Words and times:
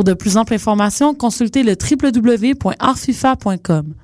Pour 0.00 0.06
de 0.06 0.14
plus 0.14 0.38
amples 0.38 0.54
informations, 0.54 1.12
consultez 1.12 1.62
le 1.62 1.72
www.artfifa.com. 1.72 3.94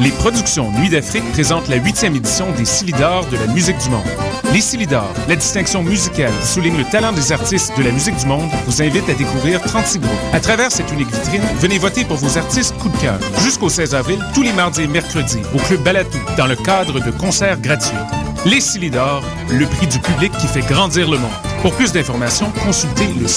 Les 0.00 0.10
productions 0.10 0.72
Nuit 0.72 0.88
d'Afrique 0.88 1.30
présentent 1.30 1.68
la 1.68 1.76
huitième 1.76 2.16
édition 2.16 2.46
des 2.56 2.64
Silidors 2.64 3.28
de 3.28 3.36
la 3.36 3.46
musique 3.46 3.78
du 3.78 3.90
monde. 3.90 4.39
Les 4.52 4.60
Silidors, 4.60 5.12
la 5.28 5.36
distinction 5.36 5.84
musicale 5.84 6.32
qui 6.40 6.46
souligne 6.48 6.76
le 6.76 6.84
talent 6.84 7.12
des 7.12 7.30
artistes 7.30 7.72
de 7.78 7.84
la 7.84 7.92
musique 7.92 8.16
du 8.16 8.26
monde, 8.26 8.50
vous 8.66 8.82
invite 8.82 9.08
à 9.08 9.14
découvrir 9.14 9.60
36 9.60 10.00
groupes. 10.00 10.10
À 10.32 10.40
travers 10.40 10.72
cette 10.72 10.90
unique 10.90 11.10
vitrine, 11.10 11.42
venez 11.60 11.78
voter 11.78 12.04
pour 12.04 12.16
vos 12.16 12.36
artistes 12.36 12.76
coup 12.78 12.88
de 12.88 12.96
cœur. 12.96 13.18
Jusqu'au 13.44 13.68
16 13.68 13.94
avril, 13.94 14.18
tous 14.34 14.42
les 14.42 14.52
mardis 14.52 14.82
et 14.82 14.86
mercredis, 14.88 15.42
au 15.54 15.58
Club 15.58 15.82
Balatou, 15.82 16.18
dans 16.36 16.48
le 16.48 16.56
cadre 16.56 16.98
de 16.98 17.10
concerts 17.12 17.60
gratuits. 17.60 17.96
Les 18.44 18.60
Silidors, 18.60 19.22
le 19.52 19.66
prix 19.66 19.86
du 19.86 20.00
public 20.00 20.32
qui 20.32 20.48
fait 20.48 20.66
grandir 20.66 21.08
le 21.08 21.18
monde. 21.18 21.30
Pour 21.62 21.72
plus 21.74 21.92
d'informations, 21.92 22.50
consultez 22.64 23.06
le 23.06 23.28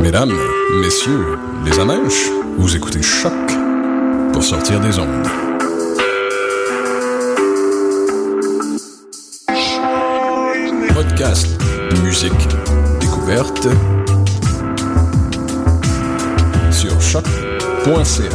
Mesdames, 0.00 0.38
messieurs, 0.80 1.38
les 1.66 1.78
amèches, 1.78 2.30
vous 2.56 2.74
écoutez 2.74 3.02
Choc 3.02 3.32
pour 4.32 4.42
sortir 4.42 4.80
des 4.80 4.98
ondes. 4.98 5.43
Podcast, 11.16 11.46
musique, 12.02 12.32
découverte 12.98 13.68
sur 16.72 17.00
choc.ca. 17.00 18.30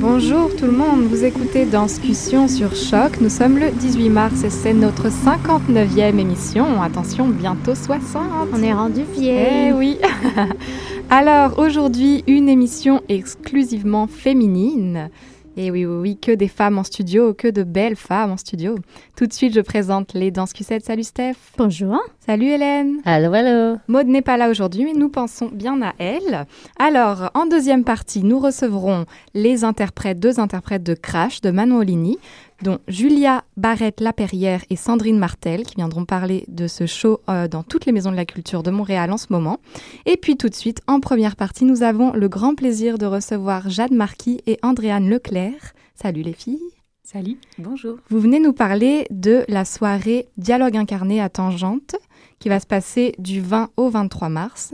Bonjour 0.00 0.56
tout 0.56 0.64
le 0.64 0.72
monde, 0.72 1.02
vous 1.02 1.22
écoutez 1.22 1.66
Danscussion 1.66 2.48
sur 2.48 2.74
Choc. 2.74 3.20
Nous 3.20 3.28
sommes 3.28 3.58
le 3.58 3.70
18 3.70 4.08
mars 4.08 4.42
et 4.42 4.48
c'est 4.48 4.72
notre 4.72 5.08
59e 5.08 6.18
émission. 6.18 6.80
Attention, 6.80 7.28
bientôt 7.28 7.74
60. 7.74 8.22
On 8.54 8.62
est 8.62 8.72
rendu 8.72 9.02
vieille. 9.02 9.68
Eh 9.68 9.72
oui. 9.74 9.98
Alors 11.16 11.60
aujourd'hui, 11.60 12.24
une 12.26 12.48
émission 12.48 13.00
exclusivement 13.08 14.08
féminine. 14.08 15.10
Et 15.56 15.70
oui, 15.70 15.86
oui, 15.86 15.96
oui, 16.00 16.18
que 16.18 16.32
des 16.32 16.48
femmes 16.48 16.76
en 16.76 16.82
studio, 16.82 17.34
que 17.34 17.46
de 17.46 17.62
belles 17.62 17.94
femmes 17.94 18.32
en 18.32 18.36
studio. 18.36 18.74
Tout 19.16 19.28
de 19.28 19.32
suite, 19.32 19.54
je 19.54 19.60
présente 19.60 20.12
les 20.14 20.32
Danscusettes. 20.32 20.84
Salut 20.84 21.04
Steph. 21.04 21.36
Bonjour. 21.56 22.00
Salut 22.18 22.46
Hélène. 22.46 22.96
Allô, 23.04 23.32
allô. 23.32 23.76
Maud 23.86 24.08
n'est 24.08 24.22
pas 24.22 24.36
là 24.36 24.50
aujourd'hui, 24.50 24.82
mais 24.82 24.92
nous 24.92 25.08
pensons 25.08 25.50
bien 25.52 25.80
à 25.82 25.92
elle. 25.98 26.46
Alors, 26.80 27.30
en 27.34 27.46
deuxième 27.46 27.84
partie, 27.84 28.24
nous 28.24 28.40
recevrons 28.40 29.04
les 29.34 29.62
interprètes, 29.62 30.18
deux 30.18 30.40
interprètes 30.40 30.82
de 30.82 30.94
Crash 30.94 31.40
de 31.42 31.52
Manon 31.52 31.76
Olini, 31.76 32.18
dont 32.64 32.78
Julia 32.88 33.44
Barrette-Laperrière 33.58 34.64
et 34.70 34.76
Sandrine 34.76 35.18
Martel, 35.18 35.64
qui 35.64 35.76
viendront 35.76 36.06
parler 36.06 36.44
de 36.48 36.66
ce 36.66 36.86
show 36.86 37.20
euh, 37.28 37.46
dans 37.46 37.62
toutes 37.62 37.84
les 37.84 37.92
maisons 37.92 38.10
de 38.10 38.16
la 38.16 38.24
culture 38.24 38.62
de 38.62 38.70
Montréal 38.70 39.12
en 39.12 39.18
ce 39.18 39.26
moment. 39.28 39.58
Et 40.06 40.16
puis 40.16 40.38
tout 40.38 40.48
de 40.48 40.54
suite, 40.54 40.80
en 40.86 40.98
première 40.98 41.36
partie, 41.36 41.66
nous 41.66 41.82
avons 41.82 42.14
le 42.14 42.26
grand 42.26 42.54
plaisir 42.54 42.96
de 42.96 43.04
recevoir 43.04 43.68
Jade 43.68 43.92
Marquis 43.92 44.40
et 44.46 44.58
Andréane 44.62 45.10
Leclerc. 45.10 45.74
Salut 45.94 46.22
les 46.22 46.32
filles. 46.32 46.58
Salut, 47.02 47.36
bonjour. 47.58 47.98
Vous 48.08 48.18
venez 48.18 48.40
nous 48.40 48.54
parler 48.54 49.06
de 49.10 49.44
la 49.46 49.66
soirée 49.66 50.26
Dialogue 50.38 50.78
incarné 50.78 51.20
à 51.20 51.28
Tangente, 51.28 51.96
qui 52.38 52.48
va 52.48 52.60
se 52.60 52.66
passer 52.66 53.14
du 53.18 53.42
20 53.42 53.72
au 53.76 53.90
23 53.90 54.30
mars. 54.30 54.72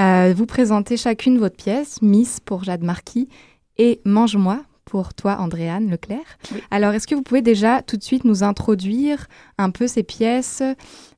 Euh, 0.00 0.32
vous 0.36 0.46
présentez 0.46 0.96
chacune 0.96 1.38
votre 1.38 1.56
pièce, 1.56 2.00
Miss 2.00 2.38
pour 2.38 2.62
Jade 2.62 2.84
Marquis 2.84 3.28
et 3.76 4.00
Mange-moi 4.04 4.62
pour 4.88 5.12
toi, 5.12 5.36
Andréane 5.38 5.90
Leclerc. 5.90 6.38
Alors, 6.70 6.94
est-ce 6.94 7.06
que 7.06 7.14
vous 7.14 7.22
pouvez 7.22 7.42
déjà 7.42 7.82
tout 7.82 7.98
de 7.98 8.02
suite 8.02 8.24
nous 8.24 8.42
introduire 8.42 9.26
un 9.58 9.70
peu 9.70 9.86
ces 9.86 10.02
pièces? 10.02 10.62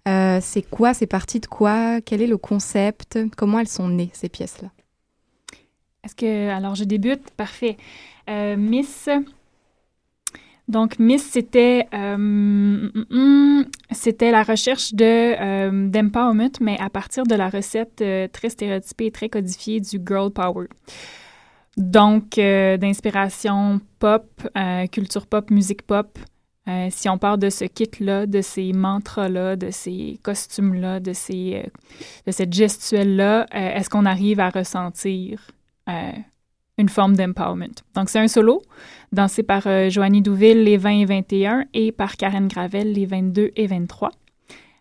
Euh, 0.09 0.39
C'est 0.43 0.63
quoi? 0.63 0.93
C'est 0.93 1.07
parti 1.07 1.39
de 1.39 1.47
quoi? 1.47 2.01
Quel 2.01 2.21
est 2.21 2.27
le 2.27 2.37
concept? 2.37 3.19
Comment 3.37 3.61
elles 3.61 3.69
sont 3.69 3.89
nées, 3.89 4.11
ces 4.13 4.29
pièces-là? 4.29 4.71
Est-ce 6.05 6.17
que. 6.17 6.49
Alors, 6.49 6.75
je 6.75 6.85
débute? 6.85 7.31
Parfait. 7.37 7.77
Euh, 8.29 8.57
Miss. 8.57 9.09
Donc, 10.67 10.99
Miss, 11.01 11.25
c'était 11.25 11.87
euh, 11.95 12.17
mm, 12.17 13.05
mm, 13.11 13.65
c'était 13.91 14.31
la 14.31 14.45
recherche 14.45 14.95
de 14.95 15.05
euh, 15.05 15.89
d'empowerment, 15.89 16.53
mais 16.61 16.79
à 16.79 16.89
partir 16.89 17.25
de 17.25 17.35
la 17.35 17.49
recette 17.49 18.01
euh, 18.03 18.29
très 18.29 18.51
stéréotypée 18.51 19.07
et 19.07 19.11
très 19.11 19.29
codifiée 19.29 19.81
du 19.81 20.01
girl 20.07 20.31
power. 20.31 20.69
Donc, 21.77 22.37
euh, 22.39 22.77
d'inspiration 22.77 23.81
pop, 23.99 24.27
euh, 24.57 24.87
culture 24.87 25.27
pop, 25.27 25.51
musique 25.51 25.83
pop. 25.83 26.19
Euh, 26.69 26.89
si 26.91 27.09
on 27.09 27.19
part 27.19 27.39
de 27.39 27.49
ce 27.49 27.65
kit-là, 27.65 28.27
de 28.27 28.43
ces 28.43 28.73
mantras-là, 28.73 29.57
de 29.57 29.71
ces 29.71 30.19
costumes-là, 30.23 31.01
de, 31.01 31.13
ces, 31.13 31.65
de 32.27 32.33
cette 32.33 32.53
gestuelle-là, 32.53 33.47
est-ce 33.51 33.89
qu'on 33.89 34.05
arrive 34.05 34.41
à 34.41 34.51
ressentir 34.51 35.41
une 36.79 36.89
forme 36.89 37.17
d'empowerment? 37.17 37.83
Donc, 37.95 38.09
c'est 38.11 38.21
un 38.21 38.29
solo 38.29 38.63
dansé 39.11 39.43
par 39.43 39.63
Joanie 39.91 40.23
Douville 40.23 40.63
les 40.63 40.77
20 40.77 40.91
et 40.91 41.05
21 41.07 41.65
et 41.73 41.93
par 41.93 42.17
Karen 42.17 42.47
Gravel 42.47 42.93
les 42.93 43.07
22 43.07 43.51
et 43.57 43.67
23. 43.67 44.13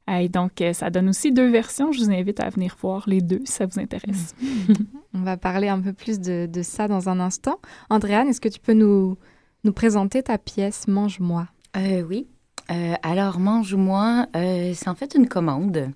Euh, 0.09 0.17
Et 0.17 0.29
donc, 0.29 0.61
euh, 0.61 0.73
ça 0.73 0.89
donne 0.89 1.09
aussi 1.09 1.31
deux 1.31 1.49
versions. 1.49 1.91
Je 1.91 1.99
vous 1.99 2.09
invite 2.11 2.39
à 2.39 2.49
venir 2.49 2.75
voir 2.81 3.03
les 3.07 3.21
deux 3.21 3.41
si 3.45 3.51
ça 3.53 3.65
vous 3.65 3.79
intéresse. 3.79 4.33
On 5.13 5.21
va 5.21 5.37
parler 5.37 5.67
un 5.67 5.79
peu 5.79 5.93
plus 5.93 6.19
de, 6.19 6.47
de 6.51 6.61
ça 6.61 6.87
dans 6.87 7.09
un 7.09 7.19
instant. 7.19 7.59
Andréane, 7.89 8.27
est-ce 8.27 8.41
que 8.41 8.49
tu 8.49 8.59
peux 8.59 8.73
nous, 8.73 9.17
nous 9.63 9.73
présenter 9.73 10.23
ta 10.23 10.37
pièce 10.37 10.87
Mange-moi 10.87 11.47
Euh, 11.77 12.01
oui. 12.07 12.27
Euh, 12.71 12.93
alors, 13.03 13.39
mange-moi, 13.39 14.27
euh, 14.35 14.73
c'est 14.75 14.87
en 14.89 14.95
fait 14.95 15.15
une 15.15 15.27
commande 15.27 15.89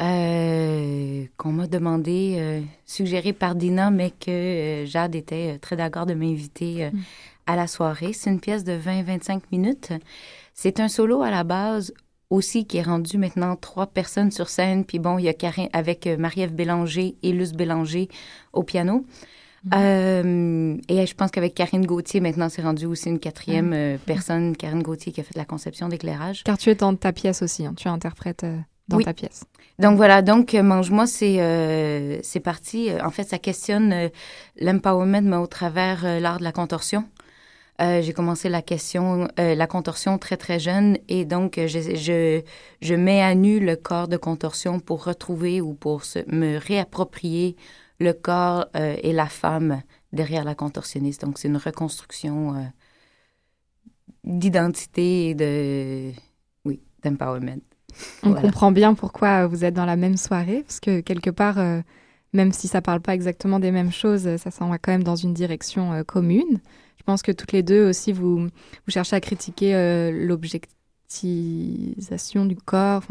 euh, 0.00 1.24
qu'on 1.36 1.52
m'a 1.52 1.66
demandé, 1.66 2.36
euh, 2.38 2.60
suggérée 2.86 3.32
par 3.32 3.54
Dina, 3.54 3.90
mais 3.90 4.10
que 4.10 4.30
euh, 4.30 4.86
Jade 4.86 5.14
était 5.14 5.58
très 5.58 5.76
d'accord 5.76 6.06
de 6.06 6.14
m'inviter 6.14 6.84
euh, 6.84 6.90
Mm. 6.90 7.00
à 7.46 7.56
la 7.56 7.66
soirée. 7.66 8.12
C'est 8.12 8.30
une 8.30 8.40
pièce 8.40 8.64
de 8.64 8.72
20-25 8.72 9.40
minutes. 9.52 9.92
C'est 10.54 10.80
un 10.80 10.88
solo 10.88 11.22
à 11.22 11.30
la 11.30 11.44
base 11.44 11.92
aussi 12.32 12.64
qui 12.66 12.78
est 12.78 12.82
rendu 12.82 13.18
maintenant 13.18 13.56
trois 13.56 13.86
personnes 13.86 14.30
sur 14.30 14.48
scène. 14.48 14.84
Puis 14.84 14.98
bon, 14.98 15.18
il 15.18 15.24
y 15.24 15.28
a 15.28 15.34
Karine 15.34 15.68
avec 15.72 16.06
euh, 16.06 16.16
Marie-Ève 16.16 16.54
Bélanger 16.54 17.16
et 17.22 17.32
Luce 17.32 17.52
Bélanger 17.52 18.08
au 18.52 18.62
piano. 18.62 19.04
Mhm. 19.64 19.70
Euh, 19.76 20.76
et 20.88 21.06
je 21.06 21.14
pense 21.14 21.30
qu'avec 21.30 21.54
Karine 21.54 21.86
Gauthier, 21.86 22.20
maintenant, 22.20 22.48
c'est 22.48 22.62
rendu 22.62 22.86
aussi 22.86 23.08
une 23.08 23.18
quatrième 23.20 23.66
Mhm. 23.66 23.72
euh, 23.74 23.96
personne, 24.04 24.56
Karine 24.56 24.82
Gauthier, 24.82 25.12
qui 25.12 25.20
a 25.20 25.24
fait 25.24 25.36
la 25.36 25.44
conception 25.44 25.88
d'éclairage. 25.88 26.42
Car 26.44 26.58
tu 26.58 26.70
es 26.70 26.74
dans 26.74 26.96
ta 26.96 27.12
pièce 27.12 27.42
aussi, 27.42 27.64
hein, 27.66 27.74
tu 27.76 27.86
interprètes 27.88 28.44
euh, 28.44 28.56
dans 28.88 28.96
Oui. 28.96 29.04
ta 29.04 29.12
pièce. 29.12 29.44
Donc 29.78 29.96
voilà, 29.96 30.22
donc 30.22 30.54
Mange-moi, 30.54 31.06
c'est 31.06 32.40
parti. 32.42 32.88
En 33.04 33.10
fait, 33.10 33.24
ça 33.24 33.38
questionne 33.38 34.10
l'empowerment, 34.60 35.22
mais 35.22 35.36
au 35.36 35.46
travers 35.46 36.20
l'art 36.20 36.38
de 36.38 36.44
la 36.44 36.52
contorsion. 36.52 37.04
Euh, 37.80 38.02
j'ai 38.02 38.12
commencé 38.12 38.48
la 38.48 38.62
question, 38.62 39.28
euh, 39.40 39.54
la 39.54 39.66
contorsion 39.66 40.18
très 40.18 40.36
très 40.36 40.60
jeune, 40.60 40.98
et 41.08 41.24
donc 41.24 41.56
euh, 41.58 41.66
je, 41.66 41.80
je, 41.96 42.42
je 42.80 42.94
mets 42.94 43.22
à 43.22 43.34
nu 43.34 43.60
le 43.60 43.76
corps 43.76 44.08
de 44.08 44.18
contorsion 44.18 44.78
pour 44.78 45.04
retrouver 45.04 45.60
ou 45.60 45.72
pour 45.74 46.04
se, 46.04 46.18
me 46.30 46.58
réapproprier 46.58 47.56
le 47.98 48.12
corps 48.12 48.66
euh, 48.76 48.96
et 49.02 49.12
la 49.12 49.26
femme 49.26 49.82
derrière 50.12 50.44
la 50.44 50.54
contorsionniste. 50.54 51.22
Donc 51.22 51.38
c'est 51.38 51.48
une 51.48 51.56
reconstruction 51.56 52.70
d'identité 54.24 55.30
et 55.30 55.34
de, 55.34 56.12
oui, 56.64 56.80
d'empowerment. 57.02 57.62
On 58.22 58.30
Voilà. 58.30 58.42
comprend 58.42 58.70
bien 58.70 58.94
pourquoi 58.94 59.46
vous 59.46 59.64
êtes 59.64 59.74
dans 59.74 59.86
la 59.86 59.96
même 59.96 60.16
soirée, 60.16 60.62
parce 60.62 60.80
que 60.80 61.00
quelque 61.00 61.30
part, 61.30 61.56
même 62.32 62.52
si 62.52 62.68
ça 62.68 62.82
parle 62.82 63.00
pas 63.00 63.14
exactement 63.14 63.58
des 63.60 63.70
mêmes 63.70 63.92
choses, 63.92 64.36
ça 64.36 64.50
s'en 64.50 64.68
va 64.68 64.78
quand 64.78 64.92
même 64.92 65.04
dans 65.04 65.16
une 65.16 65.34
direction 65.34 66.04
commune. 66.04 66.60
Je 67.02 67.04
pense 67.04 67.22
que 67.22 67.32
toutes 67.32 67.50
les 67.50 67.64
deux 67.64 67.88
aussi, 67.88 68.12
vous, 68.12 68.46
cherchez 68.86 69.16
à 69.16 69.20
critiquer 69.20 69.74
euh, 69.74 70.12
l'objectisation 70.12 72.46
du 72.46 72.54
corps, 72.54 73.02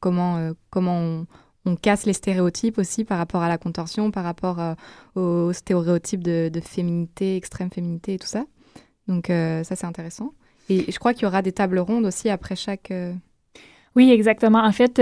comment, 0.00 0.36
euh, 0.36 0.52
comment 0.68 1.24
on, 1.64 1.76
casse 1.76 2.04
les 2.04 2.12
stéréotypes 2.12 2.76
aussi 2.76 3.04
par 3.04 3.16
rapport 3.16 3.40
à 3.40 3.48
la 3.48 3.56
contorsion, 3.56 4.10
par 4.10 4.24
rapport 4.24 4.60
euh, 4.60 4.74
aux 5.14 5.54
stéréotypes 5.54 6.22
de, 6.22 6.50
de 6.52 6.60
féminité, 6.60 7.36
extrême 7.36 7.70
féminité 7.70 8.12
et 8.14 8.18
tout 8.18 8.26
ça. 8.26 8.44
Donc 9.06 9.30
euh, 9.30 9.64
ça, 9.64 9.76
c'est 9.76 9.86
intéressant. 9.86 10.34
Et 10.68 10.92
je 10.92 10.98
crois 10.98 11.14
qu'il 11.14 11.22
y 11.22 11.26
aura 11.26 11.40
des 11.40 11.52
tables 11.52 11.78
rondes 11.78 12.04
aussi 12.04 12.28
après 12.28 12.54
chaque 12.54 12.92
Oui, 13.96 14.10
exactement. 14.10 14.62
En 14.62 14.72
fait, 14.72 15.00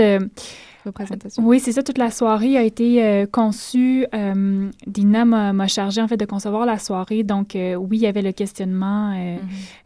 représentation. 0.87 1.43
oui, 1.45 1.59
c'est 1.59 1.71
ça. 1.71 1.83
Toute 1.83 1.97
la 1.97 2.11
soirée 2.11 2.57
a 2.57 2.63
été 2.63 3.03
euh, 3.03 3.25
conçue. 3.25 4.05
euh, 4.13 4.69
Dina 4.87 5.25
m'a 5.25 5.53
m'a 5.53 5.67
chargé 5.67 6.01
en 6.01 6.07
fait 6.07 6.17
de 6.17 6.25
concevoir 6.25 6.65
la 6.65 6.77
soirée. 6.79 7.23
Donc, 7.23 7.55
euh, 7.55 7.75
oui, 7.75 7.97
il 7.97 8.01
y 8.03 8.07
avait 8.07 8.21
le 8.21 8.31
questionnement 8.31 9.11
euh, 9.15 9.35
Mhm. 9.37 9.41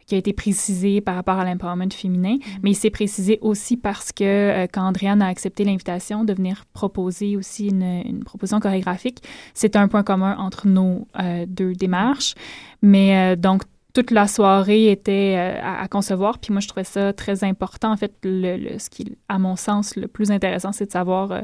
qui 0.06 0.14
a 0.14 0.18
été 0.18 0.32
précisé 0.32 1.00
par 1.00 1.14
rapport 1.14 1.38
à 1.38 1.44
l'empowerment 1.44 1.90
féminin, 1.90 2.36
mais 2.62 2.70
il 2.70 2.74
s'est 2.74 2.90
précisé 2.90 3.38
aussi 3.40 3.76
parce 3.76 4.12
que 4.12 4.66
quand 4.72 4.82
Andréane 4.82 5.22
a 5.22 5.26
accepté 5.28 5.64
l'invitation 5.64 6.24
de 6.24 6.32
venir 6.32 6.64
proposer 6.72 7.36
aussi 7.36 7.68
une, 7.68 7.82
une 7.82 8.24
proposition 8.24 8.60
chorégraphique, 8.60 9.18
c'est 9.54 9.76
un 9.76 9.88
point 9.88 10.02
commun 10.02 10.36
entre 10.38 10.66
nos 10.66 11.06
deux 11.46 11.72
démarches. 11.74 12.34
Mais 12.82 13.36
donc, 13.36 13.62
toute 13.92 14.10
la 14.10 14.26
soirée 14.26 14.90
était 14.90 15.34
euh, 15.36 15.60
à, 15.62 15.86
concevoir. 15.88 16.38
Puis 16.38 16.52
moi, 16.52 16.60
je 16.60 16.68
trouvais 16.68 16.84
ça 16.84 17.12
très 17.12 17.44
important. 17.44 17.92
En 17.92 17.96
fait, 17.96 18.14
le, 18.24 18.78
ce 18.78 18.88
qui, 18.90 19.16
à 19.28 19.38
mon 19.38 19.56
sens, 19.56 19.96
le 19.96 20.08
plus 20.08 20.30
intéressant, 20.30 20.72
c'est 20.72 20.86
de 20.86 20.92
savoir 20.92 21.32
euh, 21.32 21.40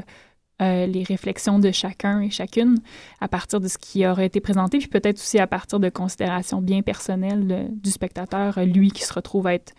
euh, 0.61 0.85
les 0.87 1.03
réflexions 1.03 1.59
de 1.59 1.71
chacun 1.71 2.21
et 2.21 2.29
chacune 2.29 2.77
à 3.21 3.27
partir 3.27 3.59
de 3.59 3.67
ce 3.67 3.77
qui 3.77 4.05
aurait 4.05 4.25
été 4.25 4.41
présenté, 4.41 4.79
puis 4.79 4.87
peut-être 4.87 5.17
aussi 5.17 5.39
à 5.39 5.47
partir 5.47 5.79
de 5.79 5.89
considérations 5.89 6.61
bien 6.61 6.81
personnelles 6.81 7.69
du 7.71 7.91
spectateur, 7.91 8.59
lui 8.65 8.91
qui 8.91 9.03
se 9.03 9.13
retrouve 9.13 9.47
à 9.47 9.53
être 9.53 9.73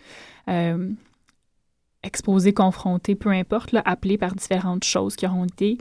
exposé, 2.02 2.55
confronté, 2.55 3.14
peu 3.14 3.28
importe, 3.28 3.76
appelé 3.84 4.17
par 4.17 4.34
différentes 4.34 4.84
choses 4.84 5.17
qui 5.17 5.26
auront 5.26 5.44
été 5.44 5.76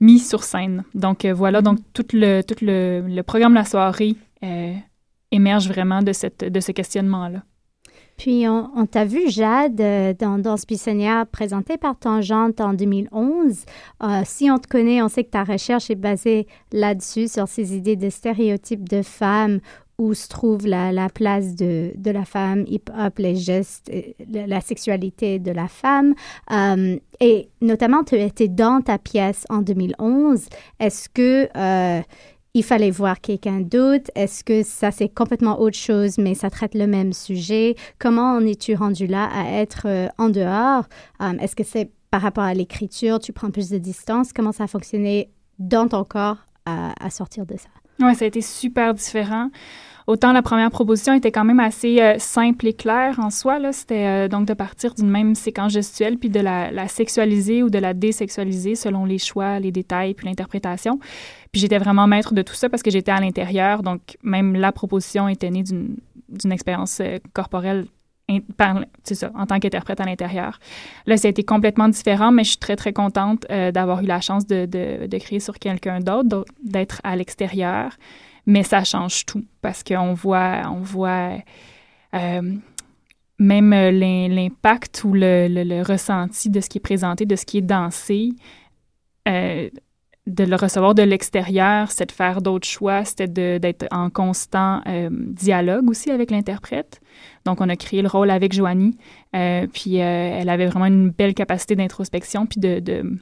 mises 0.00 0.28
sur 0.28 0.44
scène. 0.44 0.84
Donc 0.94 1.26
voilà, 1.26 1.60
donc 1.60 1.80
tout 1.92 2.06
le, 2.12 2.42
tout 2.42 2.64
le, 2.64 3.22
programme 3.22 3.54
de 3.54 3.58
la 3.58 3.64
soirée 3.64 4.14
émerge 5.34 5.68
vraiment 5.68 6.02
de, 6.02 6.12
cette, 6.12 6.44
de 6.44 6.60
ce 6.60 6.72
questionnement-là. 6.72 7.42
Puis, 8.16 8.46
on, 8.46 8.86
t'a 8.86 9.04
vu, 9.04 9.28
Jade, 9.28 9.80
euh, 9.80 10.14
dans, 10.16 10.38
dans 10.38 10.56
ce 10.56 10.66
Bissonnière 10.66 11.26
présenté 11.26 11.76
par 11.76 11.98
Tangente 11.98 12.60
en 12.60 12.72
2011. 12.72 13.64
Euh, 14.02 14.22
si 14.24 14.48
on 14.50 14.58
te 14.58 14.68
connaît, 14.68 15.02
on 15.02 15.08
sait 15.08 15.24
que 15.24 15.30
ta 15.30 15.42
recherche 15.42 15.90
est 15.90 15.96
basée 15.96 16.46
là-dessus, 16.72 17.26
sur 17.26 17.48
ces 17.48 17.76
idées 17.76 17.96
de 17.96 18.10
stéréotypes 18.10 18.88
de 18.88 19.02
femmes, 19.02 19.58
où 19.98 20.14
se 20.14 20.28
trouve 20.28 20.64
la, 20.66 20.92
la 20.92 21.08
place 21.08 21.56
de, 21.56 21.92
de 21.96 22.10
la 22.12 22.24
femme, 22.24 22.64
hip-hop, 22.68 23.18
les 23.18 23.34
gestes, 23.34 23.90
euh, 23.92 24.46
la, 24.46 24.60
sexualité 24.60 25.40
de 25.40 25.50
la 25.50 25.66
femme. 25.66 26.14
Et 27.20 27.48
notamment, 27.60 28.04
tu 28.04 28.14
étais 28.14 28.48
dans 28.48 28.80
ta 28.80 28.98
pièce 28.98 29.44
en 29.50 29.60
2011. 29.60 30.46
Est-ce 30.78 31.08
que... 31.08 31.48
il 32.54 32.62
fallait 32.62 32.90
voir 32.90 33.20
quelqu'un 33.20 33.60
d'autre? 33.60 34.10
Est-ce 34.14 34.44
que 34.44 34.62
ça, 34.62 34.90
c'est 34.92 35.08
complètement 35.08 35.60
autre 35.60 35.76
chose, 35.76 36.18
mais 36.18 36.34
ça 36.34 36.50
traite 36.50 36.74
le 36.74 36.86
même 36.86 37.12
sujet? 37.12 37.74
Comment 37.98 38.36
en 38.36 38.46
es-tu 38.46 38.74
rendu 38.76 39.06
là 39.06 39.28
à 39.34 39.60
être 39.60 39.82
euh, 39.86 40.08
en 40.18 40.28
dehors? 40.28 40.84
Euh, 41.20 41.32
Est-ce 41.40 41.56
que 41.56 41.64
c'est 41.64 41.90
par 42.10 42.22
rapport 42.22 42.44
à 42.44 42.54
l'écriture, 42.54 43.18
tu 43.18 43.32
prends 43.32 43.50
plus 43.50 43.70
de 43.70 43.78
distance? 43.78 44.32
Comment 44.32 44.52
ça 44.52 44.64
a 44.64 44.66
fonctionné 44.68 45.30
dans 45.58 45.88
ton 45.88 46.04
corps 46.04 46.38
à, 46.64 46.92
à 47.04 47.10
sortir 47.10 47.44
de 47.44 47.56
ça? 47.56 47.68
Oui, 48.00 48.14
ça 48.14 48.24
a 48.24 48.28
été 48.28 48.40
super 48.40 48.94
différent. 48.94 49.50
Autant 50.06 50.32
la 50.32 50.42
première 50.42 50.70
proposition 50.70 51.14
était 51.14 51.32
quand 51.32 51.44
même 51.44 51.60
assez 51.60 52.00
euh, 52.00 52.18
simple 52.18 52.66
et 52.66 52.74
claire 52.74 53.18
en 53.20 53.30
soi. 53.30 53.58
C'était 53.72 54.06
euh, 54.06 54.28
donc 54.28 54.46
de 54.46 54.52
partir 54.52 54.94
d'une 54.94 55.08
même 55.08 55.34
séquence 55.34 55.72
gestuelle 55.72 56.18
puis 56.18 56.28
de 56.28 56.40
la, 56.40 56.88
sexualiser 56.88 57.62
ou 57.62 57.70
de 57.70 57.78
la 57.78 57.94
désexualiser 57.94 58.74
selon 58.74 59.06
les 59.06 59.18
choix, 59.18 59.58
les 59.58 59.72
détails 59.72 60.12
puis 60.12 60.26
l'interprétation. 60.26 60.98
Puis 61.52 61.60
j'étais 61.62 61.78
vraiment 61.78 62.06
maître 62.06 62.34
de 62.34 62.42
tout 62.42 62.54
ça 62.54 62.68
parce 62.68 62.82
que 62.82 62.90
j'étais 62.90 63.12
à 63.12 63.20
l'intérieur. 63.20 63.82
Donc 63.82 64.18
même 64.22 64.54
la 64.54 64.72
proposition 64.72 65.26
était 65.26 65.50
née 65.50 65.62
d'une 65.62 66.52
expérience 66.52 67.00
euh, 67.00 67.18
corporelle 67.32 67.86
c'est 69.02 69.16
ça, 69.16 69.30
en 69.34 69.44
tant 69.44 69.60
qu'interprète 69.60 70.00
à 70.00 70.06
l'intérieur. 70.06 70.58
Là, 71.04 71.18
ça 71.18 71.28
a 71.28 71.30
été 71.30 71.44
complètement 71.44 71.88
différent, 71.88 72.32
mais 72.32 72.42
je 72.42 72.50
suis 72.50 72.58
très, 72.58 72.74
très 72.74 72.94
contente 72.94 73.44
d'avoir 73.50 74.02
eu 74.02 74.06
la 74.06 74.22
chance 74.22 74.46
de, 74.46 74.64
de, 74.64 75.06
de 75.06 75.18
créer 75.18 75.40
sur 75.40 75.58
quelqu'un 75.58 76.00
d'autre, 76.00 76.46
d'être 76.62 77.02
à 77.04 77.16
l'extérieur. 77.16 77.90
Mais 78.46 78.62
ça 78.62 78.84
change 78.84 79.24
tout 79.26 79.44
parce 79.62 79.82
qu'on 79.82 80.12
voit, 80.14 80.62
on 80.70 80.80
voit 80.80 81.38
euh, 82.14 82.42
même 83.38 83.72
euh, 83.72 83.90
l'im- 83.90 84.28
l'impact 84.28 85.02
ou 85.04 85.12
le, 85.14 85.82
ressenti 85.82 86.50
de 86.50 86.60
ce 86.60 86.68
qui 86.68 86.78
est 86.78 86.80
présenté, 86.80 87.26
de 87.26 87.36
ce 87.36 87.44
qui 87.46 87.58
est 87.58 87.62
dansé. 87.62 88.30
euh, 89.28 89.68
de 90.26 90.42
le 90.44 90.56
recevoir 90.56 90.94
de 90.94 91.02
l'extérieur, 91.02 91.90
c'était 91.90 92.06
de 92.06 92.12
faire 92.12 92.40
d'autres 92.40 92.66
choix, 92.66 93.04
c'était 93.04 93.58
d'être 93.58 93.84
en 93.90 94.08
constant 94.08 94.80
dialogue 95.10 95.90
aussi 95.90 96.10
avec 96.10 96.30
l'interprète. 96.30 97.02
Donc, 97.44 97.60
on 97.60 97.68
a 97.68 97.76
créé 97.76 98.00
le 98.00 98.08
rôle 98.08 98.30
avec 98.30 98.54
Joanie, 98.54 98.96
puis 99.74 99.96
elle 99.96 100.48
avait 100.48 100.64
vraiment 100.64 100.86
une 100.86 101.10
belle 101.10 101.34
capacité 101.34 101.76
d'introspection, 101.76 102.46
puis 102.46 102.58
de- 102.58 103.18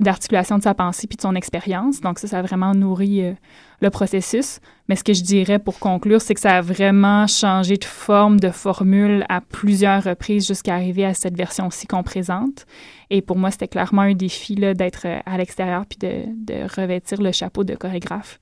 d'articulation 0.00 0.58
de 0.58 0.62
sa 0.62 0.74
pensée, 0.74 1.06
puis 1.06 1.16
de 1.16 1.22
son 1.22 1.34
expérience. 1.34 2.00
Donc, 2.00 2.18
ça, 2.18 2.28
ça 2.28 2.38
a 2.38 2.42
vraiment 2.42 2.74
nourri 2.74 3.22
euh, 3.22 3.32
le 3.80 3.90
processus. 3.90 4.60
Mais 4.88 4.96
ce 4.96 5.04
que 5.04 5.12
je 5.12 5.22
dirais 5.22 5.58
pour 5.58 5.78
conclure, 5.78 6.20
c'est 6.20 6.34
que 6.34 6.40
ça 6.40 6.58
a 6.58 6.60
vraiment 6.60 7.26
changé 7.26 7.76
de 7.76 7.84
forme, 7.84 8.38
de 8.38 8.50
formule 8.50 9.24
à 9.28 9.40
plusieurs 9.40 10.04
reprises 10.04 10.46
jusqu'à 10.46 10.74
arriver 10.74 11.04
à 11.04 11.14
cette 11.14 11.36
version-ci 11.36 11.86
qu'on 11.86 12.02
présente. 12.02 12.66
Et 13.10 13.22
pour 13.22 13.36
moi, 13.36 13.50
c'était 13.50 13.68
clairement 13.68 14.02
un 14.02 14.14
défi 14.14 14.54
d'être 14.54 15.06
euh, 15.06 15.18
à 15.26 15.36
l'extérieur 15.36 15.84
puis 15.86 15.98
de, 15.98 16.24
de 16.26 16.80
revêtir 16.80 17.20
le 17.20 17.32
chapeau 17.32 17.64
de 17.64 17.74
chorégraphe. 17.74 18.38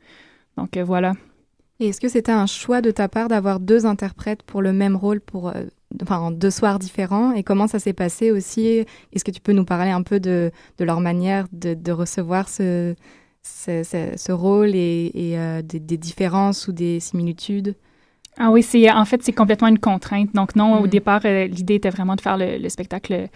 Donc, 0.56 0.76
euh, 0.76 0.84
voilà. 0.84 1.14
Est-ce 1.80 2.00
que 2.00 2.08
c'était 2.08 2.32
un 2.32 2.46
choix 2.46 2.80
de 2.80 2.90
ta 2.90 3.08
part 3.08 3.28
d'avoir 3.28 3.60
deux 3.60 3.84
interprètes 3.84 4.42
pour 4.42 4.62
le 4.62 4.72
même 4.72 4.96
rôle, 4.96 5.20
pour, 5.20 5.52
enfin, 6.02 6.19
en 6.19 6.31
deux 6.31 6.50
soirs 6.50 6.78
différents. 6.78 7.33
Et 7.33 7.43
comment 7.43 7.66
ça 7.66 7.78
s'est 7.78 7.93
passé 7.93 8.31
aussi? 8.31 8.85
Est-ce 9.12 9.25
que 9.25 9.31
tu 9.31 9.40
peux 9.40 9.52
nous 9.52 9.64
parler 9.64 9.90
un 9.90 10.02
peu 10.02 10.21
de, 10.21 10.50
leur 10.78 11.00
manière 11.00 11.47
de, 11.52 11.93
recevoir 11.93 12.49
ce, 12.49 12.95
rôle 14.31 14.75
et, 14.75 15.12
euh, 15.16 15.62
des 15.62 15.97
différences 15.97 16.69
ou 16.69 16.73
des 16.73 17.00
similitudes? 17.00 17.75
Ah 18.38 18.50
oui, 18.50 18.62
c'est 18.62 18.90
en 18.90 19.05
fait 19.07 19.23
c'est 19.23 19.33
complètement 19.33 19.69
une 19.69 19.78
contrainte. 19.78 20.28
Donc 20.35 20.57
non, 20.57 20.78
au 20.78 20.83
Mhm. 20.83 20.88
départ 20.88 21.21
euh, 21.25 21.47
l'idée 21.47 21.76
était 21.76 21.88
vraiment 21.88 22.16
de 22.16 22.21
faire 22.21 22.37
le, 22.37 22.59
le 22.59 22.69
spectacle 22.69 23.12
euh, 23.14 23.26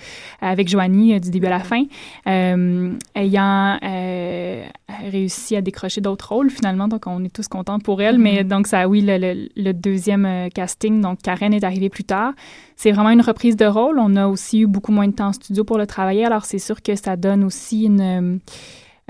avec 0.42 0.69
Joanie 0.69 1.14
euh, 1.14 1.19
du 1.19 1.30
début 1.30 1.47
à 1.47 1.50
la 1.50 1.61
fin, 1.61 1.85
Euh, 2.26 2.92
ayant 3.14 3.78
euh, 3.83 4.62
réussi 5.11 5.57
à 5.57 5.62
décrocher 5.62 6.02
d'autres 6.02 6.28
rôles 6.35 6.50
finalement. 6.50 6.87
Donc 6.87 7.07
on 7.07 7.25
est 7.25 7.35
tous 7.35 7.49
contents 7.49 7.78
pour 7.78 8.02
elle. 8.02 8.19
Mais 8.19 8.42
Mhm. 8.42 8.49
donc 8.49 8.66
ça, 8.66 8.87
oui, 8.88 9.00
le, 9.00 9.16
le- 9.16 9.49
le 9.57 9.73
deuxième 9.73 10.49
casting, 10.54 11.00
donc 11.00 11.23
Karen 11.23 11.54
est 11.54 11.64
arrivée 11.64 11.88
plus 11.88 12.04
tard. 12.04 12.35
C'est 12.76 12.92
vraiment 12.92 13.11
une 13.11 13.23
reprise 13.23 13.57
de 13.57 13.64
rôle. 13.64 13.99
On 13.99 14.16
a 14.16 14.26
aussi 14.26 14.61
eu 14.61 14.66
beaucoup 14.66 14.92
moins 14.92 15.09
de 15.09 15.12
temps 15.14 15.28
en 15.28 15.33
studio 15.33 15.64
pour 15.64 15.78
le 15.78 15.87
travailler. 15.87 16.26
Alors 16.26 16.45
c'est 16.45 16.59
sûr 16.59 16.83
que 16.83 16.95
ça 16.95 17.16
donne 17.16 17.42
aussi 17.45 17.85
une 17.85 18.40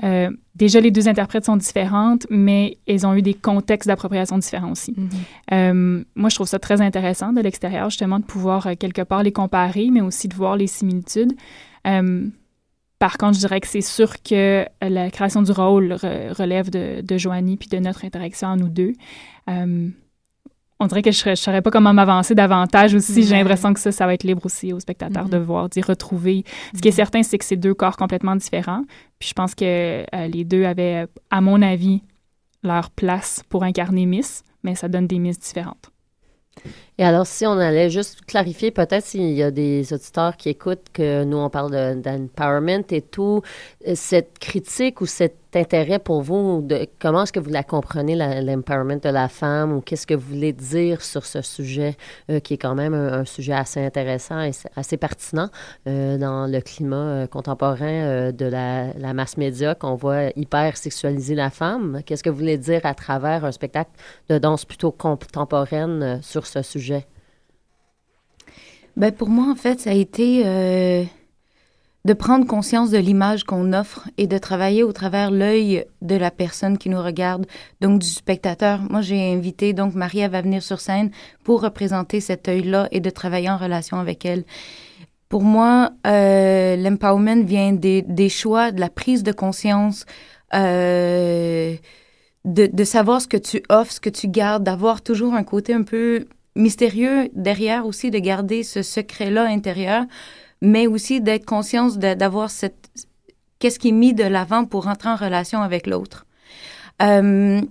euh, 0.03 0.29
déjà, 0.55 0.79
les 0.79 0.91
deux 0.91 1.07
interprètes 1.07 1.45
sont 1.45 1.57
différentes, 1.57 2.25
mais 2.29 2.77
elles 2.87 3.05
ont 3.05 3.13
eu 3.13 3.21
des 3.21 3.33
contextes 3.33 3.87
d'appropriation 3.87 4.37
différents 4.37 4.71
aussi. 4.71 4.95
Euh, 5.51 6.03
moi, 6.15 6.29
je 6.29 6.35
trouve 6.35 6.47
ça 6.47 6.59
très 6.59 6.81
intéressant 6.81 7.33
de 7.33 7.41
l'extérieur, 7.41 7.89
justement, 7.89 8.19
de 8.19 8.25
pouvoir 8.25 8.67
euh, 8.67 8.73
quelque 8.77 9.01
part 9.01 9.23
les 9.23 9.31
comparer, 9.31 9.89
mais 9.91 10.01
aussi 10.01 10.27
de 10.27 10.35
voir 10.35 10.55
les 10.55 10.67
similitudes. 10.67 11.33
Par 12.99 13.17
contre, 13.17 13.33
je 13.33 13.39
dirais 13.39 13.59
que 13.59 13.67
c'est 13.67 13.81
sûr 13.81 14.21
que 14.21 14.63
la 14.79 15.09
création 15.09 15.41
du 15.41 15.51
rôle 15.51 15.93
relève 15.93 16.69
de, 16.69 17.01
de 17.01 17.17
Joanie 17.17 17.57
puis 17.57 17.67
de 17.67 17.79
notre 17.79 18.05
interaction 18.05 18.49
en 18.49 18.57
nous 18.57 18.69
deux. 18.69 18.93
On 20.81 20.87
dirait 20.87 21.03
que 21.03 21.11
je 21.11 21.29
ne 21.29 21.35
saurais 21.35 21.61
pas 21.61 21.69
comment 21.69 21.93
m'avancer 21.93 22.33
davantage 22.33 22.95
aussi. 22.95 23.21
J'ai 23.21 23.35
l'impression 23.35 23.71
que 23.71 23.79
ça, 23.79 23.91
ça 23.91 24.07
va 24.07 24.15
être 24.15 24.23
libre 24.23 24.43
aussi 24.43 24.73
aux 24.73 24.79
spectateurs 24.79 25.29
de 25.29 25.37
mm-hmm. 25.37 25.43
voir, 25.43 25.69
d'y 25.69 25.79
retrouver. 25.79 26.43
Ce 26.75 26.81
qui 26.81 26.87
est 26.87 26.91
mm-hmm. 26.91 26.95
certain, 26.95 27.23
c'est 27.23 27.37
que 27.37 27.45
c'est 27.45 27.55
deux 27.55 27.75
corps 27.75 27.95
complètement 27.97 28.35
différents. 28.35 28.83
Puis 29.19 29.29
je 29.29 29.33
pense 29.35 29.53
que 29.53 29.63
euh, 29.63 30.27
les 30.27 30.43
deux 30.43 30.63
avaient, 30.63 31.05
à 31.29 31.39
mon 31.39 31.61
avis, 31.61 32.01
leur 32.63 32.89
place 32.89 33.43
pour 33.47 33.63
incarner 33.63 34.07
Miss, 34.07 34.43
mais 34.63 34.73
ça 34.73 34.87
donne 34.87 35.05
des 35.05 35.19
Miss 35.19 35.39
différentes. 35.39 35.91
Et 37.01 37.03
alors, 37.03 37.25
si 37.25 37.47
on 37.47 37.57
allait 37.57 37.89
juste 37.89 38.23
clarifier, 38.27 38.69
peut-être 38.69 39.03
s'il 39.03 39.31
y 39.31 39.41
a 39.41 39.49
des 39.49 39.91
auditeurs 39.91 40.37
qui 40.37 40.49
écoutent 40.49 40.85
que 40.93 41.23
nous, 41.23 41.37
on 41.37 41.49
parle 41.49 41.99
d'empowerment 41.99 42.83
et 42.91 43.01
tout, 43.01 43.41
euh, 43.87 43.93
cette 43.95 44.37
critique 44.37 45.01
ou 45.01 45.07
cet 45.07 45.37
intérêt 45.53 45.97
pour 45.97 46.21
vous, 46.21 46.61
de, 46.61 46.87
comment 46.99 47.23
est-ce 47.23 47.33
que 47.33 47.39
vous 47.39 47.49
la 47.49 47.63
comprenez, 47.63 48.15
l'empowerment 48.15 48.99
de 49.01 49.09
la 49.09 49.27
femme, 49.27 49.73
ou 49.73 49.81
qu'est-ce 49.81 50.05
que 50.05 50.13
vous 50.13 50.35
voulez 50.35 50.53
dire 50.53 51.01
sur 51.01 51.25
ce 51.25 51.41
sujet 51.41 51.97
euh, 52.29 52.39
qui 52.39 52.53
est 52.53 52.57
quand 52.57 52.75
même 52.75 52.93
un, 52.93 53.25
sujet 53.25 53.51
assez 53.53 53.83
intéressant 53.83 54.39
et 54.39 54.51
assez 54.77 54.95
pertinent 54.95 55.49
euh, 55.87 56.17
dans 56.19 56.45
le 56.45 56.61
climat 56.61 57.25
contemporain 57.27 58.31
de 58.31 58.45
la, 58.45 58.93
la 58.93 59.13
masse 59.13 59.37
média, 59.37 59.73
qu'on 59.75 59.95
voit 59.95 60.29
hyper 60.37 60.77
sexualiser 60.77 61.33
la 61.33 61.49
femme? 61.49 62.01
Qu'est-ce 62.05 62.23
que 62.23 62.29
vous 62.29 62.37
voulez 62.37 62.59
dire 62.59 62.81
à 62.85 62.93
travers 62.93 63.43
un 63.43 63.51
spectacle 63.51 63.91
de 64.29 64.37
danse 64.37 64.65
plutôt 64.65 64.91
contemporaine 64.91 66.19
sur 66.21 66.45
ce 66.45 66.61
sujet? 66.61 66.90
Ben, 68.97 69.11
pour 69.11 69.29
moi, 69.29 69.49
en 69.49 69.55
fait, 69.55 69.79
ça 69.79 69.91
a 69.91 69.93
été 69.93 70.43
euh, 70.45 71.03
de 72.03 72.13
prendre 72.13 72.45
conscience 72.45 72.89
de 72.89 72.97
l'image 72.97 73.43
qu'on 73.43 73.73
offre 73.73 74.09
et 74.17 74.27
de 74.27 74.37
travailler 74.37 74.83
au 74.83 74.91
travers 74.91 75.31
l'œil 75.31 75.85
de 76.01 76.15
la 76.15 76.31
personne 76.31 76.77
qui 76.77 76.89
nous 76.89 77.01
regarde, 77.01 77.45
donc 77.79 77.99
du 77.99 78.07
spectateur. 78.07 78.79
Moi, 78.89 79.01
j'ai 79.01 79.31
invité 79.31 79.73
donc 79.73 79.93
Marie, 79.93 80.23
à 80.23 80.27
venir 80.27 80.63
sur 80.63 80.79
scène 80.79 81.11
pour 81.43 81.61
représenter 81.61 82.19
cet 82.19 82.47
œil-là 82.47 82.87
et 82.91 82.99
de 82.99 83.09
travailler 83.09 83.49
en 83.49 83.57
relation 83.57 83.97
avec 83.97 84.25
elle. 84.25 84.43
Pour 85.29 85.43
moi, 85.43 85.91
euh, 86.05 86.75
l'empowerment 86.75 87.45
vient 87.45 87.71
des, 87.71 88.29
choix, 88.29 88.71
de 88.71 88.81
la 88.81 88.89
prise 88.89 89.23
de 89.23 89.31
conscience, 89.31 90.05
euh, 90.53 91.75
de 92.43 92.83
savoir 92.83 93.21
ce 93.21 93.27
que 93.27 93.37
tu 93.37 93.63
offres, 93.69 93.93
ce 93.93 94.01
que 94.01 94.09
tu 94.09 94.27
gardes, 94.27 94.63
d'avoir 94.63 95.01
toujours 95.01 95.35
un 95.35 95.43
côté 95.43 95.73
un 95.73 95.83
peu 95.83 96.25
mystérieux 96.55 97.29
derrière 97.33 97.85
aussi 97.85 98.11
de 98.11 98.19
garder 98.19 98.63
ce 98.63 98.81
secret-là 98.81 99.43
intérieur, 99.43 100.05
mais 100.61 100.87
aussi 100.87 101.21
d'être 101.21 101.45
conscience 101.45 101.97
d'avoir 101.97 102.49
cette 102.49 102.89
qu'est-ce 103.59 103.79
qui 103.79 103.89
est 103.89 103.93
mis 103.93 104.13
de 104.13 104.23
l'avant 104.23 104.65
pour 104.65 104.85
rentrer 104.85 105.09
en 105.09 105.15
relation 105.15 105.61
avec 105.61 105.87
l'autre. 105.87 106.25
Euh, 107.01 107.61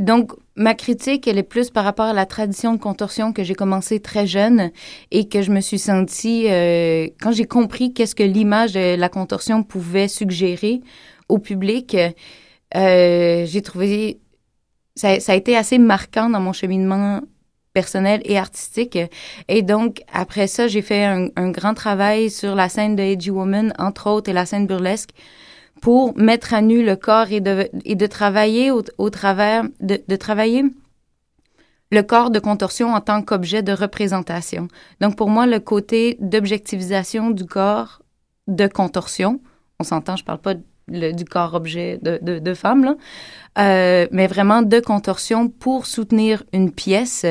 donc, 0.00 0.32
ma 0.56 0.74
critique, 0.74 1.28
elle 1.28 1.38
est 1.38 1.44
plus 1.44 1.70
par 1.70 1.84
rapport 1.84 2.06
à 2.06 2.12
la 2.12 2.26
tradition 2.26 2.74
de 2.74 2.78
contorsion 2.78 3.32
que 3.32 3.44
j'ai 3.44 3.54
commencé 3.54 4.00
très 4.00 4.26
jeune 4.26 4.70
et 5.10 5.28
que 5.28 5.42
je 5.42 5.50
me 5.50 5.60
suis 5.60 5.78
sentie, 5.78 6.46
euh, 6.50 7.08
quand 7.20 7.32
j'ai 7.32 7.46
compris 7.46 7.92
qu'est-ce 7.92 8.14
que 8.14 8.22
l'image 8.22 8.72
de 8.72 8.96
la 8.96 9.08
contorsion 9.08 9.62
pouvait 9.62 10.08
suggérer 10.08 10.80
au 11.28 11.38
public, 11.38 11.96
euh, 12.76 13.46
j'ai 13.46 13.62
trouvé 13.62 14.20
ça, 14.94 15.08
a 15.08 15.34
été 15.34 15.56
assez 15.56 15.78
marquant 15.78 16.30
dans 16.30 16.40
mon 16.40 16.52
cheminement 16.52 17.20
personnel 17.72 18.22
et 18.24 18.38
artistique. 18.38 18.98
Et 19.48 19.62
donc, 19.62 20.02
après 20.12 20.46
ça, 20.46 20.68
j'ai 20.68 20.82
fait 20.82 21.04
un, 21.04 21.50
grand 21.50 21.74
travail 21.74 22.30
sur 22.30 22.54
la 22.54 22.68
scène 22.68 22.94
de 22.94 23.02
Edgy 23.02 23.30
Woman, 23.30 23.74
entre 23.78 24.08
autres, 24.08 24.30
et 24.30 24.32
la 24.32 24.46
scène 24.46 24.66
burlesque, 24.66 25.10
pour 25.82 26.16
mettre 26.16 26.54
à 26.54 26.62
nu 26.62 26.84
le 26.84 26.96
corps 26.96 27.32
et 27.32 27.40
de, 27.40 27.68
et 27.84 27.96
de 27.96 28.06
travailler 28.06 28.70
au, 28.70 29.10
travers, 29.10 29.64
de, 29.80 30.00
de 30.06 30.16
travailler 30.16 30.64
le 31.90 32.02
corps 32.02 32.30
de 32.30 32.38
contorsion 32.38 32.94
en 32.94 33.00
tant 33.00 33.22
qu'objet 33.22 33.62
de 33.62 33.72
représentation. 33.72 34.68
Donc, 35.00 35.16
pour 35.16 35.28
moi, 35.28 35.46
le 35.46 35.58
côté 35.58 36.16
d'objectivisation 36.20 37.30
du 37.30 37.44
corps 37.44 38.02
de 38.46 38.66
contorsion, 38.68 39.40
on 39.80 39.84
s'entend, 39.84 40.16
je 40.16 40.24
parle 40.24 40.40
pas 40.40 40.54
du 40.88 41.24
corps-objet 41.24 41.98
de, 42.02 42.18
de, 42.20 42.38
de 42.38 42.54
femme, 42.54 42.84
là, 42.84 42.96
euh, 43.58 44.06
mais 44.10 44.26
vraiment 44.26 44.62
de 44.62 44.80
contorsion 44.80 45.48
pour 45.48 45.86
soutenir 45.86 46.42
une 46.52 46.72
pièce 46.72 47.24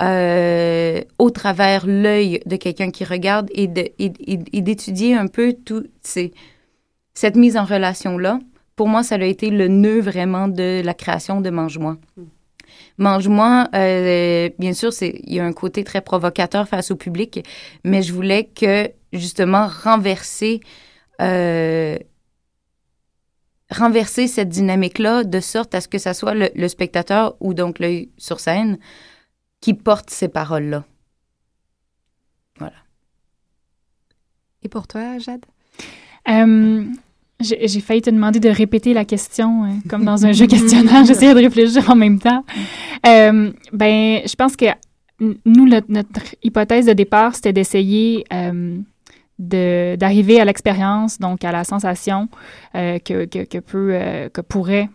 euh, 0.00 1.02
au 1.18 1.30
travers 1.30 1.86
l'œil 1.86 2.40
de 2.46 2.56
quelqu'un 2.56 2.90
qui 2.90 3.04
regarde 3.04 3.50
et, 3.52 3.68
d'étudier 3.68 5.14
un 5.14 5.26
peu 5.26 5.52
tout 5.52 5.84
cette 6.02 7.36
mise 7.36 7.56
en 7.56 7.64
relation-là. 7.64 8.40
Pour 8.74 8.88
moi, 8.88 9.02
ça 9.02 9.16
a 9.16 9.24
été 9.24 9.50
le 9.50 9.68
nœud 9.68 10.00
vraiment 10.00 10.48
de 10.48 10.80
la 10.82 10.94
création 10.94 11.40
de 11.40 11.50
Mange-moi. 11.50 11.98
Mange-moi, 12.96 13.68
euh, 13.74 14.48
bien 14.58 14.72
sûr, 14.72 14.90
il 15.02 15.34
y 15.34 15.38
a 15.38 15.44
un 15.44 15.52
côté 15.52 15.84
très 15.84 16.00
provocateur 16.00 16.66
face 16.66 16.90
au 16.90 16.96
public, 16.96 17.46
mais 17.84 18.02
je 18.02 18.12
voulais 18.12 18.44
que, 18.44 18.90
justement, 19.12 19.68
renverser 19.68 20.60
renverser 23.72 24.26
cette 24.26 24.48
dynamique-là 24.48 25.24
de 25.24 25.40
sorte 25.40 25.74
à 25.74 25.80
ce 25.80 25.88
que 25.88 25.98
ça 25.98 26.14
soit 26.14 26.34
le, 26.34 26.68
spectateur 26.68 27.36
ou 27.40 27.54
donc 27.54 27.78
l'œil 27.78 28.10
sur 28.18 28.40
scène 28.40 28.78
qui 29.60 29.74
porte 29.74 30.10
ces 30.10 30.28
paroles-là. 30.28 30.84
Voilà. 32.58 32.76
Et 34.62 34.68
pour 34.68 34.86
toi, 34.86 35.18
Jade? 35.18 35.44
Euh, 36.28 36.84
j'ai 37.40 37.80
failli 37.80 38.02
te 38.02 38.10
demander 38.10 38.40
de 38.40 38.48
répéter 38.48 38.94
la 38.94 39.04
question, 39.04 39.64
hein, 39.64 39.78
comme 39.88 40.04
dans 40.04 40.24
un 40.26 40.32
jeu 40.32 40.46
questionnaire. 40.46 41.04
J'essayais 41.06 41.34
de 41.34 41.40
réfléchir 41.40 41.88
en 41.90 41.96
même 41.96 42.18
temps. 42.18 42.44
Euh, 43.06 43.52
ben, 43.72 44.20
je 44.24 44.34
pense 44.36 44.56
que 44.56 44.66
nous, 45.18 45.68
notre, 45.68 46.34
hypothèse 46.42 46.86
de 46.86 46.92
départ, 46.92 47.34
c'était 47.34 47.52
d'essayer 47.52 48.24
euh, 48.32 48.78
d'arriver 49.42 50.40
à 50.40 50.44
l'expérience, 50.44 51.18
donc 51.18 51.44
à 51.44 51.52
la 51.52 51.64
sensation 51.64 52.28
euh, 52.74 52.98
que, 52.98 53.24
que, 53.24 53.58
peut, 53.58 53.90
euh, 53.92 54.28
que 54.28 54.40
pourrait 54.40 54.88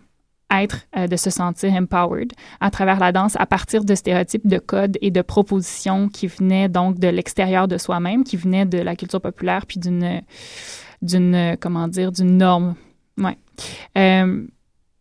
être 0.49 0.87
euh, 0.95 1.07
de 1.07 1.15
se 1.17 1.29
sentir 1.29 1.73
empowered 1.73 2.31
à 2.61 2.71
travers 2.71 2.99
la 2.99 3.11
danse 3.11 3.35
à 3.37 3.45
partir 3.45 3.83
de 3.83 3.93
stéréotypes, 3.93 4.47
de 4.47 4.59
codes 4.59 4.97
et 5.01 5.11
de 5.11 5.21
propositions 5.21 6.07
qui 6.07 6.27
venaient 6.27 6.69
donc 6.69 6.99
de 6.99 7.09
l'extérieur 7.09 7.67
de 7.67 7.77
soi-même, 7.77 8.23
qui 8.23 8.37
venaient 8.37 8.65
de 8.65 8.77
la 8.77 8.95
culture 8.95 9.21
populaire 9.21 9.65
puis 9.65 9.79
d'une 9.79 10.23
comment 11.59 11.87
dire 11.89 12.11
d'une 12.11 12.37
norme. 12.37 12.75
Ouais. 13.17 13.37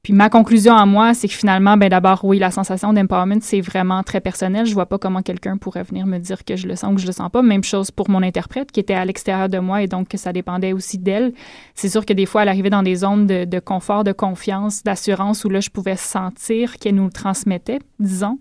Puis 0.06 0.12
ma 0.12 0.30
conclusion 0.30 0.76
à 0.76 0.86
moi, 0.86 1.14
c'est 1.14 1.26
que 1.26 1.34
finalement, 1.34 1.76
ben 1.76 1.88
d'abord, 1.88 2.20
oui, 2.22 2.38
la 2.38 2.52
sensation 2.52 2.92
d'empowerment, 2.92 3.40
c'est 3.40 3.60
vraiment 3.60 4.04
très 4.04 4.20
personnel. 4.20 4.64
Je 4.64 4.72
vois 4.72 4.86
pas 4.86 4.98
comment 4.98 5.20
quelqu'un 5.20 5.56
pourrait 5.56 5.82
venir 5.82 6.06
me 6.06 6.18
dire 6.18 6.44
que 6.44 6.54
je 6.54 6.68
le 6.68 6.76
sens 6.76 6.92
ou 6.92 6.94
que 6.94 7.00
je 7.00 7.08
le 7.08 7.12
sens 7.12 7.28
pas. 7.28 7.42
Même 7.42 7.64
chose 7.64 7.90
pour 7.90 8.08
mon 8.08 8.22
interprète 8.22 8.70
qui 8.70 8.78
était 8.78 8.94
à 8.94 9.04
l'extérieur 9.04 9.48
de 9.48 9.58
moi 9.58 9.82
et 9.82 9.88
donc 9.88 10.06
que 10.06 10.16
ça 10.16 10.32
dépendait 10.32 10.72
aussi 10.72 10.98
d'elle. 10.98 11.32
C'est 11.74 11.88
sûr 11.88 12.06
que 12.06 12.12
des 12.12 12.24
fois, 12.24 12.42
elle 12.42 12.48
arrivait 12.50 12.70
dans 12.70 12.84
des 12.84 12.94
zones 12.94 13.26
de, 13.26 13.58
confort, 13.58 14.04
de 14.04 14.12
confiance, 14.12 14.84
d'assurance 14.84 15.44
où 15.44 15.48
là, 15.48 15.58
je 15.58 15.70
pouvais 15.70 15.96
sentir 15.96 16.76
qu'elle 16.76 16.94
nous 16.94 17.06
le 17.06 17.10
transmettait, 17.10 17.80
disons. 17.98 18.38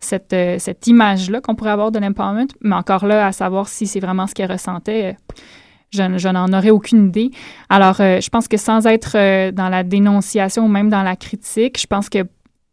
Cette, 0.00 0.34
euh, 0.34 0.58
cette 0.58 0.86
image-là 0.86 1.40
qu'on 1.40 1.54
pourrait 1.54 1.70
avoir 1.70 1.92
de 1.92 1.98
l'empowerment, 1.98 2.48
mais 2.60 2.74
encore 2.74 3.06
là, 3.06 3.26
à 3.26 3.32
savoir 3.32 3.68
si 3.68 3.86
c'est 3.86 4.00
vraiment 4.00 4.26
ce 4.26 4.34
qu'elle 4.34 4.52
ressentait, 4.52 5.16
euh, 5.98 6.18
je, 6.18 6.28
n'en 6.28 6.52
aurais 6.52 6.70
aucune 6.70 7.08
idée. 7.08 7.30
Alors, 7.68 8.00
euh, 8.00 8.20
je 8.20 8.28
pense 8.28 8.48
que 8.48 8.56
sans 8.56 8.86
être 8.86 9.16
euh, 9.16 9.52
dans 9.52 9.68
la 9.68 9.82
dénonciation 9.82 10.64
ou 10.64 10.68
même 10.68 10.88
dans 10.88 11.02
la 11.02 11.16
critique, 11.16 11.80
je 11.80 11.86
pense 11.86 12.08
que 12.08 12.26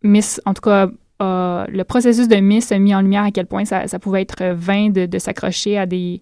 Miss, 0.03 0.41
en 0.46 0.53
tout 0.53 0.62
cas, 0.62 0.88
le 1.20 1.84
processus 1.84 2.27
de 2.27 2.36
Miss 2.36 2.74
a 2.74 2.79
mis 2.79 2.93
en 2.93 3.00
lumière 3.00 3.24
à 3.24 3.32
quel 3.32 3.46
point 3.46 3.63
ça, 3.63 3.88
pouvait 4.01 4.24
être 4.24 4.43
vain 4.53 4.89
de, 4.89 5.20
s'accrocher 5.20 5.77
à 5.77 5.86
des, 5.86 6.22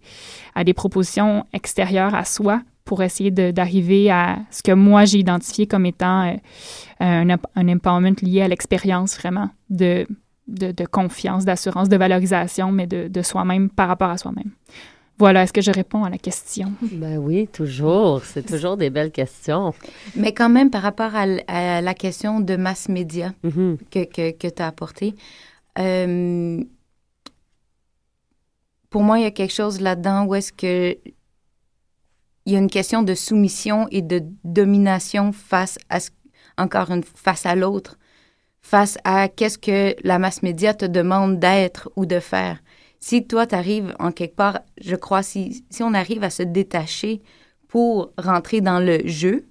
à 0.54 0.64
des 0.64 0.76
propositions 0.76 1.44
extérieures 1.54 2.14
à 2.14 2.24
soi 2.24 2.62
pour 2.86 3.02
essayer 3.04 3.32
d'arriver 3.32 4.12
à 4.12 4.40
ce 4.50 4.62
que 4.62 4.72
moi 4.72 5.06
j'ai 5.06 5.20
identifié 5.20 5.66
comme 5.66 5.86
étant 5.86 6.36
euh, 7.02 7.36
un, 7.56 7.68
empowerment 7.70 8.16
lié 8.22 8.42
à 8.42 8.48
l'expérience 8.48 9.18
vraiment 9.18 9.50
de, 9.70 10.06
de, 10.48 10.86
confiance, 10.86 11.46
d'assurance, 11.46 11.90
de 11.90 11.98
valorisation, 11.98 12.72
mais 12.72 12.88
de, 12.88 13.08
de 13.08 13.22
soi-même 13.22 13.70
par 13.70 13.88
rapport 13.88 14.10
à 14.10 14.18
soi-même. 14.18 14.52
Voilà, 15.22 15.44
est-ce 15.44 15.54
que 15.54 15.62
je 15.62 15.70
réponds 15.70 16.04
à 16.04 16.10
la 16.10 16.18
question? 16.18 16.74
Ben 16.82 17.20
oui, 17.20 17.48
toujours. 17.48 18.26
C'est 18.26 18.42
toujours 18.42 18.76
des 18.76 18.90
belles 18.90 19.12
questions. 19.12 19.72
Mais 20.16 20.34
quand 20.34 20.50
même, 20.50 20.72
par 20.72 20.82
rapport 20.82 21.12
à, 21.14 21.28
la 21.82 21.94
question 21.94 22.40
de 22.40 22.56
mass 22.56 22.90
média 22.90 23.32
mm-hmm. 23.44 23.78
que, 23.92 24.32
que, 24.32 24.48
tu 24.48 24.62
as 24.64 24.66
apporté, 24.66 25.14
euh, 25.78 26.64
pour 28.90 29.04
moi, 29.04 29.20
il 29.20 29.22
y 29.22 29.28
a 29.28 29.32
quelque 29.32 29.54
chose 29.54 29.80
là-dedans 29.80 30.26
où 30.26 30.34
est-ce 30.34 30.52
que 30.52 30.98
il 32.48 32.54
y 32.54 32.56
a 32.56 32.60
une 32.60 32.72
question 32.72 33.04
de 33.04 33.14
soumission 33.14 33.86
et 33.92 34.02
de 34.02 34.24
domination 34.44 35.34
face 35.34 35.78
à 35.92 36.00
encore 36.58 36.90
une 36.90 37.04
face 37.04 37.46
à 37.46 37.54
l'autre, 37.54 38.00
face 38.64 38.98
à 39.04 39.30
qu'est-ce 39.30 39.60
que 39.60 39.96
la 40.04 40.18
masse 40.18 40.42
média 40.42 40.74
te 40.74 40.86
demande 40.86 41.38
d'être 41.38 41.92
ou 41.96 42.08
de 42.08 42.20
faire 42.20 42.58
si 43.02 43.26
toi, 43.28 43.48
tu 43.48 43.56
arrives 43.56 43.96
en 44.00 44.12
quelque 44.12 44.36
part, 44.36 44.60
je 44.80 44.96
crois, 44.96 45.24
si, 45.24 45.66
si 45.70 45.84
on 45.84 45.94
arrive 45.94 46.24
à 46.24 46.30
se 46.30 46.44
détacher 46.44 47.22
pour 47.68 48.14
rentrer 48.18 48.62
dans 48.62 48.80
le 48.80 49.06
jeu 49.06 49.48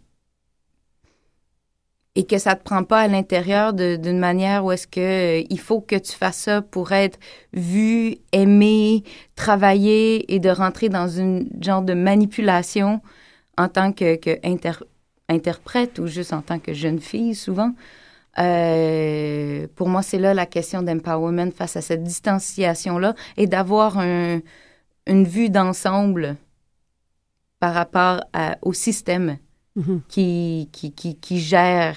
et 2.15 2.27
que 2.27 2.39
ça 2.39 2.55
te 2.55 2.63
prend 2.63 2.85
pas 2.85 3.01
à 3.01 3.09
l'intérieur 3.09 3.73
d'une 3.73 4.19
manière 4.19 4.65
où 4.65 4.73
est-ce 4.73 4.87
que 4.87 5.41
euh, 5.41 5.47
il 5.49 5.61
faut 5.61 5.81
que 5.81 5.97
tu 5.97 6.13
fasses 6.13 6.39
ça 6.39 6.63
pour 6.63 6.93
être 6.93 7.19
vu, 7.53 8.17
aimé, 8.33 9.05
travaillé 9.37 10.33
et 10.33 10.39
de 10.39 10.51
rentrer 10.51 10.89
dans 10.89 11.09
une 11.09 11.49
genre 11.61 11.83
de 11.83 11.95
manipulation 11.95 13.01
en 13.59 13.69
tant 13.69 13.93
que, 13.93 14.17
que 14.17 14.39
interprète 15.29 15.99
ou 15.99 16.07
juste 16.07 16.33
en 16.33 16.43
tant 16.43 16.59
que 16.59 16.73
jeune 16.73 17.01
fille 17.01 17.35
souvent. 17.35 17.73
Euh, 18.39 19.67
pour 19.75 19.89
moi, 19.89 20.03
c'est 20.03 20.19
là 20.19 20.35
la 20.35 20.47
question 20.47 20.83
d'empowerment 20.83 21.51
face 21.51 21.77
à 21.77 21.81
cette 21.81 22.03
distanciation-là 22.03 23.15
et 23.37 23.47
d'avoir 23.47 23.99
un, 23.99 24.41
une 25.07 25.25
vue 25.25 25.51
d'ensemble 25.51 26.37
par 27.59 27.75
rapport 27.75 28.23
au 28.63 28.73
système 28.73 29.37
mm-hmm. 29.77 30.01
qui, 30.09 30.69
qui, 30.73 30.93
qui, 30.93 31.17
qui, 31.17 31.41
gère 31.41 31.97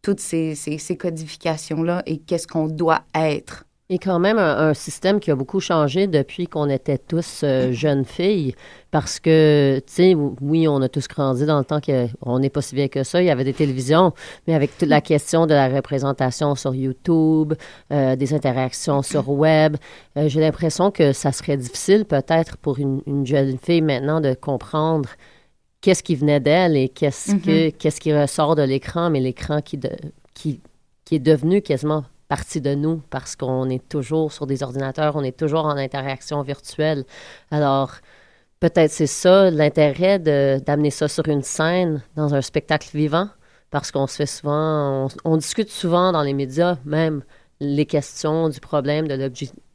toutes 0.00 0.20
ces, 0.20 0.54
ces, 0.54 0.78
ces 0.78 0.96
codifications-là 0.96 2.02
et 2.06 2.18
qu'est-ce 2.18 2.46
qu'on 2.46 2.68
doit 2.68 3.02
être. 3.14 3.63
Et 3.90 3.98
quand 3.98 4.18
même 4.18 4.38
un, 4.38 4.72
système 4.72 5.20
qui 5.20 5.30
a 5.30 5.36
beaucoup 5.36 5.60
changé 5.60 6.06
depuis 6.06 6.46
qu'on 6.46 6.70
était 6.70 6.96
tous 6.96 7.42
euh, 7.44 7.70
jeunes 7.70 8.06
filles, 8.06 8.54
parce 8.90 9.20
que, 9.20 9.78
tu 9.86 9.92
sais, 9.92 10.14
oui, 10.14 10.66
on 10.66 10.80
a 10.80 10.88
tous 10.88 11.06
grandi 11.06 11.44
dans 11.44 11.58
le 11.58 11.66
temps 11.66 11.80
qu'on 11.82 12.38
n'est 12.38 12.48
pas 12.48 12.62
si 12.62 12.74
vieux 12.74 12.88
que 12.88 13.02
ça, 13.02 13.20
il 13.20 13.26
y 13.26 13.30
avait 13.30 13.44
des 13.44 13.52
télévisions, 13.52 14.14
mais 14.46 14.54
avec 14.54 14.78
toute 14.78 14.88
la 14.88 15.02
question 15.02 15.46
de 15.46 15.52
la 15.52 15.68
représentation 15.68 16.54
sur 16.54 16.74
YouTube, 16.74 17.52
euh, 17.92 18.16
des 18.16 18.32
interactions 18.32 19.02
sur 19.02 19.28
web, 19.28 19.76
euh, 20.16 20.28
j'ai 20.28 20.40
l'impression 20.40 20.90
que 20.90 21.12
ça 21.12 21.30
serait 21.30 21.58
difficile 21.58 22.06
peut-être 22.06 22.56
pour 22.56 22.78
une, 22.78 23.02
jeune 23.26 23.58
fille 23.58 23.82
maintenant 23.82 24.22
de 24.22 24.32
comprendre 24.32 25.10
qu'est-ce 25.82 26.02
qui 26.02 26.14
venait 26.14 26.40
d'elle 26.40 26.74
et 26.74 26.88
qu'est-ce 26.88 27.32
que 27.32 27.68
mm-hmm. 27.68 27.72
qu'est-ce 27.72 28.00
qui 28.00 28.14
ressort 28.14 28.56
de 28.56 28.62
l'écran, 28.62 29.10
mais 29.10 29.20
l'écran 29.20 29.60
qui, 29.60 29.78
qui, 30.32 30.62
qui 31.04 31.16
est 31.16 31.18
devenu 31.18 31.60
quasiment 31.60 32.04
partie 32.36 32.60
de 32.60 32.74
nous 32.74 33.00
parce 33.10 33.36
qu'on 33.36 33.70
est 33.70 33.88
toujours 33.88 34.32
sur 34.32 34.48
des 34.48 34.64
ordinateurs, 34.64 35.14
on 35.14 35.22
est 35.22 35.38
toujours 35.38 35.66
en 35.66 35.76
interaction 35.76 36.42
virtuelle. 36.42 37.04
Alors, 37.52 37.92
peut-être 38.58 38.90
c'est 38.90 39.06
ça 39.06 39.52
l'intérêt 39.52 40.18
d'amener 40.18 40.90
ça 40.90 41.06
sur 41.06 41.28
une 41.28 41.42
scène, 41.42 42.02
dans 42.16 42.34
un 42.34 42.42
spectacle 42.42 42.88
vivant, 42.92 43.28
parce 43.70 43.92
qu'on 43.92 44.08
se 44.08 44.16
fait 44.16 44.26
souvent, 44.26 45.06
on 45.24 45.36
discute 45.36 45.70
souvent 45.70 46.10
dans 46.10 46.22
les 46.22 46.34
médias 46.34 46.76
même 46.84 47.22
les 47.64 47.86
questions 47.86 48.48
du 48.48 48.60
problème 48.60 49.08
de 49.08 49.30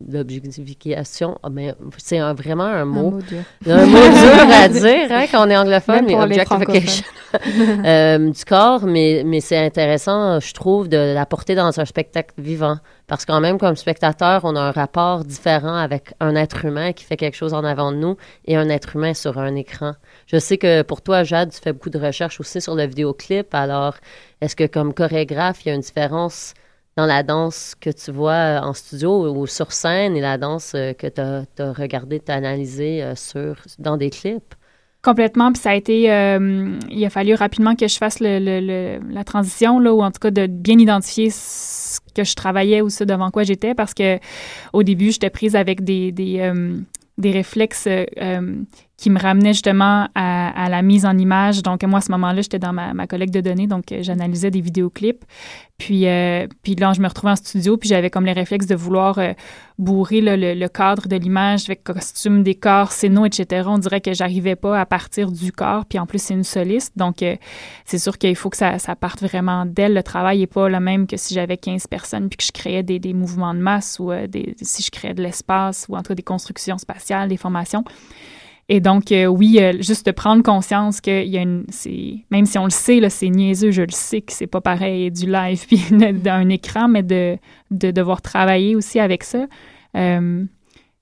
l'objectification. 0.07 1.37
Ah, 1.43 1.49
mais 1.49 1.73
c'est 1.97 2.19
vraiment 2.33 2.65
un 2.65 2.85
mot. 2.85 3.07
Un 3.07 3.11
mot 3.11 3.21
dur. 3.21 3.43
Un 3.67 3.85
mot 3.85 4.09
dur 4.09 4.53
à 4.53 4.67
dire 4.69 5.11
hein, 5.11 5.25
quand 5.31 5.47
on 5.47 5.49
est 5.49 5.57
anglophone, 5.57 6.05
mais 6.05 6.15
objectification 6.15 7.05
euh, 7.85 8.31
du 8.31 8.45
corps. 8.45 8.85
Mais, 8.85 9.23
mais 9.25 9.39
c'est 9.39 9.57
intéressant, 9.57 10.39
je 10.39 10.53
trouve, 10.53 10.87
de 10.87 11.13
l'apporter 11.13 11.55
dans 11.55 11.79
un 11.79 11.85
spectacle 11.85 12.33
vivant. 12.37 12.77
Parce 13.07 13.25
qu'en 13.25 13.39
même 13.39 13.57
comme 13.57 13.75
spectateur, 13.75 14.41
on 14.43 14.55
a 14.55 14.61
un 14.61 14.71
rapport 14.71 15.25
différent 15.25 15.75
avec 15.75 16.13
un 16.19 16.35
être 16.35 16.65
humain 16.65 16.93
qui 16.93 17.03
fait 17.03 17.17
quelque 17.17 17.35
chose 17.35 17.53
en 17.53 17.63
avant 17.63 17.91
de 17.91 17.97
nous 17.97 18.17
et 18.45 18.55
un 18.55 18.69
être 18.69 18.95
humain 18.95 19.15
sur 19.15 19.39
un 19.39 19.55
écran. 19.55 19.93
Je 20.27 20.37
sais 20.37 20.57
que 20.57 20.83
pour 20.83 21.01
toi, 21.01 21.23
Jade, 21.23 21.51
tu 21.51 21.59
fais 21.59 21.73
beaucoup 21.73 21.89
de 21.89 21.99
recherches 21.99 22.39
aussi 22.39 22.61
sur 22.61 22.75
le 22.75 22.85
vidéoclip. 22.85 23.53
Alors, 23.55 23.95
est-ce 24.41 24.55
que 24.55 24.67
comme 24.67 24.93
chorégraphe, 24.93 25.65
il 25.65 25.69
y 25.69 25.71
a 25.71 25.75
une 25.75 25.81
différence 25.81 26.53
dans 26.99 27.05
la 27.05 27.23
danse 27.23 27.75
que 27.79 27.89
tu 27.89 28.11
vois 28.11 28.31
euh, 28.33 28.59
en 28.59 28.73
studio 28.73 29.33
ou 29.33 29.47
sur 29.47 29.71
scène 29.71 30.17
et 30.17 30.21
la 30.21 30.37
danse 30.37 30.73
euh, 30.75 30.91
que 30.91 31.07
tu 31.07 31.21
as, 31.21 31.71
regardée, 31.71 32.19
tu 32.19 32.29
as 32.29 32.35
analysée 32.35 33.01
euh, 33.01 33.15
sur, 33.15 33.55
dans 33.77 33.95
des 33.95 34.09
clips? 34.09 34.53
Complètement. 35.01 35.53
Puis 35.53 35.61
ça 35.61 35.69
a 35.69 35.75
été. 35.75 36.03
il 36.89 37.05
a 37.05 37.09
fallu 37.09 37.33
rapidement 37.33 37.73
que 37.73 37.87
je 37.87 37.95
fasse 37.95 38.19
la 38.19 39.23
transition, 39.23 39.79
là, 39.79 39.93
ou 39.93 40.01
en 40.01 40.11
tout 40.11 40.19
cas 40.19 40.29
de 40.29 40.45
bien 40.45 40.77
identifier 40.77 41.29
ce 41.29 42.01
que 42.13 42.25
je 42.25 42.35
travaillais 42.35 42.81
ou 42.81 42.89
ce 42.89 43.05
devant 43.05 43.31
quoi 43.31 43.43
j'étais, 43.43 43.73
parce 43.73 43.93
que 43.93 44.19
au 44.73 44.83
début, 44.83 45.13
j'étais 45.13 45.29
prise 45.29 45.55
avec 45.55 45.85
des, 45.85 46.11
des 46.11 47.31
réflexes 47.31 47.87
qui 48.99 49.09
me 49.09 49.17
ramenait 49.17 49.53
justement 49.53 50.09
à, 50.13 50.69
la 50.69 50.81
mise 50.81 51.05
en 51.05 51.17
image. 51.17 51.63
Donc, 51.63 51.83
moi, 51.83 51.99
à 51.99 52.01
ce 52.01 52.11
moment-là, 52.11 52.41
j'étais 52.41 52.59
dans 52.59 52.73
ma, 52.73 52.93
ma, 52.93 53.07
collecte 53.07 53.33
de 53.33 53.39
données, 53.39 53.65
donc 53.65 53.93
euh, 53.93 53.99
j'analysais 54.01 54.51
des 54.51 54.59
vidéoclips. 54.59 55.23
Puis, 55.77 56.05
euh, 56.05 56.47
puis 56.63 56.75
là, 56.75 56.91
je 56.91 56.99
me 56.99 57.07
retrouvais 57.07 57.31
en 57.31 57.37
studio, 57.37 57.77
puis 57.77 57.87
j'avais 57.87 58.09
comme 58.09 58.25
les 58.25 58.33
réflexes 58.33 58.65
de 58.65 58.75
vouloir 58.75 59.17
euh, 59.17 59.31
bourrer 59.77 60.19
le, 60.21 60.67
cadre 60.67 61.07
de 61.07 61.15
l'image 61.15 61.63
avec 61.69 61.85
costume, 61.85 62.43
décor, 62.43 62.91
scéno, 62.91 63.25
etc. 63.25 63.67
On 63.67 63.77
dirait 63.77 64.01
que 64.01 64.11
j'arrivais 64.11 64.57
pas 64.57 64.77
à 64.77 64.85
partir 64.85 65.31
du 65.31 65.53
corps. 65.53 65.85
Puis 65.85 65.97
en 65.97 66.05
plus, 66.05 66.21
c'est 66.21 66.33
une 66.33 66.43
soliste, 66.43 66.97
donc 66.97 67.23
c'est 67.85 67.97
sûr 67.97 68.17
qu'il 68.17 68.35
faut 68.35 68.49
que 68.49 68.57
ça, 68.57 68.79
ça 68.79 68.97
parte 68.97 69.21
vraiment 69.21 69.65
d'elle. 69.65 69.93
Le 69.93 70.03
travail 70.03 70.39
n'est 70.39 70.47
pas 70.47 70.67
le 70.67 70.81
même 70.81 71.07
que 71.07 71.15
si 71.15 71.33
j'avais 71.33 71.55
15 71.55 71.87
personnes, 71.87 72.27
puis 72.27 72.35
que 72.35 72.43
je 72.43 72.51
créais 72.51 72.83
des, 72.83 72.99
des 72.99 73.13
mouvements 73.13 73.53
de 73.53 73.59
masse 73.59 73.97
ou 73.99 74.11
des, 74.27 74.55
si 74.61 74.83
je 74.83 74.91
créais 74.91 75.13
de 75.13 75.23
l'espace 75.23 75.85
ou 75.87 75.95
en 75.95 75.99
tout 75.99 76.09
cas 76.09 76.15
des 76.15 76.23
constructions 76.23 76.77
spatiales, 76.77 77.29
des 77.29 77.37
formations. 77.37 77.85
Et 78.71 78.79
donc, 78.79 79.11
euh, 79.11 79.25
oui, 79.25 79.57
euh, 79.59 79.73
juste 79.81 80.05
de 80.05 80.11
prendre 80.11 80.43
conscience 80.43 81.01
qu'il 81.01 81.27
y 81.27 81.37
a 81.39 81.41
une. 81.41 81.65
Même 82.29 82.45
si 82.45 82.57
on 82.59 82.65
le 82.65 82.69
sait, 82.69 83.01
c'est 83.09 83.29
niaiseux, 83.29 83.71
je 83.71 83.81
le 83.81 83.91
sais 83.91 84.21
que 84.21 84.31
c'est 84.31 84.47
pas 84.47 84.61
pareil 84.61 85.09
du 85.09 85.25
live 85.25 85.65
puis 85.67 85.83
d'un 85.91 86.47
écran, 86.49 86.87
mais 86.87 87.01
de, 87.01 87.37
de, 87.71 87.89
devoir 87.89 88.21
travailler 88.21 88.75
aussi 88.75 88.99
avec 88.99 89.23
ça, 89.23 89.47
euh, 89.97 90.45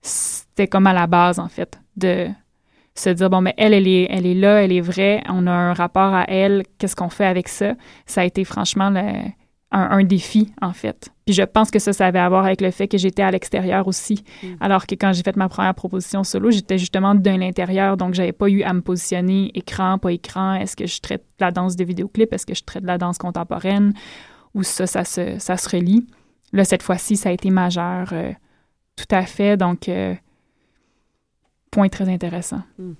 c'était 0.02 0.68
comme 0.68 0.88
à 0.88 0.94
la 0.94 1.08
base, 1.08 1.40
en 1.40 1.50
fait, 1.50 1.78
de 1.98 2.28
se 2.96 3.10
dire, 3.10 3.30
bon, 3.30 3.42
mais 3.42 3.54
elle, 3.58 3.74
elle 3.74 3.88
est, 3.88 4.08
elle 4.10 4.26
est 4.26 4.34
là, 4.34 4.64
elle 4.64 4.72
est 4.72 4.82
vraie, 4.82 5.22
on 5.28 5.46
a 5.46 5.52
un 5.52 5.74
rapport 5.74 6.14
à 6.14 6.24
elle, 6.30 6.64
qu'est-ce 6.78 6.96
qu'on 6.96 7.10
fait 7.10 7.26
avec 7.26 7.50
ça? 7.50 7.74
Ça 8.06 8.22
a 8.22 8.24
été 8.24 8.46
franchement 8.46 8.90
le, 8.90 9.12
un, 9.72 10.04
défi, 10.04 10.54
en 10.62 10.72
fait. 10.72 11.10
Puis 11.26 11.36
je 11.36 11.44
pense 11.44 11.72
que 11.72 11.80
ça, 11.80 11.92
ça 11.92 12.06
avait 12.06 12.20
à 12.20 12.30
voir 12.30 12.46
avec 12.46 12.62
le 12.62 12.72
fait 12.72 12.88
que 12.88 12.98
j'étais 12.98 13.22
à 13.22 13.32
l'extérieur 13.32 13.88
aussi. 13.88 14.24
Mm. 14.42 14.48
Alors 14.62 14.88
que 14.88 14.96
quand 14.96 15.12
j'ai 15.12 15.24
fait 15.24 15.36
ma 15.36 15.50
première 15.50 15.76
proposition 15.76 16.24
solo, 16.24 16.52
j'étais 16.52 16.78
justement 16.78 17.16
de 17.16 17.30
l'intérieur, 17.30 17.98
donc 17.98 18.14
j'avais 18.14 18.32
pas 18.32 18.48
eu 18.48 18.64
à 18.64 18.74
me 18.74 18.82
positionner 18.82 19.52
écran, 19.54 19.98
pas 19.98 20.14
écran. 20.14 20.54
Est-ce 20.54 20.76
que 20.76 20.88
je 20.88 21.02
traite 21.02 21.22
de 21.40 21.46
la 21.46 21.52
danse 21.52 21.76
de 21.76 21.84
vidéoclip? 21.84 22.32
Est-ce 22.32 22.46
que 22.46 22.56
je 22.56 22.64
traite 22.64 22.84
de 22.84 22.88
la 22.88 22.98
danse 22.98 23.18
contemporaine? 23.18 23.94
Ou 24.54 24.64
ça, 24.64 24.88
ça 24.88 25.04
se, 25.04 25.38
ça 25.38 25.58
se 25.58 25.70
relie? 25.70 26.08
Là, 26.54 26.64
cette 26.64 26.84
fois-ci, 26.84 27.18
ça 27.18 27.30
a 27.30 27.32
été 27.34 27.50
majeur. 27.50 28.10
Euh, 28.14 28.32
tout 28.96 29.16
à 29.16 29.26
fait. 29.26 29.58
Donc, 29.58 29.90
euh, 29.90 30.16
point 31.72 31.90
très 31.90 32.08
intéressant. 32.08 32.62
Mm. 32.80 32.94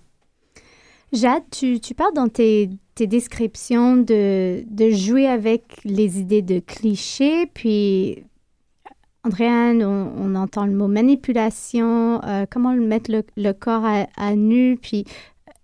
Jade, 1.14 1.44
tu, 1.52 1.80
tu 1.80 1.94
parles 1.94 2.14
dans 2.14 2.28
tes 2.28 2.70
descriptions 3.00 3.98
de, 3.98 4.64
jouer 4.92 5.28
avec 5.28 5.80
les 5.86 6.20
idées 6.20 6.42
de 6.42 6.60
clichés, 6.60 7.46
puis 7.54 8.24
Andréane, 9.24 9.84
on, 9.84 10.36
entend 10.36 10.66
le 10.66 10.74
mot 10.74 10.88
manipulation, 10.88 12.22
euh, 12.24 12.46
comment 12.50 12.74
mettre 12.74 13.12
le, 13.36 13.52
corps 13.54 13.86
à, 13.86 14.36
nu, 14.36 14.78
puis 14.78 15.06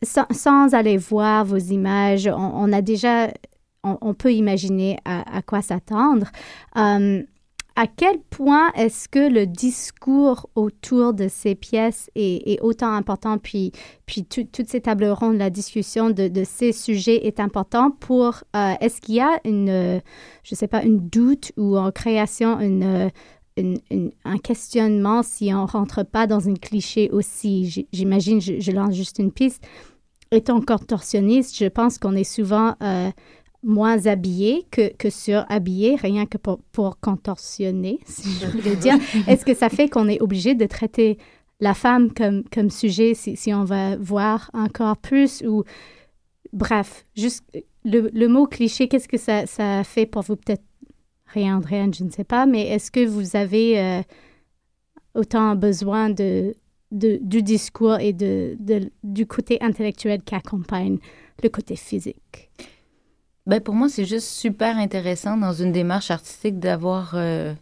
sans, 0.01 0.73
aller 0.73 0.97
voir 0.97 1.45
vos 1.45 1.57
images, 1.57 2.27
on, 2.27 2.71
a 2.71 2.81
déjà, 2.81 3.29
on, 3.83 4.13
peut 4.13 4.33
imaginer 4.33 4.97
à, 5.05 5.41
quoi 5.41 5.61
s'attendre. 5.61 6.27
Euh, 6.77 7.23
à 7.75 7.87
quel 7.87 8.19
point 8.29 8.71
est-ce 8.75 9.09
que 9.09 9.31
le 9.31 9.47
discours 9.47 10.47
autour 10.55 11.13
de 11.13 11.27
ces 11.27 11.55
pièces 11.55 12.09
est, 12.15 12.61
autant 12.61 12.93
important, 12.93 13.39
puis, 13.39 13.71
puis 14.05 14.25
toutes 14.25 14.67
ces 14.67 14.81
tables 14.81 15.05
rondes, 15.05 15.37
la 15.37 15.49
discussion 15.49 16.11
de, 16.11 16.43
ces 16.43 16.71
sujets 16.71 17.25
est 17.25 17.39
important 17.39 17.89
pour, 17.89 18.43
euh, 18.55 18.73
est-ce 18.79 19.01
qu'il 19.01 19.15
y 19.15 19.21
a 19.21 19.39
une, 19.43 20.01
je 20.43 20.55
sais 20.55 20.67
pas, 20.67 20.83
une 20.83 20.99
doute 21.09 21.51
ou 21.57 21.77
en 21.77 21.91
création 21.91 22.59
une, 22.59 23.09
un 23.57 24.37
questionnement 24.37 25.23
si 25.23 25.51
on 25.53 25.65
rentre 25.65 26.03
pas 26.03 26.27
dans 26.27 26.49
un 26.49 26.53
cliché 26.53 27.09
aussi? 27.11 27.87
J'imagine, 27.91 28.39
je, 28.39 28.71
lance 28.71 28.93
juste 28.93 29.17
une 29.17 29.31
piste. 29.31 29.63
Étant 30.31 30.61
contorsionniste, 30.61 31.57
je 31.57 31.65
pense 31.65 31.97
qu'on 31.97 32.15
est 32.15 32.23
souvent 32.23 32.75
euh, 32.81 33.09
moins 33.63 34.05
habillé 34.05 34.65
que, 34.71 34.93
que 34.95 35.09
surhabillé, 35.09 35.95
rien 35.95 36.25
que 36.25 36.37
pour, 36.37 36.59
pour 36.71 36.99
contorsionner, 36.99 37.99
si 38.05 38.29
je 38.39 38.45
veux 38.69 38.75
dire. 38.75 38.95
Est-ce 39.27 39.45
que 39.45 39.53
ça 39.53 39.69
fait 39.69 39.89
qu'on 39.89 40.07
est 40.07 40.21
obligé 40.21 40.55
de 40.55 40.65
traiter 40.65 41.17
la 41.59 41.73
femme 41.73 42.13
comme, 42.13 42.43
comme 42.53 42.69
sujet 42.69 43.13
si, 43.13 43.35
si 43.35 43.53
on 43.53 43.63
va 43.63 43.95
voir 43.97 44.51
encore 44.53 44.97
plus 44.97 45.43
ou... 45.47 45.63
Bref, 46.51 47.05
juste 47.15 47.43
le, 47.83 48.11
le 48.13 48.27
mot 48.27 48.45
cliché, 48.45 48.87
qu'est-ce 48.87 49.07
que 49.07 49.17
ça, 49.17 49.47
ça 49.47 49.83
fait 49.83 50.05
pour 50.05 50.21
vous? 50.21 50.35
Peut-être 50.35 50.63
rien, 51.25 51.59
rien, 51.59 51.89
je 51.91 52.03
ne 52.03 52.11
sais 52.11 52.23
pas, 52.23 52.45
mais 52.45 52.67
est-ce 52.67 52.91
que 52.91 53.05
vous 53.05 53.35
avez 53.35 53.79
euh, 53.79 54.01
autant 55.15 55.55
besoin 55.55 56.09
de, 56.09 56.53
de, 56.91 57.17
du 57.21 57.41
discours 57.41 57.99
et 57.99 58.13
de, 58.13 58.55
de, 58.59 58.91
du 59.03 59.25
côté 59.25 59.57
intellectuel 59.61 60.21
qui 60.21 60.35
accompagne 60.35 60.99
le 61.41 61.49
côté 61.49 61.75
physique? 61.75 62.51
Ben 63.45 63.59
pour 63.59 63.75
moi, 63.75 63.89
c'est 63.89 64.05
juste 64.05 64.27
super 64.29 64.77
intéressant 64.77 65.37
dans 65.37 65.53
une 65.53 65.71
démarche 65.73 66.11
artistique 66.11 66.59
d'avoir 66.59 67.11
euh, 67.15 67.53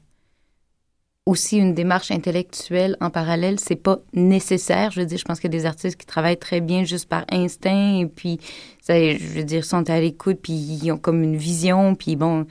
aussi 1.25 1.57
une 1.57 1.73
démarche 1.73 2.11
intellectuelle 2.11 2.97
en 3.01 3.09
parallèle, 3.09 3.59
c'est 3.59 3.75
pas 3.75 3.99
nécessaire. 4.13 4.91
Je 4.91 4.99
veux 5.01 5.05
dire, 5.07 5.17
je 5.17 5.25
pense 5.25 5.39
qu'il 5.39 5.51
y 5.51 5.55
a 5.55 5.59
des 5.59 5.65
artistes 5.65 5.97
qui 5.97 6.05
travaillent 6.05 6.37
très 6.37 6.61
bien 6.61 6.83
juste 6.83 7.07
par 7.09 7.25
instinct 7.31 7.99
et 7.99 8.05
puis, 8.05 8.39
ça, 8.81 8.93
je 8.95 9.23
veux 9.39 9.43
dire, 9.43 9.65
sont 9.65 9.89
à 9.89 9.99
l'écoute 9.99 10.39
puis 10.41 10.53
ils 10.53 10.91
ont 10.91 10.97
comme 10.97 11.23
une 11.23 11.35
vision 11.37 11.95
puis 11.95 12.15
bon, 12.15 12.45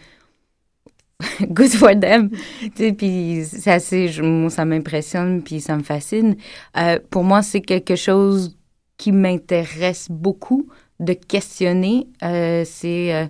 good 1.52 1.70
for 1.70 1.90
them. 1.98 2.30
Puis 2.76 3.44
je- 3.44 4.22
moi, 4.22 4.50
ça 4.50 4.64
m'impressionne 4.64 5.42
puis 5.42 5.60
ça 5.60 5.76
me 5.76 5.82
fascine. 5.82 6.36
Euh, 6.76 6.98
pour 7.10 7.24
moi, 7.24 7.42
c'est 7.42 7.60
quelque 7.60 7.96
chose 7.96 8.56
qui 8.96 9.12
m'intéresse 9.12 10.08
beaucoup 10.10 10.68
de 11.00 11.14
questionner. 11.14 12.06
Euh, 12.22 12.64
c'est 12.64 13.14
euh, 13.14 13.26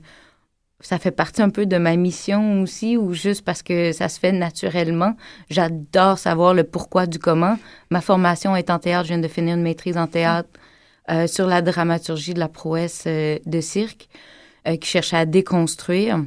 ça 0.81 0.99
fait 0.99 1.11
partie 1.11 1.43
un 1.43 1.51
peu 1.51 1.67
de 1.67 1.77
ma 1.77 1.97
mission 1.97 2.63
aussi, 2.63 2.97
ou 2.97 3.13
juste 3.13 3.45
parce 3.45 3.63
que 3.63 3.93
ça 3.93 4.09
se 4.09 4.19
fait 4.19 4.33
naturellement. 4.33 5.15
J'adore 5.49 6.19
savoir 6.19 6.55
le 6.55 6.65
pourquoi 6.65 7.07
du 7.07 7.19
comment. 7.19 7.57
Ma 7.91 8.01
formation 8.01 8.57
est 8.57 8.71
en 8.71 8.79
théâtre. 8.79 9.05
Je 9.05 9.15
viens 9.15 9.23
de 9.23 9.29
finir 9.29 9.57
une 9.57 9.63
maîtrise 9.63 9.97
en 9.97 10.07
théâtre 10.07 10.49
euh, 11.11 11.27
sur 11.27 11.47
la 11.47 11.63
dramaturgie 11.63 12.35
de 12.35 12.41
la 12.41 12.49
prouesse 12.49 13.05
euh, 13.07 13.39
de 13.47 13.61
cirque, 13.61 14.09
qui 14.81 14.89
cherche 14.91 15.15
à 15.15 15.25
déconstruire. 15.25 16.21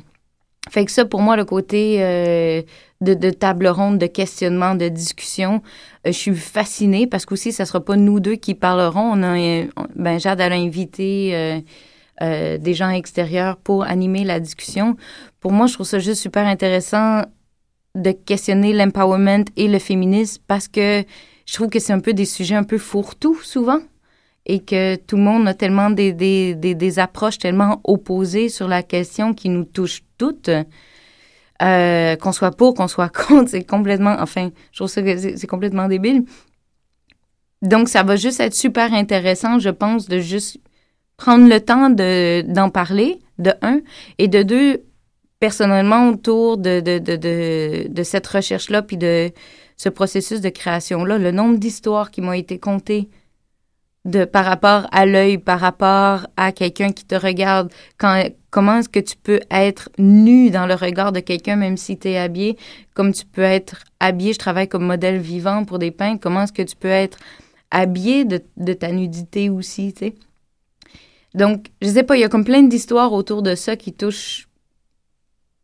Fait 0.70 0.86
que 0.86 0.92
ça, 0.92 1.06
pour 1.06 1.22
moi, 1.22 1.36
le 1.36 1.46
côté 1.46 1.98
euh, 2.00 2.62
de, 3.02 3.14
de 3.14 3.30
table 3.30 3.68
ronde, 3.68 3.98
de 4.00 4.08
questionnement, 4.08 4.76
de 4.76 4.88
discussion, 4.88 5.62
euh, 6.08 6.12
je 6.12 6.18
suis 6.18 6.36
fascinée 6.36 7.06
parce 7.06 7.26
qu'aussi, 7.26 7.52
ça 7.52 7.66
sera 7.66 7.84
pas 7.84 7.96
nous 7.96 8.20
deux 8.20 8.36
qui 8.36 8.56
parlerons. 8.56 9.12
On 9.14 9.24
a, 9.24 9.36
on- 9.38 9.88
ben, 9.96 10.20
Jade, 10.20 10.42
a 10.42 10.46
invité 10.46 11.32
euh, 11.36 11.60
euh, 12.22 12.58
des 12.58 12.74
gens 12.74 12.90
extérieurs 12.90 13.58
pour 13.58 13.84
animer 13.84 14.24
la 14.24 14.40
discussion. 14.40 14.96
Pour 15.42 15.52
moi, 15.52 15.68
je 15.68 15.74
trouve 15.74 15.86
ça 15.86 16.00
juste 16.00 16.22
super 16.22 16.48
intéressant 16.48 17.22
de 17.96 18.12
questionner 18.12 18.74
l'empowerment 18.74 19.46
et 19.58 19.68
le 19.68 19.80
féminisme 19.80 20.42
parce 20.48 20.68
que 20.68 21.04
je 21.46 21.54
trouve 21.54 21.70
que 21.70 21.80
c'est 21.80 21.94
un 21.94 22.00
peu 22.00 22.14
des 22.14 22.26
sujets 22.26 22.56
un 22.56 22.64
peu 22.64 22.78
fourre-tout 22.78 23.40
souvent 23.44 23.80
et 24.46 24.60
que 24.60 24.96
tout 24.96 25.16
le 25.16 25.24
monde 25.24 25.48
a 25.48 25.54
tellement 25.54 25.90
des, 25.90 26.12
des, 26.12 26.56
des, 26.56 27.00
approches 27.00 27.38
tellement 27.38 27.80
opposées 27.86 28.50
sur 28.50 28.68
la 28.68 28.84
question 28.84 29.34
qui 29.34 29.50
nous 29.50 29.64
touche 29.64 30.02
toutes. 30.18 30.50
Euh, 31.62 32.16
qu'on 32.18 32.32
soit 32.34 32.52
pour, 32.52 32.74
qu'on 32.74 32.88
soit 32.88 33.10
contre, 33.28 33.52
c'est 33.52 33.64
complètement, 33.64 34.16
enfin, 34.20 34.50
je 34.72 34.78
trouve 34.84 34.94
que 34.94 35.38
c'est 35.38 35.48
complètement 35.48 35.88
débile. 35.88 36.26
Donc, 37.62 37.88
ça 37.88 38.04
va 38.04 38.18
juste 38.18 38.42
être 38.42 38.56
super 38.56 38.94
intéressant, 38.94 39.60
je 39.60 39.70
pense, 39.70 40.10
de 40.10 40.20
juste 40.20 40.58
prendre 41.16 41.48
le 41.48 41.62
temps 41.62 41.90
de, 41.90 42.42
d'en 42.42 42.70
parler, 42.70 43.20
de 43.38 43.54
un, 43.62 43.80
et 44.18 44.28
de 44.28 44.44
deux, 44.44 44.84
personnellement, 45.40 46.10
autour 46.10 46.58
de, 46.58 46.82
de, 46.82 46.98
de, 46.98 47.88
de 47.88 48.04
cette 48.04 48.28
recherche-là, 48.28 48.82
puis 48.82 48.98
de 48.98 49.32
ce 49.78 49.88
processus 49.88 50.42
de 50.42 50.50
création-là, 50.50 51.18
le 51.18 51.32
nombre 51.32 51.58
d'histoires 51.58 52.12
qui 52.12 52.20
m'ont 52.20 52.34
été 52.34 52.60
contées 52.60 53.10
de, 54.06 54.26
par 54.26 54.44
rapport 54.46 54.88
à 54.92 55.06
l'œil, 55.06 55.38
par 55.38 55.60
rapport 55.60 56.28
à 56.36 56.52
quelqu'un 56.52 56.92
qui 56.92 57.06
te 57.06 57.16
regarde, 57.16 57.72
quand, 57.98 58.24
comment 58.50 58.80
est-ce 58.80 58.90
que 58.90 59.00
tu 59.00 59.16
peux 59.16 59.40
être 59.50 59.90
nu 59.98 60.50
dans 60.50 60.66
le 60.66 60.74
regard 60.74 61.12
de 61.12 61.22
quelqu'un, 61.22 61.56
même 61.56 61.78
si 61.78 61.98
tu 61.98 62.10
es 62.10 62.18
habillé, 62.18 62.58
comme 62.94 63.14
tu 63.14 63.26
peux 63.26 63.42
être 63.42 63.84
habillé, 64.00 64.34
je 64.34 64.40
travaille 64.40 64.68
comme 64.68 64.86
modèle 64.86 65.20
vivant 65.20 65.64
pour 65.64 65.80
des 65.80 65.92
peintres, 65.92 66.20
comment 66.22 66.44
est-ce 66.44 66.52
que 66.54 66.62
tu 66.62 66.76
peux 66.76 66.90
être 66.90 67.18
habillé 67.72 68.26
de, 68.26 68.42
de 68.58 68.74
ta 68.74 68.92
nudité 68.92 69.50
aussi, 69.50 69.94
tu 69.94 70.00
sais? 70.00 70.16
Donc, 71.34 71.68
je 71.82 71.88
sais 71.88 72.04
pas, 72.04 72.16
il 72.16 72.20
y 72.20 72.24
a 72.24 72.30
comme 72.30 72.46
plein 72.46 72.62
d'histoires 72.62 73.14
autour 73.14 73.42
de 73.42 73.56
ça 73.56 73.76
qui 73.76 73.94
touchent 73.94 74.48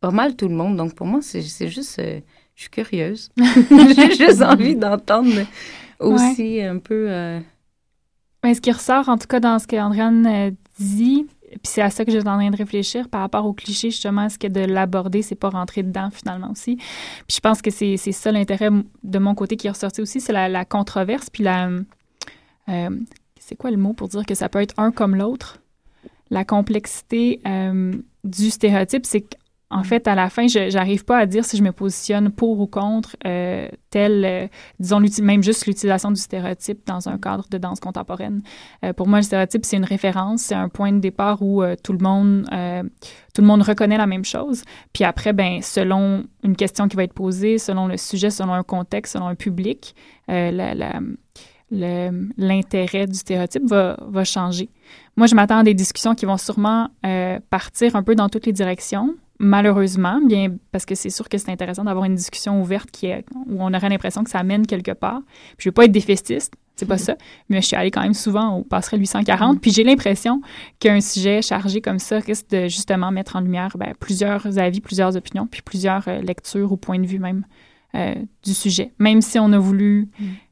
pas 0.00 0.10
mal 0.10 0.34
tout 0.34 0.48
le 0.48 0.54
monde. 0.54 0.76
Donc, 0.76 0.94
pour 0.94 1.06
moi, 1.06 1.20
c'est 1.22 1.42
c'est 1.42 1.68
juste, 1.68 1.98
euh, 2.00 2.20
je 2.56 2.62
suis 2.62 2.70
curieuse. 2.70 3.30
J'ai 3.36 4.16
juste 4.16 4.42
envie 4.42 4.74
d'entendre 4.74 5.30
aussi 6.00 6.60
un 6.62 6.78
peu... 6.78 7.06
euh, 7.08 7.38
Ben, 8.42 8.54
ce 8.54 8.60
qui 8.60 8.72
ressort, 8.72 9.08
en 9.08 9.18
tout 9.18 9.26
cas, 9.26 9.40
dans 9.40 9.58
ce 9.58 9.66
qu'Andréane 9.66 10.26
euh, 10.26 10.50
dit, 10.78 11.26
puis 11.50 11.58
c'est 11.64 11.82
à 11.82 11.90
ça 11.90 12.04
que 12.04 12.10
j'étais 12.10 12.28
en 12.28 12.38
train 12.38 12.50
de 12.50 12.56
réfléchir 12.56 13.08
par 13.08 13.20
rapport 13.20 13.44
au 13.44 13.52
cliché, 13.52 13.90
justement, 13.90 14.24
est-ce 14.24 14.38
que 14.38 14.46
de 14.46 14.60
l'aborder, 14.60 15.20
c'est 15.20 15.34
pas 15.34 15.50
rentrer 15.50 15.82
dedans, 15.82 16.08
finalement, 16.10 16.50
aussi. 16.50 16.76
Puis 16.76 17.36
je 17.36 17.40
pense 17.40 17.60
que 17.60 17.70
c'est 17.70 17.96
ça 17.96 18.32
l'intérêt 18.32 18.70
de 19.02 19.18
mon 19.18 19.34
côté 19.34 19.56
qui 19.56 19.66
est 19.66 19.70
ressorti 19.70 20.00
aussi, 20.00 20.20
c'est 20.20 20.32
la, 20.32 20.48
la 20.48 20.64
controverse, 20.64 21.28
puis 21.28 21.42
la... 21.42 21.68
euh, 22.68 22.90
c'est 23.38 23.56
quoi 23.56 23.70
le 23.70 23.76
mot 23.76 23.92
pour 23.92 24.08
dire 24.08 24.24
que 24.24 24.34
ça 24.34 24.48
peut 24.48 24.60
être 24.60 24.74
un 24.78 24.90
comme 24.92 25.16
l'autre? 25.16 25.58
La 26.30 26.44
complexité 26.44 27.40
euh, 27.46 27.92
du 28.22 28.50
stéréotype, 28.50 29.04
c'est 29.04 29.26
qu'en 29.70 29.84
fait, 29.84 30.08
à 30.08 30.14
la 30.14 30.28
fin, 30.30 30.46
je 30.48 30.68
j'arrive 30.68 31.04
pas 31.04 31.18
à 31.18 31.26
dire 31.26 31.44
si 31.44 31.56
je 31.56 31.62
me 31.62 31.72
positionne 31.72 32.30
pour 32.30 32.58
ou 32.60 32.66
contre 32.66 33.16
euh, 33.26 33.68
tel, 33.90 34.24
euh, 34.24 34.46
disons, 34.78 35.00
même 35.22 35.42
juste 35.42 35.66
l'utilisation 35.66 36.10
du 36.10 36.20
stéréotype 36.20 36.80
dans 36.86 37.08
un 37.08 37.18
cadre 37.18 37.46
de 37.50 37.58
danse 37.58 37.80
contemporaine. 37.80 38.42
Euh, 38.84 38.92
pour 38.92 39.06
moi, 39.06 39.18
le 39.18 39.22
stéréotype, 39.22 39.64
c'est 39.64 39.76
une 39.76 39.84
référence, 39.84 40.42
c'est 40.42 40.54
un 40.54 40.68
point 40.68 40.92
de 40.92 40.98
départ 40.98 41.42
où 41.42 41.62
tout 41.82 41.92
le 41.92 41.98
monde 41.98 42.46
tout 43.32 43.42
le 43.42 43.46
monde 43.46 43.62
reconnaît 43.62 43.96
la 43.96 44.08
même 44.08 44.24
chose. 44.24 44.64
Puis 44.92 45.04
après, 45.04 45.32
ben, 45.32 45.62
selon 45.62 46.24
une 46.42 46.56
question 46.56 46.88
qui 46.88 46.96
va 46.96 47.04
être 47.04 47.12
posée, 47.12 47.58
selon 47.58 47.86
le 47.86 47.96
sujet, 47.96 48.30
selon 48.30 48.52
un 48.52 48.64
contexte, 48.64 49.12
selon 49.12 49.28
un 49.28 49.36
public, 49.36 49.94
l'intérêt 51.70 53.06
du 53.06 53.14
stéréotype 53.14 53.68
va, 53.68 53.96
va 54.08 54.24
changer. 54.24 54.68
Moi, 55.16 55.28
je 55.28 55.36
m'attends 55.36 55.58
à 55.58 55.62
des 55.62 55.74
discussions 55.74 56.16
qui 56.16 56.26
vont 56.26 56.38
sûrement 56.38 56.88
partir 57.50 57.94
un 57.94 58.02
peu 58.02 58.16
dans 58.16 58.28
toutes 58.28 58.46
les 58.46 58.52
directions, 58.52 59.14
malheureusement, 59.40 60.20
bien 60.20 60.54
parce 60.70 60.84
que 60.84 60.94
c'est 60.94 61.10
sûr 61.10 61.28
que 61.28 61.38
c'est 61.38 61.50
intéressant 61.50 61.82
d'avoir 61.82 62.04
une 62.04 62.14
discussion 62.14 62.60
ouverte 62.60 62.90
qui 62.90 63.06
est, 63.06 63.24
où 63.46 63.56
on 63.58 63.72
aurait 63.72 63.88
l'impression 63.88 64.22
que 64.22 64.30
ça 64.30 64.42
mène 64.42 64.66
quelque 64.66 64.92
part. 64.92 65.22
Puis 65.56 65.64
je 65.64 65.68
veux 65.70 65.72
pas 65.72 65.86
être 65.86 65.92
défaitiste, 65.92 66.54
c'est 66.76 66.86
pas 66.86 66.98
ça, 66.98 67.16
mais 67.48 67.60
je 67.60 67.66
suis 67.66 67.76
allée 67.76 67.90
quand 67.90 68.02
même 68.02 68.14
souvent 68.14 68.58
au 68.58 68.64
passerelle 68.64 69.00
840, 69.00 69.60
puis 69.60 69.70
j'ai 69.70 69.82
l'impression 69.82 70.42
qu'un 70.78 71.00
sujet 71.00 71.42
chargé 71.42 71.80
comme 71.80 71.98
ça 71.98 72.18
risque 72.18 72.50
de 72.50 72.68
justement 72.68 73.10
mettre 73.10 73.36
en 73.36 73.40
lumière 73.40 73.76
ben, 73.78 73.94
plusieurs 73.98 74.58
avis, 74.58 74.80
plusieurs 74.80 75.16
opinions, 75.16 75.46
puis 75.46 75.62
plusieurs 75.62 76.06
euh, 76.08 76.20
lectures 76.20 76.70
ou 76.70 76.76
points 76.76 76.98
de 76.98 77.06
vue 77.06 77.18
même 77.18 77.44
euh, 77.94 78.14
du 78.44 78.52
sujet. 78.52 78.92
Même 78.98 79.22
si 79.22 79.38
on 79.38 79.52
a 79.52 79.58
voulu 79.58 80.08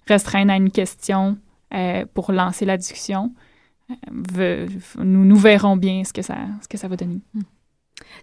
restreindre 0.07 0.51
à 0.51 0.57
une 0.57 0.71
question 0.71 1.37
euh, 1.75 2.07
pour 2.15 2.33
lancer 2.33 2.65
la 2.65 2.79
discussion, 2.79 3.33
nous, 4.11 5.25
nous 5.25 5.37
verrons 5.37 5.77
bien 5.77 6.05
ce 6.05 6.13
que 6.13 6.23
ça, 6.23 6.37
ce 6.63 6.69
que 6.69 6.79
ça 6.79 6.89
va 6.89 6.97
donner. 6.97 7.21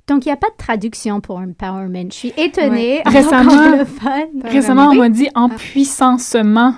Donc, 0.08 0.26
il 0.26 0.30
n'y 0.30 0.34
a 0.34 0.38
pas 0.38 0.50
de 0.50 0.58
traduction 0.58 1.22
pour 1.22 1.38
empowerment. 1.38 2.10
Je 2.12 2.16
suis 2.16 2.34
étonnée. 2.38 3.02
Ouais. 3.06 3.12
Récemment- 4.44 4.90
on 4.90 4.96
m'a 4.96 5.10
dit 5.10 5.30
en 5.36 5.50
puissancement. 5.50 6.76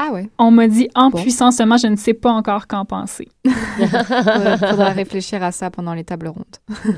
Ah 0.00 0.12
ouais. 0.12 0.30
On 0.38 0.52
m'a 0.52 0.68
dit 0.68 0.88
en 0.94 1.10
Bon. 1.10 1.20
puissancement, 1.20 1.76
je 1.76 1.88
ne 1.88 1.96
sais 1.96 2.14
pas 2.14 2.30
encore 2.30 2.68
qu'en 2.68 2.84
penser. 2.84 3.26
Faudra, 3.44 4.56
faudra 4.58 4.88
réfléchir 4.90 5.42
à 5.42 5.50
ça 5.50 5.70
pendant 5.70 5.92
les 5.92 6.04
tables 6.04 6.28
rondes. 6.28 6.44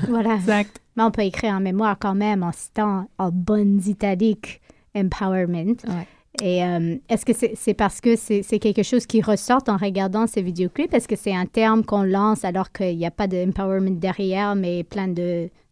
Voilà. 0.07 0.35
Exact. 0.35 0.79
Mais 0.95 1.03
on 1.03 1.09
peut 1.11 1.23
écrire 1.23 1.53
en 1.55 1.59
mémoire 1.61 1.97
quand 1.99 2.13
même 2.13 2.43
en 2.43 2.51
citant 2.51 3.07
en 3.17 3.29
bonnes 3.31 3.81
italiques 3.87 4.61
empowerment. 4.95 5.75
Et 6.41 6.63
euh, 6.63 6.95
est-ce 7.07 7.23
que 7.23 7.33
c'est 7.33 7.73
parce 7.75 8.01
que 8.01 8.15
c'est 8.15 8.59
quelque 8.59 8.81
chose 8.81 9.05
qui 9.05 9.21
ressort 9.21 9.61
en 9.67 9.77
regardant 9.77 10.25
ces 10.25 10.41
vidéoclips? 10.41 10.91
Est-ce 10.91 11.07
que 11.07 11.15
c'est 11.15 11.35
un 11.35 11.45
terme 11.45 11.85
qu'on 11.85 12.01
lance 12.01 12.43
alors 12.43 12.71
qu'il 12.71 12.97
n'y 12.97 13.05
a 13.05 13.11
pas 13.11 13.27
d'empowerment 13.27 13.99
derrière, 13.99 14.55
mais 14.55 14.83
plein 14.83 15.07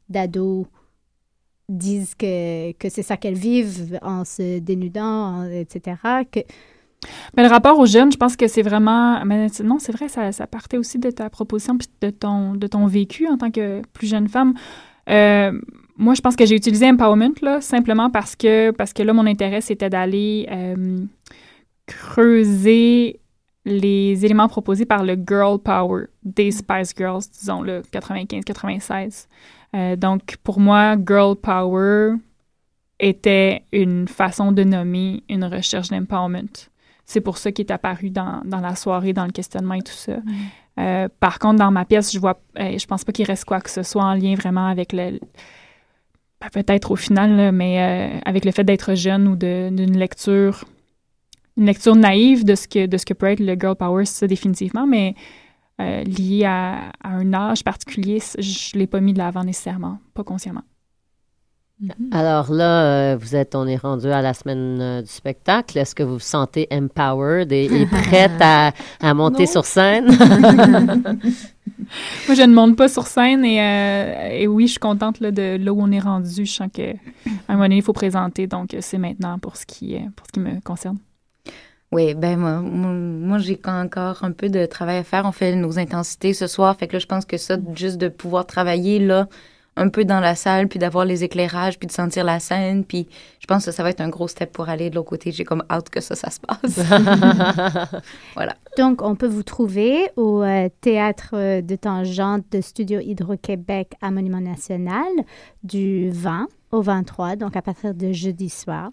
d'ados 0.10 0.67
disent 1.69 2.13
que, 2.13 2.71
que 2.73 2.88
c'est 2.89 3.01
ça 3.01 3.17
qu'elles 3.17 3.38
vivent 3.38 3.97
en 4.03 4.23
se 4.25 4.60
dénudant, 4.60 5.43
etc. 5.45 5.95
Mais 7.36 7.43
le 7.43 7.49
rapport 7.49 7.79
aux 7.79 7.88
jeunes, 7.88 8.12
je 8.12 8.17
pense 8.17 8.36
que 8.36 8.47
c'est 8.47 8.62
vraiment. 8.62 9.23
Non, 9.25 9.79
c'est 9.79 9.91
vrai, 9.91 10.08
ça, 10.08 10.32
ça 10.32 10.45
partait 10.45 10.77
aussi 10.77 10.99
de 10.99 11.10
ta 11.10 11.32
proposition 11.32 11.77
puis 11.77 11.88
de 12.01 12.12
ton, 12.12 12.53
de 12.53 12.67
ton 12.67 12.86
vécu 12.86 13.27
en 13.27 13.38
tant 13.38 13.49
que 13.49 13.82
plus 13.93 14.08
jeune 14.08 14.27
femme. 14.27 14.53
Euh, 15.10 15.60
moi, 16.00 16.14
je 16.14 16.22
pense 16.22 16.38
que 16.38 16.46
j'ai 16.46 16.56
utilisé 16.56 16.90
empowerment 16.90 17.36
là, 17.42 17.60
simplement 17.60 18.10
parce 18.10 18.34
que, 18.36 18.72
parce 18.72 18.94
que 18.94 19.04
là, 19.04 19.12
mon 19.12 19.28
intérêt, 19.28 19.60
c'était 19.60 19.90
d'aller 19.90 20.48
euh, 20.50 20.98
creuser 21.86 23.20
les 23.66 24.26
éléments 24.26 24.48
proposés 24.48 24.86
par 24.86 25.04
le 25.04 25.16
girl 25.16 25.60
power 25.60 26.06
des 26.24 26.52
Spice 26.52 26.94
Girls, 26.98 27.24
disons, 27.38 27.62
le 27.62 27.82
95-96. 27.82 29.28
Euh, 29.76 29.98
donc, 29.98 30.38
pour 30.42 30.62
moi, 30.62 30.96
girl 31.06 31.36
power 31.36 32.14
était 33.02 33.64
une 33.74 34.08
façon 34.08 34.54
de 34.54 34.64
nommer 34.64 35.24
une 35.28 35.44
recherche 35.44 35.90
d'empowerment. 35.90 36.70
C'est 37.06 37.22
pour 37.22 37.38
ça 37.38 37.52
qu'il 37.52 37.66
est 37.66 37.72
apparu 37.72 38.10
dans, 38.10 38.42
dans 38.46 38.62
la 38.62 38.76
soirée, 38.76 39.12
dans 39.12 39.26
le 39.26 39.32
questionnement 39.32 39.74
et 39.74 39.82
tout 39.82 39.92
ça. 39.92 40.14
Euh, 40.80 41.10
par 41.20 41.40
contre, 41.40 41.60
dans 41.60 41.72
ma 41.72 41.84
pièce, 41.84 42.14
je 42.14 42.20
vois, 42.20 42.40
je 42.56 42.86
pense 42.86 43.04
pas 43.04 43.12
qu'il 43.12 43.26
reste 43.26 43.44
quoi 43.44 43.60
que 43.60 43.70
ce 43.70 43.84
soit 43.84 44.04
en 44.04 44.14
lien 44.14 44.36
vraiment 44.36 44.68
avec 44.68 44.94
le, 44.94 45.20
ben, 46.41 46.49
peut-être 46.54 46.91
au 46.91 46.95
final, 46.95 47.36
là, 47.36 47.52
mais 47.52 47.80
euh, 48.15 48.19
avec 48.25 48.45
le 48.45 48.52
fait 48.52 48.63
d'être 48.63 48.95
jeune 48.95 49.28
ou 49.28 49.36
d'une 49.36 49.97
lecture, 49.97 50.65
une 51.58 51.65
lecture 51.65 51.95
naïve 51.95 52.45
de 52.45 52.56
ce 52.56 52.67
que 52.67 52.86
de 52.86 52.97
ce 52.97 53.06
que 53.06 53.13
peut 53.13 53.28
être 53.28 53.41
le 53.41 53.56
girl 53.60 53.75
power, 53.75 54.06
ça 54.06 54.25
définitivement, 54.28 54.88
mais 54.88 55.15
euh, 55.82 56.04
lié 56.04 56.45
à, 56.45 56.91
à 57.04 57.10
un 57.10 57.34
âge 57.34 57.63
particulier, 57.63 58.19
je 58.38 58.78
l'ai 58.78 58.88
pas 58.88 58.99
mis 59.02 59.13
de 59.13 59.17
l'avant 59.17 59.43
nécessairement, 59.43 59.99
pas 60.13 60.23
consciemment. 60.23 60.63
Alors 62.12 62.52
là, 62.52 63.13
euh, 63.13 63.17
vous 63.17 63.38
êtes, 63.38 63.56
on 63.56 63.65
est 63.65 63.78
rendu 63.78 64.08
à 64.08 64.21
la 64.21 64.34
semaine 64.34 64.82
euh, 64.82 65.02
du 65.02 65.08
spectacle. 65.08 65.78
Est-ce 65.78 65.95
que 65.95 66.04
vous 66.04 66.15
vous 66.15 66.19
sentez 66.19 66.67
empowered 66.73 67.54
et, 67.54 67.65
et 67.73 67.86
prête 67.86 68.34
à, 68.41 68.73
à 68.99 69.13
monter 69.13 69.43
Non. 69.43 69.52
sur 69.52 69.63
scène? 69.65 70.10
Moi, 72.27 72.36
je 72.36 72.41
ne 72.43 72.53
monte 72.53 72.75
pas 72.77 72.88
sur 72.88 73.08
scène 73.08 73.43
et, 73.45 73.62
euh, 73.62 74.29
et 74.41 74.47
oui, 74.47 74.67
je 74.67 74.71
suis 74.71 74.79
contente 74.79 75.19
là, 75.19 75.32
de 75.32 75.58
là 75.60 75.73
où 75.73 75.82
on 75.82 75.91
est 75.91 75.99
rendu. 75.99 76.45
Je 76.45 76.51
sens 76.51 76.69
qu'à 76.71 76.91
un 77.47 77.53
moment 77.53 77.63
donné, 77.65 77.77
il 77.77 77.82
faut 77.84 77.93
présenter, 77.93 78.47
donc 78.47 78.73
euh, 78.73 78.79
c'est 78.82 78.97
maintenant 78.97 79.39
pour 79.39 79.58
ce 79.58 79.65
qui, 79.65 79.93
est- 79.95 80.10
pour 80.15 80.27
ce 80.27 80.32
qui 80.34 80.39
me 80.39 80.60
concerne. 80.62 80.97
Oui, 81.91 82.13
ben 82.13 82.38
moi, 82.38 82.60
moi, 82.62 82.91
moi, 82.91 83.38
j'ai 83.39 83.60
encore 83.65 84.23
un 84.23 84.32
peu 84.32 84.49
de 84.49 84.65
travail 84.67 84.97
à 84.97 85.03
faire. 85.03 85.25
On 85.25 85.32
fait 85.32 85.55
nos 85.55 85.79
intensités 85.79 86.34
ce 86.34 86.45
soir. 86.45 86.75
Fait 86.77 86.88
que 86.88 86.93
là, 86.93 86.99
je 86.99 87.08
pense 87.08 87.25
que 87.25 87.38
ça, 87.38 87.58
juste 87.75 87.97
de 87.97 88.10
pouvoir 88.10 88.45
travailler 88.45 88.99
là, 88.99 89.27
un 89.80 89.89
peu 89.89 90.04
dans 90.04 90.20
la 90.20 90.36
salle, 90.36 90.68
puis 90.68 90.78
d'avoir 90.78 91.06
les 91.06 91.24
éclairages, 91.24 91.80
puis 91.80 91.88
de 91.88 91.92
sentir 91.92 92.24
la 92.26 92.39
scène, 92.39 92.84
puis 92.84 93.08
je 93.39 93.48
pense 93.48 93.65
que 93.65 93.72
ça 93.72 93.82
va 93.82 93.89
être 93.89 94.02
un 94.02 94.10
gros 94.10 94.28
step 94.28 94.52
pour 94.52 94.68
aller 94.68 94.89
de 94.89 94.96
l'autre 94.96 95.10
côté. 95.10 95.32
J'ai 95.32 95.46
comme 95.46 95.63
hâte 95.70 95.89
que 95.89 96.02
ça, 96.02 96.15
ça 96.15 96.30
se 96.30 96.39
passe. 96.39 96.80
voilà. 98.36 98.56
Donc, 98.78 99.02
on 99.02 99.15
peut 99.15 99.28
vous 99.28 99.44
trouver 99.44 100.10
au 100.18 100.44
euh, 100.44 100.68
Théâtre 100.82 101.62
de 101.62 101.76
Tangente 101.76 102.44
de 102.52 102.60
Studio 102.62 103.00
Hydro-Québec 103.00 103.94
à 104.02 104.12
Monument 104.12 104.42
National 104.42 105.08
du 105.63 106.10
20 106.12 106.48
au 106.72 106.82
23, 106.82 107.38
donc 107.38 107.56
à 107.56 107.62
partir 107.62 107.94
de 107.94 108.12
jeudi 108.12 108.50
soir. 108.50 108.92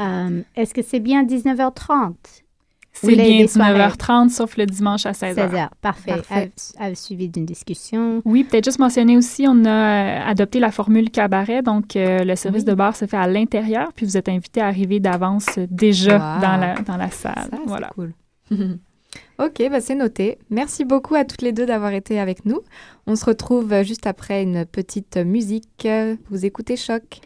Euh, 0.00 0.42
Est-ce 0.56 0.74
que 0.74 0.82
c'est 0.82 1.00
bien 1.00 1.24
19h30? 1.24 2.14
Ou 3.02 3.06
C'est 3.06 3.14
les- 3.14 3.16
bien 3.16 3.38
les 3.40 3.48
soirées? 3.48 3.72
19h30, 3.72 4.28
sauf 4.30 4.56
le 4.58 4.66
dimanche 4.66 5.06
à 5.06 5.12
16h. 5.12 5.34
16h, 5.50 5.68
parfait. 5.80 6.12
Parfait. 6.16 6.50
À- 6.78 6.84
à- 6.84 6.94
suivi 6.94 7.28
d'une 7.28 7.46
discussion. 7.46 8.20
Oui, 8.26 8.44
peut-être 8.44 8.66
juste 8.66 8.78
mentionner 8.78 9.16
aussi, 9.16 9.46
on 9.48 9.64
a 9.64 9.70
euh, 9.70 10.20
adopté 10.30 10.60
la 10.60 10.70
formule 10.70 11.10
cabaret, 11.10 11.62
donc 11.62 11.96
euh, 11.96 12.22
le 12.22 12.36
service 12.36 12.64
de 12.66 12.74
bar 12.74 12.94
se 12.94 13.06
fait 13.06 13.16
à 13.16 13.26
l'intérieur, 13.26 13.92
puis 13.94 14.04
vous 14.04 14.16
êtes 14.18 14.28
invité 14.28 14.60
à 14.60 14.66
arriver 14.66 15.00
d'avance 15.00 15.46
déjà 15.70 16.16
Wow. 16.36 16.42
dans, 16.42 16.56
la, 16.58 16.74
dans 16.82 16.96
la 16.98 17.10
salle. 17.10 17.34
Ça, 17.36 17.48
c'est 17.50 17.66
voilà. 17.66 17.88
cool. 17.94 18.12
ok, 18.50 19.68
bah 19.70 19.80
c'est 19.80 19.94
noté. 19.94 20.38
Merci 20.50 20.84
beaucoup 20.84 21.14
à 21.14 21.24
toutes 21.24 21.42
les 21.42 21.52
deux 21.52 21.66
d'avoir 21.66 21.92
été 21.92 22.20
avec 22.20 22.44
nous. 22.44 22.60
On 23.06 23.16
se 23.16 23.24
retrouve 23.24 23.72
euh, 23.72 23.82
juste 23.84 24.06
après 24.06 24.42
une 24.42 24.64
petite 24.66 25.16
musique. 25.16 25.88
Vous 26.30 26.44
écoutez 26.44 26.76
Choc. 26.76 27.20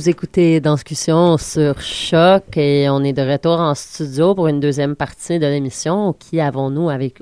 Vous 0.00 0.08
écoutez 0.08 0.60
Danscussion 0.60 1.36
sur 1.36 1.78
Choc 1.82 2.56
et 2.56 2.88
on 2.88 3.04
est 3.04 3.12
de 3.12 3.20
retour 3.20 3.60
en 3.60 3.74
studio 3.74 4.34
pour 4.34 4.48
une 4.48 4.58
deuxième 4.58 4.96
partie 4.96 5.38
de 5.38 5.44
l'émission. 5.44 6.14
Qui 6.18 6.40
avons-nous 6.40 6.88
avec 6.88 7.18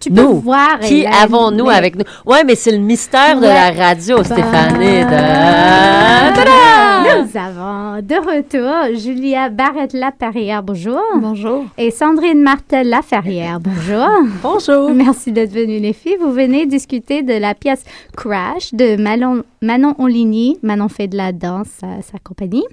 Tu 0.00 0.10
peux 0.10 0.20
nous? 0.20 0.40
voir. 0.40 0.80
Qui 0.80 1.06
avons-nous 1.06 1.66
mais- 1.66 1.74
avec 1.76 1.94
nous? 1.94 2.02
Ouais, 2.26 2.42
mais 2.42 2.56
c'est 2.56 2.72
le 2.72 2.78
mystère 2.78 3.36
de 3.38 3.46
la 3.46 3.70
radio, 3.70 4.20
Stéphanie. 4.24 5.04
Bah. 5.04 6.32
De... 6.32 6.91
Nous 7.02 7.36
avons 7.36 8.00
de 8.00 8.14
retour 8.14 8.96
Julia 8.96 9.48
Barrette-Laferrière, 9.48 10.62
bonjour. 10.62 11.00
Bonjour. 11.16 11.64
Et 11.76 11.90
Sandrine 11.90 12.40
Martel-Laferrière, 12.40 13.58
bonjour. 13.58 14.06
Bonjour. 14.42 14.90
Merci 14.90 15.32
d'être 15.32 15.52
venues, 15.52 15.80
les 15.80 15.92
filles. 15.92 16.16
Vous 16.20 16.32
venez 16.32 16.64
discuter 16.66 17.22
de 17.22 17.34
la 17.34 17.54
pièce 17.54 17.84
Crash 18.16 18.72
de 18.72 18.96
Manon, 18.96 19.42
Manon 19.62 19.96
Onligny. 19.98 20.58
Manon 20.62 20.88
fait 20.88 21.08
de 21.08 21.16
la 21.16 21.32
danse, 21.32 21.68
sa, 21.80 22.02
sa 22.02 22.18
compagnie. 22.22 22.64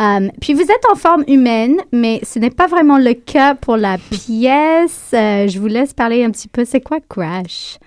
Euh, 0.00 0.28
puis 0.40 0.54
vous 0.54 0.62
êtes 0.62 0.86
en 0.90 0.94
forme 0.94 1.24
humaine, 1.28 1.76
mais 1.92 2.20
ce 2.22 2.38
n'est 2.38 2.50
pas 2.50 2.66
vraiment 2.68 2.98
le 2.98 3.12
cas 3.12 3.54
pour 3.54 3.76
la 3.76 3.98
pièce. 3.98 5.10
Euh, 5.12 5.48
je 5.48 5.58
vous 5.58 5.66
laisse 5.66 5.92
parler 5.92 6.24
un 6.24 6.30
petit 6.30 6.48
peu. 6.48 6.64
C'est 6.64 6.80
quoi 6.80 6.98
Crash? 7.06 7.78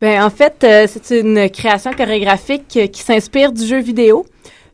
Ben, 0.00 0.22
en 0.22 0.30
fait, 0.30 0.64
euh, 0.64 0.86
c'est 0.88 1.20
une 1.20 1.50
création 1.50 1.92
chorégraphique 1.92 2.74
euh, 2.78 2.86
qui 2.86 3.02
s'inspire 3.02 3.52
du 3.52 3.66
jeu 3.66 3.80
vidéo 3.80 4.24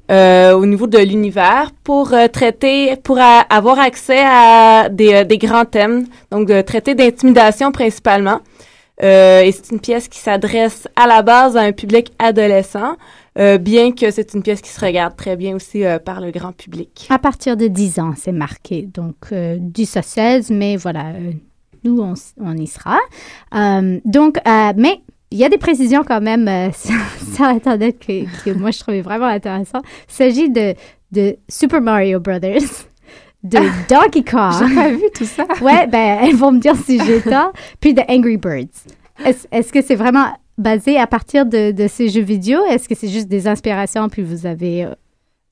euh, 0.08 0.52
au 0.52 0.64
niveau 0.66 0.86
de 0.86 0.98
l'univers 0.98 1.72
pour 1.82 2.14
traiter, 2.32 2.94
pour 2.94 3.18
avoir 3.18 3.80
accès 3.80 4.22
à 4.24 4.88
des, 4.88 5.24
des 5.24 5.38
grands 5.38 5.64
thèmes, 5.64 6.06
donc 6.30 6.46
traiter 6.64 6.94
d'intimidation 6.94 7.72
principalement. 7.72 8.38
Et 9.02 9.50
c'est 9.52 9.72
une 9.72 9.80
pièce 9.80 10.06
qui 10.08 10.20
s'adresse 10.20 10.86
à 10.94 11.08
la 11.08 11.22
base 11.22 11.56
à 11.56 11.62
un 11.62 11.72
public 11.72 12.12
adolescent, 12.20 12.96
bien 13.60 13.90
que 13.90 14.12
c'est 14.12 14.32
une 14.32 14.44
pièce 14.44 14.62
qui 14.62 14.70
se 14.70 14.80
regarde 14.80 15.16
très 15.16 15.34
bien 15.34 15.56
aussi 15.56 15.82
par 16.04 16.20
le 16.20 16.30
grand 16.30 16.52
public. 16.52 17.08
À 17.10 17.18
partir 17.18 17.56
de 17.56 17.66
10 17.66 17.98
ans, 17.98 18.14
c'est 18.16 18.32
marqué. 18.32 18.82
Donc, 18.82 19.16
euh, 19.32 19.56
10 19.60 19.96
à 19.96 20.02
16, 20.02 20.50
mais 20.50 20.76
voilà, 20.76 21.12
nous, 21.82 22.00
on, 22.00 22.14
on 22.40 22.56
y 22.56 22.68
sera. 22.68 22.98
Donc, 24.04 24.38
mais 24.76 25.00
il 25.30 25.38
y 25.38 25.44
a 25.44 25.48
des 25.48 25.58
précisions 25.58 26.04
quand 26.04 26.20
même 26.20 26.46
euh, 26.48 26.70
sur 27.34 27.44
Internet 27.44 27.98
que, 27.98 28.44
que 28.44 28.50
moi, 28.50 28.70
je 28.70 28.78
trouvais 28.78 29.00
vraiment 29.00 29.26
intéressant. 29.26 29.80
Il 30.08 30.12
s'agit 30.12 30.50
de, 30.50 30.74
de 31.12 31.36
Super 31.48 31.80
Mario 31.80 32.20
Brothers, 32.20 32.86
de 33.42 33.58
Donkey 33.88 34.22
Kong. 34.22 34.52
J'ai 34.68 34.74
pas 34.74 34.90
vu 34.90 35.04
tout 35.14 35.24
ça. 35.24 35.46
Ouais, 35.60 35.86
ben, 35.86 36.18
elles 36.22 36.36
vont 36.36 36.52
me 36.52 36.60
dire 36.60 36.76
si 36.76 37.04
j'ai 37.04 37.20
tort. 37.20 37.52
Puis 37.80 37.94
de 37.94 38.02
Angry 38.08 38.36
Birds. 38.36 38.86
Est-ce 39.24 39.46
est-ce 39.50 39.72
que 39.72 39.82
c'est 39.82 39.94
vraiment 39.94 40.26
basé 40.58 40.98
à 40.98 41.06
partir 41.06 41.46
de, 41.46 41.70
de 41.70 41.88
ces 41.88 42.08
jeux 42.08 42.22
vidéo? 42.22 42.64
Est-ce 42.66 42.88
que 42.88 42.94
c'est 42.94 43.08
juste 43.08 43.28
des 43.28 43.48
inspirations 43.48 44.08
puis 44.08 44.22
vous 44.22 44.46
avez 44.46 44.84
euh, 44.84 44.94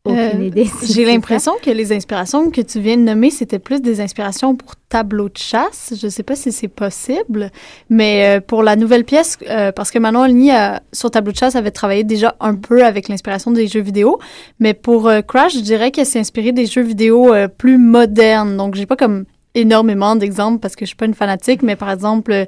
aucune 0.05 0.19
Euh, 0.43 0.45
idée? 0.45 0.67
si 0.83 0.93
J'ai 0.93 1.05
l'impression 1.05 1.53
que 1.63 1.71
les 1.71 1.93
inspirations 1.93 2.51
que 2.51 2.61
tu 2.61 2.81
viens 2.81 2.97
de 2.97 3.03
nommer, 3.03 3.31
c'était 3.31 3.59
plus 3.59 3.81
des 3.81 4.01
inspirations 4.01 4.55
pour 4.55 4.75
tableau 4.89 5.29
de 5.29 5.37
chasse. 5.39 5.95
Je 5.99 6.07
ne 6.07 6.11
sais 6.11 6.23
pas 6.23 6.37
si 6.37 6.53
c'est 6.53 6.69
possible, 6.69 7.51
mais 7.91 8.37
euh, 8.37 8.41
pour 8.41 8.63
la 8.63 8.77
nouvelle 8.77 9.05
pièce, 9.05 9.39
euh, 9.49 9.73
parce 9.73 9.91
que 9.91 9.99
Manon 9.99 10.21
Olny, 10.25 10.53
euh, 10.53 10.77
sur 10.93 11.11
tableau 11.11 11.33
de 11.33 11.37
chasse, 11.39 11.57
avait 11.57 11.71
travaillé 11.71 12.05
déjà 12.05 12.37
un 12.41 12.55
peu 12.55 12.85
avec 12.85 13.09
l'inspiration 13.09 13.51
des 13.51 13.67
jeux 13.67 13.81
vidéo, 13.81 14.19
mais 14.61 14.75
pour 14.75 15.09
euh, 15.09 15.21
Crash, 15.23 15.55
je 15.55 15.61
dirais 15.61 15.91
qu'elle 15.91 16.07
s'est 16.07 16.21
inspirée 16.21 16.53
des 16.53 16.67
jeux 16.67 16.83
vidéo 16.83 17.33
euh, 17.33 17.49
plus 17.49 17.79
modernes. 17.79 18.57
Donc, 18.57 18.75
j'ai 18.75 18.87
pas 18.87 18.97
comme 18.97 19.25
énormément 19.55 20.17
d'exemples 20.17 20.59
parce 20.59 20.75
que 20.77 20.85
je 20.85 20.89
suis 20.89 20.97
pas 20.97 21.07
une 21.07 21.15
fanatique, 21.15 21.63
mais 21.63 21.77
par 21.77 21.91
exemple, 21.91 22.33
euh, 22.33 22.45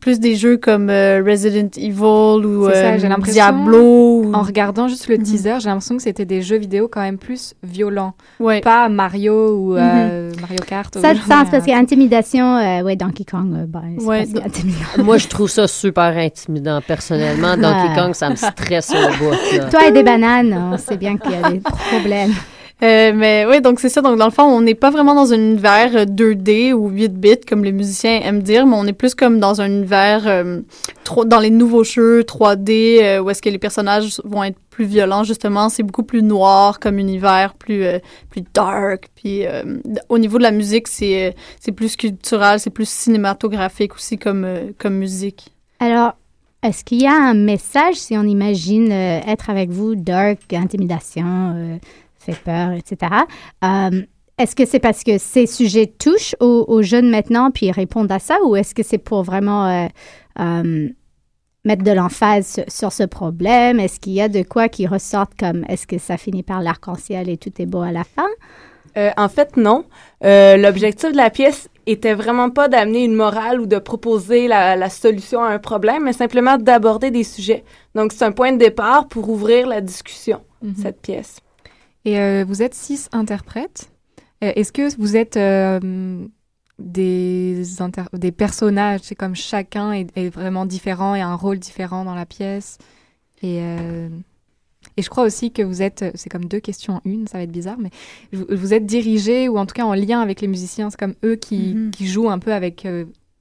plus 0.00 0.20
des 0.20 0.36
jeux 0.36 0.56
comme 0.56 0.88
euh, 0.90 1.22
Resident 1.26 1.68
Evil 1.76 2.46
ou 2.46 2.70
ça, 2.70 2.92
euh, 2.92 3.16
Diablo. 3.24 4.22
ou- 4.24 4.32
En 4.34 4.42
regardant 4.42 4.86
juste 4.88 5.08
le 5.08 5.16
Mhm. 5.18 5.22
teaser, 5.24 5.54
j'ai 5.60 5.68
l'impression 5.68 5.96
que 5.96 6.02
c'était 6.02 6.24
des 6.24 6.42
jeux 6.42 6.56
vidéo 6.58 6.88
quand 6.90 7.00
même 7.00 7.18
plus 7.18 7.54
violents. 7.62 8.14
Ouais. 8.38 8.60
Pas 8.60 8.88
Mario 8.88 9.56
ou 9.56 9.76
euh, 9.76 10.30
Mario 10.40 10.58
Kart. 10.66 10.96
Ça 10.98 11.08
a 11.08 11.12
ou- 11.12 11.14
du 11.14 11.20
sens 11.20 11.48
parce 11.50 11.64
qu'intimidation, 11.66 12.56
euh, 12.56 12.82
ouais, 12.82 12.96
Donkey 12.96 13.24
Kong, 13.24 13.52
euh, 13.54 13.64
ben, 13.66 13.82
c'est 13.98 14.04
Ouais, 14.06 14.20
pas 14.20 14.26
si 14.26 14.32
donc- 14.34 14.46
intimidant. 14.46 15.04
Moi, 15.04 15.18
je 15.18 15.26
trouve 15.28 15.48
ça 15.50 15.66
super 15.66 16.16
intimidant, 16.16 16.80
personnellement. 16.86 17.56
Donkey 17.56 17.90
Ah. 17.92 18.00
Kong, 18.00 18.14
ça 18.14 18.30
me 18.30 18.36
stresse 18.36 18.90
au 18.92 19.24
bout. 19.24 19.34
Toi 19.70 19.88
et 19.88 19.92
des 19.92 20.02
bananes, 20.02 20.70
on 20.72 20.78
sait 20.78 20.96
bien 20.96 21.16
qu'il 21.16 21.32
y 21.32 21.34
a 21.34 21.50
des 21.50 21.60
problèmes. 21.60 22.32
Euh, 22.82 23.12
mais 23.14 23.46
oui, 23.48 23.62
donc 23.62 23.80
c'est 23.80 23.88
ça. 23.88 24.02
Donc 24.02 24.18
dans 24.18 24.26
le 24.26 24.30
fond, 24.30 24.42
on 24.42 24.60
n'est 24.60 24.74
pas 24.74 24.90
vraiment 24.90 25.14
dans 25.14 25.32
un 25.32 25.38
univers 25.38 25.96
euh, 25.96 26.04
2D 26.04 26.74
ou 26.74 26.88
8 26.88 27.08
bits 27.08 27.40
comme 27.48 27.64
les 27.64 27.72
musiciens 27.72 28.20
aiment 28.20 28.42
dire, 28.42 28.66
mais 28.66 28.76
on 28.76 28.84
est 28.84 28.92
plus 28.92 29.14
comme 29.14 29.40
dans 29.40 29.62
un 29.62 29.66
univers 29.66 30.26
euh, 30.26 30.60
dans 31.24 31.40
les 31.40 31.50
nouveaux 31.50 31.84
jeux 31.84 32.20
3D 32.20 33.02
euh, 33.02 33.20
où 33.20 33.30
est-ce 33.30 33.40
que 33.40 33.48
les 33.48 33.58
personnages 33.58 34.20
vont 34.24 34.44
être 34.44 34.58
plus 34.68 34.84
violents 34.84 35.24
justement. 35.24 35.70
C'est 35.70 35.82
beaucoup 35.82 36.02
plus 36.02 36.22
noir 36.22 36.78
comme 36.78 36.98
univers, 36.98 37.54
plus 37.54 37.82
euh, 37.82 37.98
plus 38.28 38.42
dark. 38.52 39.08
Puis 39.14 39.46
euh, 39.46 39.78
au 40.10 40.18
niveau 40.18 40.36
de 40.36 40.42
la 40.42 40.50
musique, 40.50 40.86
c'est 40.88 41.28
euh, 41.28 41.32
c'est 41.58 41.72
plus 41.72 41.96
culturel, 41.96 42.60
c'est 42.60 42.70
plus 42.70 42.88
cinématographique 42.88 43.94
aussi 43.94 44.18
comme 44.18 44.44
euh, 44.44 44.72
comme 44.78 44.96
musique. 44.96 45.48
Alors, 45.80 46.12
est-ce 46.62 46.84
qu'il 46.84 47.00
y 47.00 47.06
a 47.06 47.14
un 47.14 47.34
message 47.34 47.94
si 47.94 48.16
on 48.18 48.24
imagine 48.24 48.90
euh, 48.90 49.20
être 49.26 49.50
avec 49.50 49.70
vous, 49.70 49.94
dark, 49.94 50.52
intimidation, 50.52 51.54
euh, 51.54 51.76
fait 52.32 52.38
peur, 52.44 52.72
etc. 52.72 53.12
Euh, 53.64 54.02
est-ce 54.38 54.54
que 54.54 54.66
c'est 54.66 54.80
parce 54.80 55.02
que 55.02 55.16
ces 55.18 55.46
sujets 55.46 55.86
touchent 55.86 56.34
aux, 56.40 56.64
aux 56.68 56.82
jeunes 56.82 57.08
maintenant 57.08 57.50
puis 57.50 57.66
ils 57.66 57.72
répondent 57.72 58.12
à 58.12 58.18
ça 58.18 58.36
ou 58.44 58.54
est-ce 58.56 58.74
que 58.74 58.82
c'est 58.82 58.98
pour 58.98 59.22
vraiment 59.22 59.66
euh, 59.66 59.86
euh, 60.40 60.88
mettre 61.64 61.82
de 61.82 61.90
l'emphase 61.92 62.46
sur, 62.52 62.64
sur 62.70 62.92
ce 62.92 63.04
problème? 63.04 63.80
Est-ce 63.80 63.98
qu'il 63.98 64.12
y 64.12 64.20
a 64.20 64.28
de 64.28 64.42
quoi 64.42 64.68
qui 64.68 64.86
ressortent 64.86 65.34
comme 65.38 65.64
est-ce 65.68 65.86
que 65.86 65.98
ça 65.98 66.16
finit 66.18 66.42
par 66.42 66.60
l'arc-en-ciel 66.60 67.28
et 67.30 67.38
tout 67.38 67.52
est 67.62 67.66
beau 67.66 67.80
à 67.80 67.92
la 67.92 68.04
fin? 68.04 68.28
Euh, 68.98 69.10
en 69.16 69.28
fait, 69.28 69.56
non. 69.56 69.84
Euh, 70.24 70.56
L'objectif 70.56 71.12
de 71.12 71.16
la 71.18 71.28
pièce 71.30 71.68
était 71.86 72.14
vraiment 72.14 72.50
pas 72.50 72.68
d'amener 72.68 73.04
une 73.04 73.14
morale 73.14 73.60
ou 73.60 73.66
de 73.66 73.78
proposer 73.78 74.48
la, 74.48 74.74
la 74.74 74.88
solution 74.90 75.42
à 75.42 75.48
un 75.50 75.58
problème, 75.58 76.04
mais 76.04 76.12
simplement 76.14 76.56
d'aborder 76.56 77.10
des 77.10 77.24
sujets. 77.24 77.62
Donc, 77.94 78.12
c'est 78.12 78.24
un 78.24 78.32
point 78.32 78.52
de 78.52 78.58
départ 78.58 79.06
pour 79.08 79.28
ouvrir 79.28 79.66
la 79.66 79.80
discussion, 79.80 80.40
Mhm. 80.62 80.74
cette 80.82 81.00
pièce. 81.02 81.38
Et 82.06 82.18
euh, 82.18 82.44
vous 82.46 82.62
êtes 82.62 82.72
six 82.74 83.08
interprètes. 83.12 83.90
Euh, 84.42 84.52
Est-ce 84.54 84.72
que 84.72 84.96
vous 84.96 85.16
êtes 85.16 85.36
euh, 85.36 86.24
des, 86.78 87.82
inter- 87.82 88.04
des 88.14 88.32
personnages 88.32 89.00
C'est 89.02 89.14
comme 89.14 89.34
chacun 89.34 89.92
est, 89.92 90.16
est 90.16 90.28
vraiment 90.30 90.66
différent 90.66 91.14
et 91.14 91.20
a 91.20 91.28
un 91.28 91.34
rôle 91.34 91.58
différent 91.58 92.04
dans 92.04 92.14
la 92.14 92.24
pièce? 92.26 92.78
Et, 93.42 93.58
euh, 93.60 94.08
et 94.96 95.02
je 95.02 95.10
crois 95.10 95.24
aussi 95.24 95.50
que 95.52 95.62
vous 95.62 95.82
êtes, 95.82 96.04
c'est 96.14 96.28
comme 96.30 96.44
deux 96.44 96.60
questions 96.60 96.94
en 96.94 97.00
une, 97.04 97.26
ça 97.26 97.38
va 97.38 97.44
être 97.44 97.50
bizarre, 97.52 97.76
mais 97.78 97.90
vous, 98.32 98.46
vous 98.50 98.72
êtes 98.72 98.86
dirigé 98.86 99.48
ou 99.48 99.58
en 99.58 99.66
tout 99.66 99.74
cas 99.74 99.84
en 99.84 99.94
lien 99.94 100.20
avec 100.20 100.40
les 100.40 100.46
musiciens. 100.48 100.90
C'est 100.90 100.98
comme 101.00 101.16
eux 101.24 101.34
qui, 101.36 101.74
Mhm. 101.74 101.90
qui 101.90 102.06
jouent 102.06 102.30
un 102.30 102.38
peu 102.38 102.52
avec, 102.52 102.86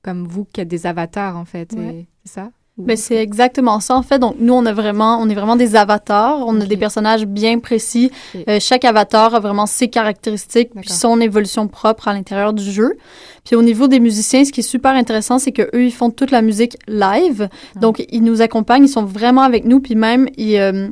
comme 0.02 0.28
vous, 0.28 0.46
qui 0.46 0.60
êtes 0.62 0.68
des 0.68 0.88
avatars 0.88 1.38
en 1.38 1.46
fait. 1.46 1.72
Ouais. 1.74 2.08
C'est 2.26 2.34
ça? 2.34 2.52
Ben, 2.78 2.98
c'est 2.98 3.16
exactement 3.16 3.80
ça, 3.80 3.96
en 3.96 4.02
fait. 4.02 4.20
Donc, 4.20 4.36
nous, 4.40 4.54
on 4.54 4.66
a 4.66 4.74
vraiment, 4.74 5.18
on 5.22 5.30
est 5.30 5.34
vraiment 5.34 5.56
des 5.56 5.78
avatars. 5.78 6.44
On 6.46 6.60
a 6.60 6.66
des 6.66 6.76
personnages 6.76 7.26
bien 7.26 7.60
précis. 7.60 8.12
Euh, 8.50 8.58
chaque 8.60 8.84
avatar 8.84 9.34
a 9.34 9.40
vraiment 9.40 9.66
ses 9.66 9.88
caractéristiques 9.88 10.72
puis 10.76 10.90
son 10.90 11.22
évolution 11.22 11.68
propre 11.70 12.10
à 12.10 12.14
l'intérieur 12.14 12.52
du 12.52 12.70
jeu. 12.70 12.98
Puis 13.46 13.56
au 13.56 13.62
niveau 13.62 13.88
des 13.88 14.02
musiciens, 14.02 14.44
ce 14.44 14.52
qui 14.52 14.60
est 14.60 14.64
super 14.64 14.92
intéressant, 14.92 15.40
c'est 15.40 15.54
que 15.54 15.70
eux, 15.74 15.86
ils 15.86 15.94
font 15.94 16.10
toute 16.10 16.32
la 16.32 16.42
musique 16.42 16.78
live. 16.88 17.48
Ah. 17.50 17.80
Donc, 17.80 18.04
ils 18.10 18.24
nous 18.24 18.42
accompagnent, 18.42 18.84
ils 18.84 18.90
sont 18.90 19.06
vraiment 19.06 19.44
avec 19.44 19.64
nous. 19.64 19.80
Puis 19.80 19.96
même, 19.96 20.28
ils, 20.36 20.58
euh, 20.58 20.90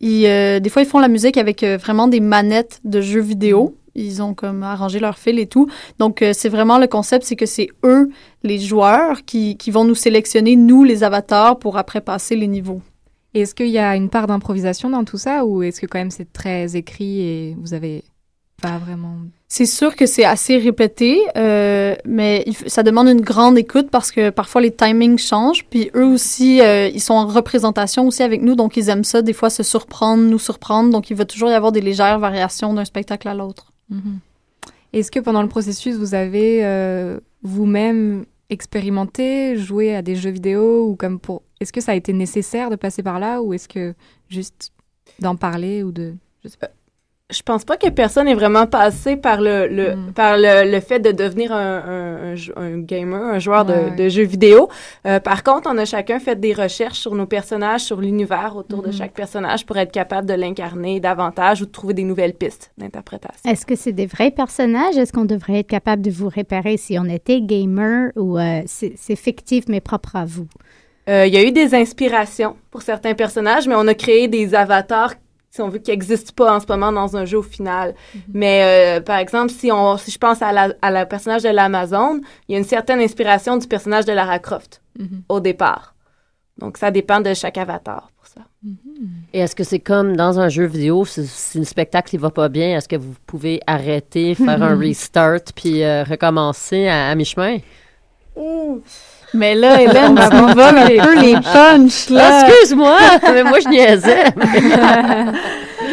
ils, 0.00 0.26
euh, 0.26 0.60
des 0.60 0.70
fois, 0.70 0.82
ils 0.82 0.88
font 0.88 0.98
la 0.98 1.08
musique 1.08 1.36
avec 1.36 1.62
euh, 1.62 1.76
vraiment 1.76 2.08
des 2.08 2.20
manettes 2.20 2.80
de 2.84 3.00
jeux 3.00 3.20
vidéo. 3.20 3.74
Ils 3.96 4.22
ont 4.22 4.34
comme 4.34 4.62
arrangé 4.62 5.00
leur 5.00 5.18
fil 5.18 5.38
et 5.38 5.46
tout. 5.46 5.68
Donc, 5.98 6.22
euh, 6.22 6.32
c'est 6.32 6.48
vraiment 6.48 6.78
le 6.78 6.86
concept, 6.86 7.24
c'est 7.24 7.36
que 7.36 7.46
c'est 7.46 7.68
eux, 7.84 8.10
les 8.42 8.58
joueurs, 8.58 9.24
qui, 9.24 9.56
qui 9.56 9.70
vont 9.70 9.84
nous 9.84 9.94
sélectionner, 9.94 10.54
nous, 10.54 10.84
les 10.84 11.02
avatars, 11.02 11.58
pour 11.58 11.78
après 11.78 12.00
passer 12.00 12.36
les 12.36 12.46
niveaux. 12.46 12.82
Est-ce 13.34 13.54
qu'il 13.54 13.68
y 13.68 13.78
a 13.78 13.96
une 13.96 14.08
part 14.08 14.26
d'improvisation 14.26 14.88
dans 14.88 15.04
tout 15.04 15.18
ça 15.18 15.44
ou 15.44 15.62
est-ce 15.62 15.80
que 15.80 15.86
quand 15.86 15.98
même 15.98 16.10
c'est 16.10 16.32
très 16.32 16.74
écrit 16.74 17.20
et 17.20 17.56
vous 17.60 17.74
avez 17.74 18.02
pas 18.62 18.78
vraiment... 18.78 19.16
C'est 19.48 19.66
sûr 19.66 19.94
que 19.94 20.06
c'est 20.06 20.24
assez 20.24 20.56
répété, 20.56 21.20
euh, 21.36 21.94
mais 22.04 22.42
il 22.46 22.54
ça 22.68 22.82
demande 22.82 23.08
une 23.08 23.20
grande 23.20 23.58
écoute 23.58 23.88
parce 23.90 24.10
que 24.10 24.30
parfois 24.30 24.60
les 24.60 24.72
timings 24.72 25.18
changent. 25.18 25.66
Puis 25.70 25.90
eux 25.94 26.06
aussi, 26.06 26.60
euh, 26.60 26.88
ils 26.88 27.00
sont 27.00 27.14
en 27.14 27.26
représentation 27.26 28.06
aussi 28.06 28.22
avec 28.22 28.42
nous, 28.42 28.56
donc 28.56 28.76
ils 28.76 28.88
aiment 28.88 29.04
ça, 29.04 29.22
des 29.22 29.34
fois 29.34 29.50
se 29.50 29.62
surprendre, 29.62 30.22
nous 30.24 30.38
surprendre. 30.38 30.90
Donc 30.90 31.10
il 31.10 31.16
va 31.16 31.26
toujours 31.26 31.50
y 31.50 31.54
avoir 31.54 31.70
des 31.70 31.80
légères 31.80 32.18
variations 32.18 32.72
d'un 32.74 32.84
spectacle 32.84 33.28
à 33.28 33.34
l'autre. 33.34 33.72
Mhm. 33.90 34.18
Est-ce 34.92 35.10
que 35.10 35.20
pendant 35.20 35.42
le 35.42 35.48
processus, 35.48 35.96
vous 35.96 36.14
avez 36.14 36.64
euh, 36.64 37.20
vous-même 37.42 38.24
expérimenté, 38.48 39.56
joué 39.56 39.94
à 39.94 40.02
des 40.02 40.16
jeux 40.16 40.30
vidéo 40.30 40.88
ou 40.88 40.96
comme 40.96 41.18
pour... 41.18 41.42
Est-ce 41.60 41.72
que 41.72 41.80
ça 41.80 41.92
a 41.92 41.94
été 41.94 42.12
nécessaire 42.12 42.70
de 42.70 42.76
passer 42.76 43.02
par 43.02 43.18
là 43.18 43.42
ou 43.42 43.52
est-ce 43.54 43.68
que 43.68 43.94
juste 44.28 44.72
d'en 45.18 45.36
parler 45.36 45.82
ou 45.82 45.90
de... 45.92 46.14
Je 46.44 46.48
sais 46.48 46.58
pas. 46.58 46.70
Je 47.28 47.42
pense 47.42 47.64
pas 47.64 47.76
que 47.76 47.88
personne 47.88 48.28
est 48.28 48.34
vraiment 48.34 48.66
passé 48.66 49.16
par 49.16 49.40
le, 49.40 49.66
le 49.66 49.96
Mm. 49.96 50.12
par 50.14 50.36
le, 50.36 50.70
le 50.70 50.80
fait 50.80 51.00
de 51.00 51.10
devenir 51.10 51.50
un, 51.52 51.56
un, 51.78 52.16
un 52.32 52.34
jou- 52.36 52.52
un 52.56 52.78
gamer, 52.78 53.20
un 53.20 53.40
joueur 53.40 53.64
de, 53.64 53.72
Ouais, 53.72 53.96
de 53.96 54.08
jeux 54.08 54.22
vidéo. 54.24 54.68
Euh, 55.06 55.18
par 55.18 55.42
contre, 55.42 55.68
on 55.72 55.76
a 55.76 55.84
chacun 55.84 56.20
fait 56.20 56.38
des 56.38 56.52
recherches 56.52 57.00
sur 57.00 57.16
nos 57.16 57.26
personnages, 57.26 57.80
sur 57.80 58.00
l'univers 58.00 58.54
autour 58.56 58.80
de 58.82 58.88
Mhm. 58.88 58.92
chaque 58.92 59.12
personnage 59.12 59.66
pour 59.66 59.76
être 59.76 59.90
capable 59.90 60.28
de 60.28 60.34
l'incarner 60.34 61.00
davantage 61.00 61.62
ou 61.62 61.66
de 61.66 61.72
trouver 61.72 61.94
des 61.94 62.04
nouvelles 62.04 62.34
pistes 62.34 62.70
d'interprétation. 62.78 63.50
Est-ce 63.50 63.66
que 63.66 63.74
c'est 63.74 63.92
des 63.92 64.06
vrais 64.06 64.30
personnages? 64.30 64.96
Est-ce 64.96 65.12
qu'on 65.12 65.24
devrait 65.24 65.58
être 65.60 65.66
capable 65.66 66.02
de 66.02 66.10
vous 66.12 66.28
repérer 66.28 66.76
si 66.76 66.96
on 66.96 67.06
était 67.06 67.40
gamer 67.40 68.12
ou 68.14 68.38
euh, 68.38 68.60
c'est 68.66 68.92
c'est 68.96 69.16
fictif 69.16 69.64
mais 69.68 69.80
propre 69.80 70.14
à 70.14 70.24
vous? 70.24 70.46
Euh, 71.08 71.26
Il 71.26 71.34
y 71.34 71.36
a 71.38 71.42
eu 71.44 71.50
des 71.52 71.74
inspirations 71.74 72.56
pour 72.70 72.82
certains 72.82 73.14
personnages, 73.14 73.66
mais 73.66 73.74
on 73.76 73.86
a 73.88 73.94
créé 73.94 74.28
des 74.28 74.54
avatars, 74.54 75.14
si 75.56 75.62
on 75.62 75.68
veut, 75.68 75.78
qui 75.78 75.90
n'existent 75.90 76.32
pas 76.36 76.54
en 76.56 76.60
ce 76.60 76.66
moment 76.68 76.92
dans 76.92 77.16
un 77.16 77.24
jeu 77.24 77.38
au 77.38 77.42
final. 77.42 77.94
Mais 78.32 78.98
euh, 78.98 79.00
par 79.00 79.18
exemple, 79.18 79.50
si, 79.52 79.72
on, 79.72 79.96
si 79.96 80.10
je 80.12 80.18
pense 80.18 80.40
à 80.42 80.52
la, 80.52 80.68
à 80.82 80.90
la 80.90 81.04
personnage 81.06 81.42
de 81.42 81.48
l'Amazon, 81.48 82.20
il 82.48 82.52
y 82.52 82.54
a 82.54 82.58
une 82.58 82.64
certaine 82.64 83.00
inspiration 83.00 83.56
du 83.56 83.66
personnage 83.66 84.04
de 84.04 84.12
Lara 84.12 84.38
Croft 84.38 84.80
Mhm. 84.98 85.22
au 85.28 85.40
départ. 85.40 85.94
Donc, 86.58 86.78
ça 86.78 86.90
dépend 86.90 87.20
de 87.20 87.34
chaque 87.34 87.58
avatar 87.58 88.10
pour 88.16 88.26
ça. 88.26 88.40
Et 89.34 89.40
est-ce 89.40 89.54
que 89.54 89.62
c'est 89.62 89.78
comme 89.78 90.16
dans 90.16 90.40
un 90.40 90.48
jeu 90.48 90.64
vidéo, 90.64 91.04
si, 91.04 91.26
si 91.26 91.58
le 91.58 91.64
spectacle 91.64 92.16
ne 92.16 92.20
va 92.22 92.30
pas 92.30 92.48
bien, 92.48 92.76
est-ce 92.78 92.88
que 92.88 92.96
vous 92.96 93.14
pouvez 93.26 93.60
arrêter, 93.66 94.34
faire 94.34 94.62
un 94.62 94.74
restart, 94.86 95.52
puis 95.54 95.82
euh, 95.82 96.02
recommencer 96.04 96.88
à, 96.88 97.08
à 97.10 97.14
mi-chemin? 97.14 97.58
Mais 99.34 99.54
là, 99.54 99.80
Hélène, 99.82 100.14
tu 100.14 100.36
me 100.36 100.54
voles 100.54 100.78
un 100.78 101.04
peu 101.04 101.20
les 101.20 101.34
punchs, 101.34 102.08
là. 102.10 102.46
Excuse-moi, 102.46 102.96
mais 103.34 103.42
moi 103.44 103.58
je 103.62 103.68
niaisais. 103.68 104.24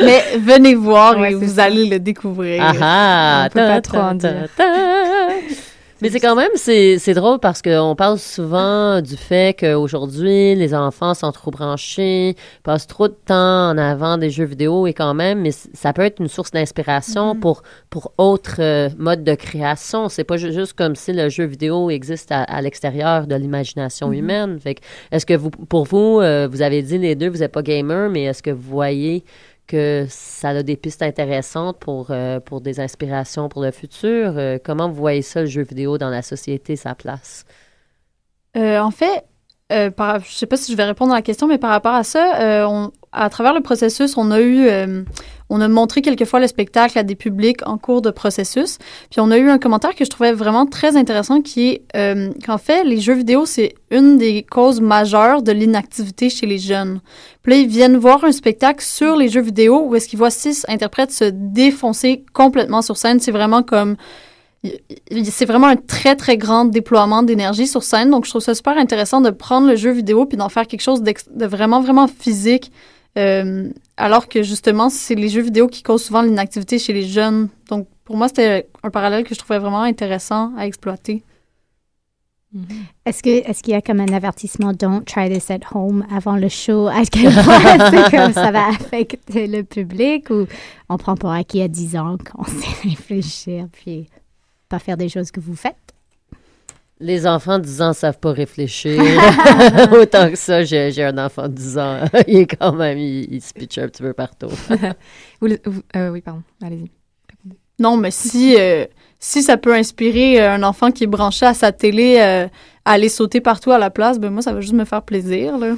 Mais 0.04 0.24
venez 0.40 0.76
voir 0.76 1.18
Ouais, 1.18 1.32
et 1.32 1.36
vous 1.36 1.56
ça. 1.56 1.64
allez 1.66 1.86
le 1.88 2.00
découvrir. 2.00 2.64
Ah 2.66 2.74
ah! 2.82 3.46
On 3.48 3.50
peut 3.50 3.60
pas 3.68 3.82
trop 3.82 3.98
en 3.98 4.14
dire. 4.16 4.48
Mais 6.04 6.10
c'est 6.10 6.20
quand 6.20 6.36
même, 6.36 6.52
c'est 6.56 7.00
c'est 7.00 7.14
drôle 7.14 7.40
parce 7.40 7.62
qu'on 7.62 7.96
parle 7.96 8.20
souvent 8.20 9.00
du 9.02 9.16
fait 9.16 9.58
qu'aujourd'hui, 9.58 10.54
les 10.54 10.76
enfants 10.76 11.14
sont 11.14 11.32
trop 11.32 11.50
branchés, 11.50 12.36
passent 12.62 12.88
trop 12.88 13.08
de 13.08 13.16
temps 13.26 13.70
en 13.70 13.78
avant 13.78 14.18
des 14.18 14.30
jeux 14.30 14.44
vidéo 14.44 14.86
et 14.86 14.94
quand 14.94 15.14
même, 15.14 15.40
mais 15.40 15.52
ça 15.52 15.94
peut 15.94 16.02
être 16.02 16.20
une 16.20 16.28
source 16.28 16.52
d'inspiration 16.52 17.38
pour, 17.38 17.64
pour 17.90 18.12
autres 18.18 18.58
euh, 18.60 18.90
modes 18.98 19.24
de 19.24 19.34
création. 19.34 20.10
C'est 20.10 20.26
pas 20.26 20.36
ju- 20.36 20.52
juste 20.52 20.74
comme 20.74 20.96
si 20.98 21.14
le 21.14 21.30
jeu 21.30 21.46
vidéo 21.46 21.90
existe 21.90 22.34
à, 22.34 22.44
à 22.44 22.62
l'extérieur 22.62 23.26
de 23.26 23.36
l'imagination 23.36 24.12
humaine. 24.12 24.60
Fait 24.60 24.76
que, 24.76 24.82
est-ce 25.14 25.26
que 25.26 25.36
vous, 25.36 25.52
pour 25.52 25.86
vous, 25.86 26.20
euh, 26.20 26.50
vous 26.52 26.62
avez 26.62 26.82
dit 26.82 26.98
les 26.98 27.16
deux, 27.16 27.30
vous 27.30 27.38
n'êtes 27.38 27.54
pas 27.54 27.62
gamer, 27.62 28.10
mais 28.10 28.24
est-ce 28.24 28.44
que 28.44 28.52
vous 28.52 28.70
voyez 28.70 29.24
ça 30.10 30.50
a 30.50 30.64
des 30.64 30.78
pistes 30.78 31.02
intéressantes 31.02 31.80
pour, 31.80 32.12
euh, 32.12 32.40
pour 32.40 32.62
des 32.62 32.80
inspirations 32.80 33.50
pour 33.50 33.62
le 33.64 33.72
futur. 33.72 34.34
Euh, 34.38 34.58
comment 34.64 34.90
vous 34.90 34.96
voyez 34.96 35.22
ça, 35.22 35.42
le 35.42 35.48
jeu 35.48 35.64
vidéo, 35.64 35.98
dans 35.98 36.10
la 36.10 36.22
société, 36.22 36.76
sa 36.76 36.96
place? 36.96 37.46
Euh, 38.56 38.80
en 38.80 38.92
fait, 38.92 39.26
euh, 39.72 39.90
je 40.24 40.32
sais 40.32 40.46
pas 40.46 40.58
si 40.58 40.72
je 40.72 40.78
vais 40.78 40.84
répondre 40.84 41.12
à 41.12 41.16
la 41.16 41.22
question, 41.22 41.48
mais 41.48 41.58
par 41.58 41.72
rapport 41.72 41.96
à 41.96 42.04
ça, 42.04 42.68
on- 42.70 42.92
à 43.14 43.30
travers 43.30 43.54
le 43.54 43.62
processus, 43.62 44.18
on 44.18 44.32
a 44.32 44.42
eu, 44.42 44.68
euh, 44.68 45.04
on 45.50 45.62
a 45.62 45.68
montré 45.68 46.02
quelquefois 46.02 46.40
le 46.40 46.48
spectacle 46.48 46.98
à 46.98 47.04
des 47.04 47.16
publics 47.16 47.66
en 47.66 47.78
cours 47.78 48.02
de 48.02 48.10
processus. 48.10 48.80
Puis 49.12 49.20
on 49.20 49.30
a 49.32 49.38
eu 49.38 49.50
un 49.50 49.60
commentaire 49.60 49.96
que 49.96 50.04
je 50.04 50.10
trouvais 50.10 50.34
vraiment 50.34 50.66
très 50.66 50.98
intéressant, 50.98 51.42
qui 51.42 51.70
est 51.70 51.82
euh, 51.96 52.32
qu'en 52.46 52.58
fait, 52.58 52.84
les 52.84 53.00
jeux 53.00 53.14
vidéo, 53.14 53.46
c'est 53.46 53.76
une 53.92 54.18
des 54.18 54.44
causes 54.44 54.82
majeures 54.82 55.44
de 55.44 55.52
l'inactivité 55.52 56.30
chez 56.30 56.48
les 56.48 56.58
jeunes. 56.58 57.02
Puis 57.44 57.54
là, 57.54 57.60
ils 57.60 57.68
viennent 57.68 57.98
voir 57.98 58.24
un 58.24 58.32
spectacle 58.32 58.84
sur 58.84 59.16
les 59.16 59.30
jeux 59.30 59.42
vidéo 59.42 59.84
où 59.86 59.96
est-ce 59.96 60.08
qu'ils 60.08 60.20
voient 60.20 60.32
six 60.32 60.66
interprètes 60.68 61.12
se 61.12 61.26
défoncer 61.26 62.26
complètement 62.34 62.82
sur 62.82 62.98
scène. 62.98 63.20
C'est 63.20 63.32
vraiment 63.32 63.64
comme 63.64 63.96
c'est 65.12 65.46
vraiment 65.46 65.68
un 65.68 65.76
très, 65.76 66.16
très 66.16 66.38
grand 66.38 66.66
déploiement 66.66 67.22
d'énergie 67.22 67.68
sur 67.68 67.84
scène. 67.84 68.10
Donc, 68.10 68.26
je 68.26 68.30
trouve 68.30 68.42
ça 68.42 68.56
super 68.56 68.78
intéressant 68.78 69.20
de 69.20 69.30
prendre 69.30 69.68
le 69.68 69.76
jeu 69.76 69.92
vidéo 69.92 70.26
puis 70.26 70.38
d'en 70.38 70.48
faire 70.50 70.68
quelque 70.68 70.82
chose 70.82 71.04
de 71.04 71.46
vraiment, 71.46 71.82
vraiment 71.82 72.08
physique. 72.08 72.72
Euh, 73.18 73.70
alors 73.98 74.28
que, 74.28 74.44
justement, 74.44 74.90
c'est 74.90 75.16
les 75.16 75.30
jeux 75.30 75.42
vidéo 75.42 75.68
qui 75.68 75.84
causent 75.84 76.04
souvent 76.04 76.22
l'inactivité 76.22 76.80
chez 76.80 76.94
les 76.94 77.08
jeunes. 77.08 77.50
Donc, 77.70 77.88
pour 78.06 78.18
moi, 78.18 78.28
c'était 78.28 78.68
un 78.84 78.90
parallèle 78.90 79.24
que 79.24 79.34
je 79.34 79.40
trouvais 79.40 79.60
vraiment 79.60 79.82
intéressant 79.82 80.54
à 80.58 80.66
exploiter. 80.66 81.24
Est-ce 83.06 83.24
que 83.24 83.30
est-ce 83.50 83.64
qu'il 83.64 83.74
y 83.74 83.76
a 83.76 83.82
comme 83.82 84.00
un 84.00 84.14
avertissement 84.14 84.74
Don't 84.74 85.04
try 85.06 85.28
this 85.28 85.50
at 85.50 85.62
home 85.74 86.06
avant 86.12 86.36
le 86.36 86.50
show? 86.50 86.88
À 86.88 87.04
quel 87.04 87.34
point 87.34 87.90
c'est 87.90 88.12
comme 88.12 88.34
ça 88.34 88.52
va 88.52 88.68
affecter 88.68 89.48
le 89.48 89.64
public 89.64 90.30
ou 90.30 90.46
on 90.88 90.98
prend 90.98 91.16
pour 91.16 91.32
acquis 91.32 91.64
à 91.64 91.68
10 91.68 91.98
ans 91.98 92.18
qu'on 92.18 92.44
sait 92.46 92.88
réfléchir 92.88 93.68
puis 93.72 94.08
pas 94.70 94.78
faire 94.78 94.98
des 94.98 95.10
choses 95.10 95.32
que 95.32 95.40
vous 95.40 95.56
faites? 95.56 95.76
Les 97.06 97.28
enfants 97.28 97.60
de 97.60 97.64
10 97.66 97.82
ans 97.82 97.88
ne 97.90 97.94
savent 97.94 98.18
pas 98.20 98.32
réfléchir. 98.32 98.98
Autant 99.92 100.30
que 100.30 100.38
ça, 100.38 100.64
j'ai 100.64 100.92
j'ai 100.92 101.04
un 101.04 101.18
enfant 101.18 101.44
de 101.50 101.54
10 101.54 101.78
ans. 101.78 102.00
il 102.28 102.38
est 102.38 102.56
quand 102.56 102.72
même, 102.74 102.98
il, 102.98 103.34
il 103.34 103.42
se 103.42 103.54
pitch 103.54 103.78
un 103.78 103.88
petit 103.88 104.02
peu 104.04 104.14
partout. 104.14 104.48
Vous 105.42 105.48
le- 105.48 105.60
vous- 105.66 105.82
euh, 105.96 106.10
oui, 106.10 106.22
pardon. 106.22 106.42
Allez-y. 106.64 106.90
Non, 107.80 107.98
mais 107.98 108.12
si, 108.12 108.56
euh, 108.58 108.86
si 109.20 109.42
ça 109.44 109.58
peut 109.58 109.74
inspirer 109.74 110.40
euh, 110.42 110.52
un 110.54 110.64
enfant 110.64 110.92
qui 110.92 111.04
est 111.04 111.08
branché 111.08 111.46
à 111.46 111.54
sa 111.54 111.72
télé 111.72 112.18
euh, 112.22 112.46
à 112.86 112.92
aller 112.92 113.10
sauter 113.10 113.42
partout 113.42 113.72
à 113.72 113.78
la 113.80 113.90
place, 113.90 114.20
ben 114.20 114.30
moi, 114.30 114.42
ça 114.42 114.54
va 114.54 114.62
juste 114.62 114.74
me 114.74 114.86
faire 114.86 115.02
plaisir, 115.02 115.58
là. 115.58 115.74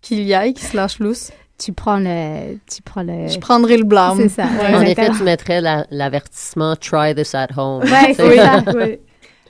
Qu'il 0.00 0.22
y 0.22 0.34
aille, 0.34 0.54
qu'il 0.54 0.66
se 0.68 0.76
lâche 0.76 1.00
lousse. 1.00 1.32
Tu 1.58 1.72
prends 1.72 1.96
le 1.98 2.54
tu 2.72 2.82
prends 2.82 3.02
le 3.02 3.26
Je 3.26 3.38
prendrai 3.40 3.78
le 3.78 3.82
blâme. 3.84 4.18
C'est 4.18 4.28
ça. 4.28 4.44
ouais, 4.44 4.74
en 4.76 4.80
effet, 4.82 5.10
tu 5.10 5.24
mettrais 5.24 5.60
la- 5.60 5.86
l'avertissement 5.90 6.76
Try 6.76 7.16
this 7.16 7.34
at 7.34 7.48
home. 7.56 7.82
Ouais, 7.82 8.14
c'est 8.14 8.36
ça. 8.36 8.62
Oui. 8.76 8.98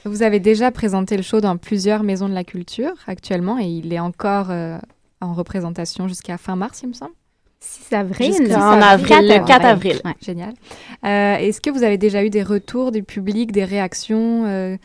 Vous 0.05 0.23
avez 0.23 0.41
déjà 0.41 0.71
présenté 0.71 1.17
le 1.17 1.23
show 1.23 1.41
dans 1.41 1.57
plusieurs 1.57 2.03
maisons 2.03 2.29
de 2.29 2.35
la 2.35 2.45
culture 2.45 2.95
actuellement 3.07 3.59
et 3.59 3.67
il 3.67 3.93
est 3.93 3.99
encore 4.01 4.51
euh, 4.51 4.79
en 5.21 5.35
représentation 5.35 6.09
jusqu'à 6.09 6.39
fin 6.39 6.57
mars, 6.57 6.81
il 6.83 6.89
me 6.91 6.93
semble. 6.95 7.13
6 7.61 7.93
avril. 7.93 8.55
En 8.55 8.81
avril, 8.81 9.29
le 9.29 9.45
4 9.45 9.65
avril. 9.65 10.01
Ouais. 10.05 10.15
Génial. 10.21 10.55
Euh, 11.05 11.37
Est-ce 11.37 11.61
que 11.61 11.71
vous 11.71 11.83
avez 11.83 11.99
déjà 11.99 12.25
eu 12.25 12.31
des 12.31 12.45
retours 12.45 12.93
du 12.93 13.03
public, 13.03 13.51
des 13.51 13.65
réactions, 13.65 14.45
euh, 14.47 14.77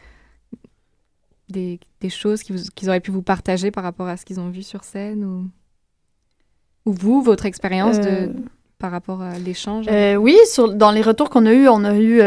des, 1.49 1.79
des 2.01 2.09
choses 2.09 2.41
qu'ils 2.41 2.89
auraient 2.89 2.99
pu 2.99 3.11
vous 3.11 3.21
partager 3.21 3.69
par 3.69 3.83
rapport 3.83 4.07
à 4.07 4.17
ce 4.17 4.25
qu'ils 4.25 4.39
ont 4.39 4.49
vu 4.49 4.63
sur 4.63 4.83
scène 4.83 5.23
ou, 5.23 6.89
ou 6.89 6.93
vous, 6.93 7.21
votre 7.21 7.45
expérience 7.45 7.99
de 7.99 8.33
par 8.79 8.91
rapport 8.91 9.21
à 9.21 9.37
l'échange? 9.37 9.85
Oui, 10.17 10.35
sur, 10.45 10.73
dans 10.73 10.91
les 10.91 11.03
retours 11.03 11.29
qu'on 11.29 11.45
a 11.45 11.53
eus, 11.53 11.69
on 11.69 11.83
a 11.83 11.95
eu 11.95 12.21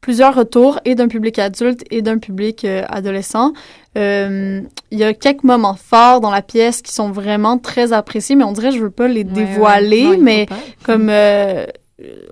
plusieurs 0.00 0.34
retours, 0.34 0.78
et 0.84 0.94
d'un 0.94 1.08
public 1.08 1.38
adulte 1.38 1.82
et 1.90 2.02
d'un 2.02 2.18
public 2.18 2.64
euh, 2.64 2.82
adolescent. 2.88 3.52
Euh, 3.96 4.60
Il 4.90 4.98
y 4.98 5.04
a 5.04 5.12
quelques 5.12 5.42
moments 5.44 5.74
forts 5.74 6.20
dans 6.20 6.30
la 6.30 6.42
pièce 6.42 6.82
qui 6.82 6.92
sont 6.92 7.10
vraiment 7.10 7.58
très 7.58 7.92
appréciés, 7.92 8.36
mais 8.36 8.44
on 8.44 8.52
dirait, 8.52 8.70
je 8.72 8.78
veux 8.78 8.90
pas 8.90 9.08
les 9.08 9.24
dévoiler, 9.24 10.06
ouais. 10.06 10.16
Non, 10.16 10.22
mais 10.22 10.46
comme 10.84 11.08
euh, 11.10 11.66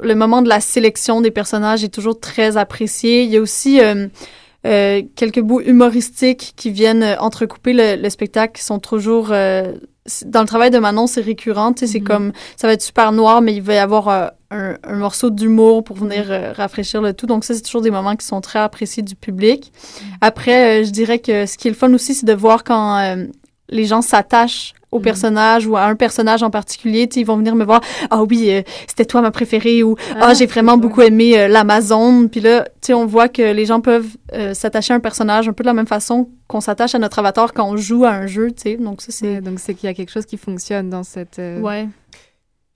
le 0.03 0.15
moment 0.15 0.43
de 0.43 0.49
la 0.49 0.61
sélection 0.61 1.21
des 1.21 1.31
personnages 1.33 1.83
est 1.83 1.93
toujours 1.93 2.21
très 2.21 2.57
apprécié. 2.57 3.25
Il 3.25 3.31
y 3.31 3.37
a 3.37 3.41
aussi 3.41 3.81
quelques 4.63 5.41
bouts 5.41 5.61
humoristiques 5.61 6.53
qui 6.57 6.71
viennent 6.71 7.17
entrecouper 7.21 7.73
le, 7.73 7.97
le 8.01 8.11
spectacle, 8.11 8.59
qui 8.59 8.65
sont 8.65 8.79
toujours... 8.79 9.29
dans 9.29 10.41
le 10.41 10.47
travail 10.47 10.71
de 10.71 10.79
Manon, 10.79 11.07
c'est 11.07 11.21
récurrent. 11.21 11.73
tu 11.73 11.87
sais, 11.87 11.93
C'est 11.93 11.99
Mhm. 12.01 12.05
comme... 12.07 12.33
Ça 12.57 12.67
va 12.69 12.73
être 12.75 12.83
super 12.83 13.13
noir, 13.13 13.43
mais 13.43 13.55
il 13.55 13.63
va 13.63 13.75
y 13.75 13.79
avoir 13.79 14.33
un, 14.51 14.77
un 14.85 14.95
morceau 14.97 15.31
d'humour 15.31 15.85
pour 15.85 15.97
venir 15.97 16.25
euh, 16.31 16.53
rafraîchir 16.53 17.03
le 17.03 17.13
tout. 17.13 17.27
Donc 17.27 17.45
ça, 17.45 17.55
c'est 17.55 17.63
toujours 17.63 17.83
des 17.83 17.91
moments 17.91 18.17
qui 18.17 18.27
sont 18.27 18.41
très 18.41 18.59
appréciés 18.59 19.03
du 19.03 19.15
public. 19.17 19.73
Après, 20.21 20.81
euh, 20.81 20.85
je 20.85 20.91
dirais 20.91 21.19
que 21.19 21.47
ce 21.47 21.57
qui 21.59 21.69
est 21.69 21.71
le 21.71 21.77
fun 21.77 21.93
aussi, 21.95 22.15
c'est 22.15 22.27
de 22.27 22.33
voir 22.35 22.65
quand 22.65 22.99
euh, 22.99 23.27
les 23.69 23.85
gens 23.85 24.03
s'attachent 24.03 24.73
au 24.93 24.99
Mhm. 24.99 25.03
personnage 25.05 25.67
ou 25.67 25.77
à 25.77 25.83
un 25.87 25.97
personnage 25.97 26.45
en 26.45 26.51
particulier. 26.51 27.09
Ils 27.17 27.27
vont 27.27 27.37
venir 27.37 27.57
me 27.57 27.65
voir. 27.65 27.81
Ah 28.09 28.23
oui, 28.23 28.49
euh, 28.51 28.63
c'était 28.87 29.05
toi 29.05 29.21
ma 29.21 29.33
préférée 29.33 29.83
ou 29.83 29.97
Ah, 30.21 30.33
j'ai 30.33 30.47
vraiment 30.47 30.79
beaucoup 30.79 31.03
aimé 31.03 31.37
euh, 31.37 31.49
l'Amazon. 31.49 32.29
Puis 32.29 32.41
là, 32.41 32.67
tu 32.81 32.95
on 32.95 33.05
voit 33.05 33.29
que 33.29 33.43
les 33.43 33.67
gens 33.67 33.81
peuvent 33.81 34.07
euh, 34.33 34.55
s'attacher 34.55 34.93
à 34.93 34.97
un 34.97 35.01
personnage 35.01 35.49
un 35.49 35.53
peu 35.53 35.65
de 35.65 35.67
la 35.69 35.75
même 35.75 35.89
façon 35.89 36.29
qu'on 36.47 36.61
s'attache 36.61 36.95
à 36.95 37.01
notre 37.01 37.19
avatar 37.19 37.53
quand 37.53 37.69
on 37.69 37.77
joue 37.77 38.05
à 38.05 38.11
un 38.11 38.29
jeu. 38.29 38.53
Tu 38.53 38.63
sais. 38.63 38.77
Donc 38.77 39.03
ça, 39.03 39.09
c'est... 39.11 39.27
Ouais, 39.35 39.41
donc 39.41 39.59
c'est 39.59 39.75
qu'il 39.75 39.89
y 39.89 39.91
a 39.91 39.95
quelque 39.95 40.13
chose 40.13 40.25
qui 40.25 40.37
fonctionne 40.37 40.89
dans 40.89 41.03
cette. 41.03 41.39
Ouais. 41.61 41.89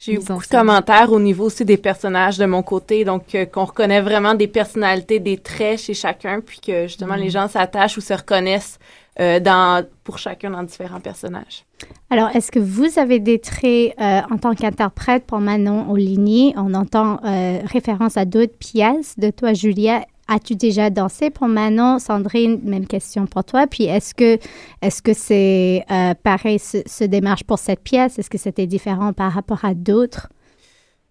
J'ai 0.01 0.15
eu 0.15 0.19
beaucoup 0.19 0.43
de 0.43 0.49
commentaires 0.49 1.13
au 1.13 1.21
niveau 1.21 1.45
aussi 1.45 1.63
des 1.67 1.77
personnages 1.77 2.39
de 2.39 2.47
mon 2.47 2.63
côté, 2.63 3.05
donc 3.05 3.35
euh, 3.35 3.45
qu'on 3.45 3.67
reconnaît 3.67 4.01
vraiment 4.01 4.33
des 4.33 4.47
personnalités, 4.47 5.19
des 5.19 5.37
traits 5.37 5.79
chez 5.79 5.93
chacun, 5.93 6.41
puis 6.41 6.59
que 6.59 6.87
justement 6.87 7.17
les 7.17 7.29
gens 7.29 7.49
s'attachent 7.49 7.99
ou 7.99 8.01
se 8.01 8.15
reconnaissent 8.15 8.79
euh, 9.21 9.41
dans, 9.41 9.85
pour 10.03 10.17
chacun 10.17 10.53
dans 10.53 10.63
différents 10.63 11.01
personnages. 11.01 11.67
Alors, 12.09 12.31
est-ce 12.35 12.51
que 12.51 12.59
vous 12.59 12.99
avez 12.99 13.19
des 13.19 13.41
traits 13.41 13.95
euh, 14.01 14.21
en 14.31 14.39
tant 14.39 14.55
qu'interprète 14.55 15.27
pour 15.27 15.39
Manon 15.39 15.91
Oligny? 15.91 16.55
On 16.57 16.73
entend 16.73 17.21
référence 17.23 18.17
à 18.17 18.25
d'autres 18.25 18.57
pièces 18.57 19.19
de 19.19 19.29
toi, 19.29 19.53
Julia. 19.53 20.07
As-tu 20.33 20.55
déjà 20.55 20.91
dansé 20.91 21.29
pour 21.29 21.49
Manon? 21.49 21.99
Sandrine, 21.99 22.61
même 22.63 22.87
question 22.87 23.27
pour 23.27 23.43
toi. 23.43 23.67
Puis, 23.67 23.85
est-ce 23.85 24.15
que 24.15 24.39
est-ce 24.81 25.13
c'est 25.13 25.85
euh, 25.91 26.15
pareil, 26.23 26.61
ce, 26.61 27.03
démarche 27.03 27.43
pour 27.43 27.59
cette 27.59 27.81
pièce? 27.81 28.17
Est-ce 28.17 28.31
que 28.31 28.39
c'était 28.39 28.69
différent 28.69 29.13
par 29.13 29.33
rapport 29.33 29.65
à 29.65 29.75
d'autres? 29.75 30.29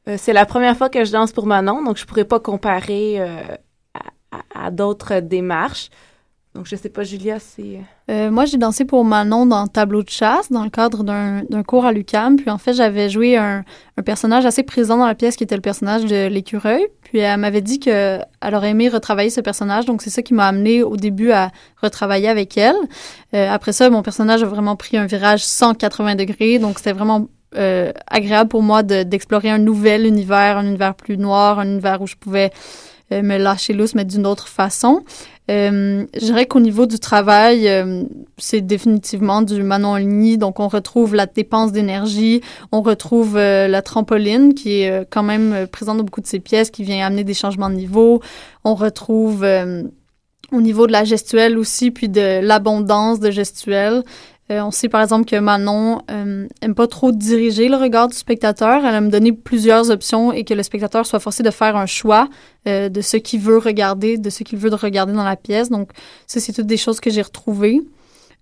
Euh, 0.07 0.15
c'est 0.17 0.31
la 0.31 0.45
première 0.45 0.77
fois 0.77 0.87
que 0.87 1.03
je 1.03 1.11
danse 1.11 1.33
pour 1.33 1.47
Manon, 1.47 1.83
donc 1.83 1.97
je 1.97 2.05
pourrais 2.05 2.23
pas 2.23 2.39
comparer 2.39 3.19
euh, 3.19 3.41
à 4.55 4.71
d'autres 4.71 5.19
démarches. 5.19 5.89
Donc, 6.55 6.65
je 6.65 6.75
sais 6.75 6.89
pas, 6.89 7.03
Julia, 7.03 7.37
c'est... 7.39 7.79
Euh, 8.09 8.31
moi, 8.31 8.45
j'ai 8.45 8.57
dansé 8.57 8.83
pour 8.83 9.05
Manon 9.05 9.45
dans 9.45 9.67
Tableau 9.67 10.01
de 10.01 10.09
chasse, 10.09 10.51
dans 10.51 10.63
le 10.63 10.71
cadre 10.71 11.03
d'un 11.03 11.63
cours 11.63 11.85
à 11.85 11.91
l'UCAM. 11.91 12.37
Puis 12.37 12.49
en 12.49 12.57
fait, 12.57 12.73
j'avais 12.73 13.07
joué 13.07 13.37
un, 13.37 13.63
un 13.97 14.01
personnage 14.01 14.45
assez 14.47 14.63
présent 14.63 14.97
dans 14.97 15.05
la 15.05 15.13
pièce 15.13 15.35
qui 15.35 15.43
était 15.43 15.55
le 15.55 15.61
personnage 15.61 16.05
de 16.05 16.25
l'écureuil. 16.27 16.87
Puis 17.03 17.19
elle 17.19 17.39
m'avait 17.39 17.61
dit 17.61 17.79
qu'elle 17.79 18.25
aurait 18.51 18.71
aimé 18.71 18.89
retravailler 18.89 19.29
ce 19.29 19.41
personnage. 19.41 19.85
Donc 19.85 20.01
c'est 20.01 20.09
ça 20.09 20.23
qui 20.23 20.33
m'a 20.33 20.47
amené 20.47 20.81
au 20.81 20.97
début 20.97 21.31
à 21.31 21.51
retravailler 21.81 22.27
avec 22.27 22.57
elle. 22.57 22.75
Euh, 23.35 23.49
après 23.51 23.71
ça, 23.71 23.87
mon 23.91 24.01
personnage 24.01 24.41
a 24.41 24.47
vraiment 24.47 24.75
pris 24.75 24.97
un 24.97 25.05
virage 25.05 25.43
180 25.45 26.15
degrés. 26.15 26.57
Donc 26.57 26.79
c'était 26.79 26.93
vraiment 26.93 27.27
euh, 27.57 27.91
agréable 28.07 28.49
pour 28.49 28.63
moi 28.63 28.81
de- 28.81 29.03
d'explorer 29.03 29.51
un 29.51 29.59
nouvel 29.59 30.05
univers, 30.07 30.57
un 30.57 30.65
univers 30.65 30.95
plus 30.95 31.17
noir, 31.17 31.59
un 31.59 31.65
univers 31.67 32.01
où 32.01 32.07
je 32.07 32.15
pouvais 32.15 32.51
euh, 33.11 33.23
me 33.23 33.37
lâcher 33.37 33.73
lousse, 33.73 33.95
mais 33.95 34.05
d'une 34.05 34.27
autre 34.27 34.47
façon. 34.47 35.03
Euh, 35.49 36.05
je 36.13 36.19
dirais 36.19 36.45
qu'au 36.45 36.59
niveau 36.59 36.85
du 36.85 36.99
travail, 36.99 37.67
euh, 37.67 38.03
c'est 38.37 38.61
définitivement 38.61 39.41
du 39.41 39.63
Manon 39.63 39.95
Ligny. 39.95 40.37
Donc, 40.37 40.59
on 40.59 40.67
retrouve 40.67 41.15
la 41.15 41.25
dépense 41.25 41.71
d'énergie, 41.71 42.41
on 42.71 42.81
retrouve 42.81 43.35
euh, 43.35 43.67
la 43.67 43.81
trampoline 43.81 44.53
qui 44.53 44.81
est 44.81 45.09
quand 45.09 45.23
même 45.23 45.67
présente 45.71 45.97
dans 45.97 46.03
beaucoup 46.03 46.21
de 46.21 46.27
ces 46.27 46.39
pièces, 46.39 46.69
qui 46.69 46.83
vient 46.83 47.05
amener 47.05 47.23
des 47.23 47.33
changements 47.33 47.69
de 47.69 47.75
niveau. 47.75 48.21
On 48.63 48.75
retrouve 48.75 49.45
au 50.51 50.61
niveau 50.61 50.87
de 50.87 50.91
la 50.91 51.03
gestuelle 51.03 51.57
aussi, 51.57 51.91
puis 51.91 52.09
de 52.09 52.41
l'abondance 52.41 53.19
de 53.19 53.31
gestuelle. 53.31 54.03
Euh, 54.51 54.61
on 54.61 54.71
sait 54.71 54.89
par 54.89 55.01
exemple 55.01 55.29
que 55.29 55.35
Manon 55.35 56.01
euh, 56.09 56.47
aime 56.61 56.73
pas 56.73 56.87
trop 56.87 57.11
diriger 57.11 57.69
le 57.69 57.75
regard 57.75 58.07
du 58.07 58.15
spectateur. 58.15 58.83
Elle 58.83 58.95
aime 58.95 59.09
donner 59.09 59.31
plusieurs 59.31 59.91
options 59.91 60.31
et 60.33 60.43
que 60.43 60.55
le 60.55 60.63
spectateur 60.63 61.05
soit 61.05 61.19
forcé 61.19 61.43
de 61.43 61.51
faire 61.51 61.75
un 61.75 61.85
choix 61.85 62.27
euh, 62.67 62.89
de 62.89 63.01
ce 63.01 63.17
qu'il 63.17 63.41
veut 63.41 63.59
regarder, 63.59 64.17
de 64.17 64.29
ce 64.29 64.43
qu'il 64.43 64.57
veut 64.57 64.71
de 64.71 64.75
regarder 64.75 65.13
dans 65.13 65.23
la 65.23 65.35
pièce. 65.35 65.69
Donc, 65.69 65.91
ça, 66.25 66.39
c'est 66.39 66.51
toutes 66.51 66.65
des 66.65 66.77
choses 66.77 66.99
que 66.99 67.11
j'ai 67.11 67.21
retrouvées. 67.21 67.81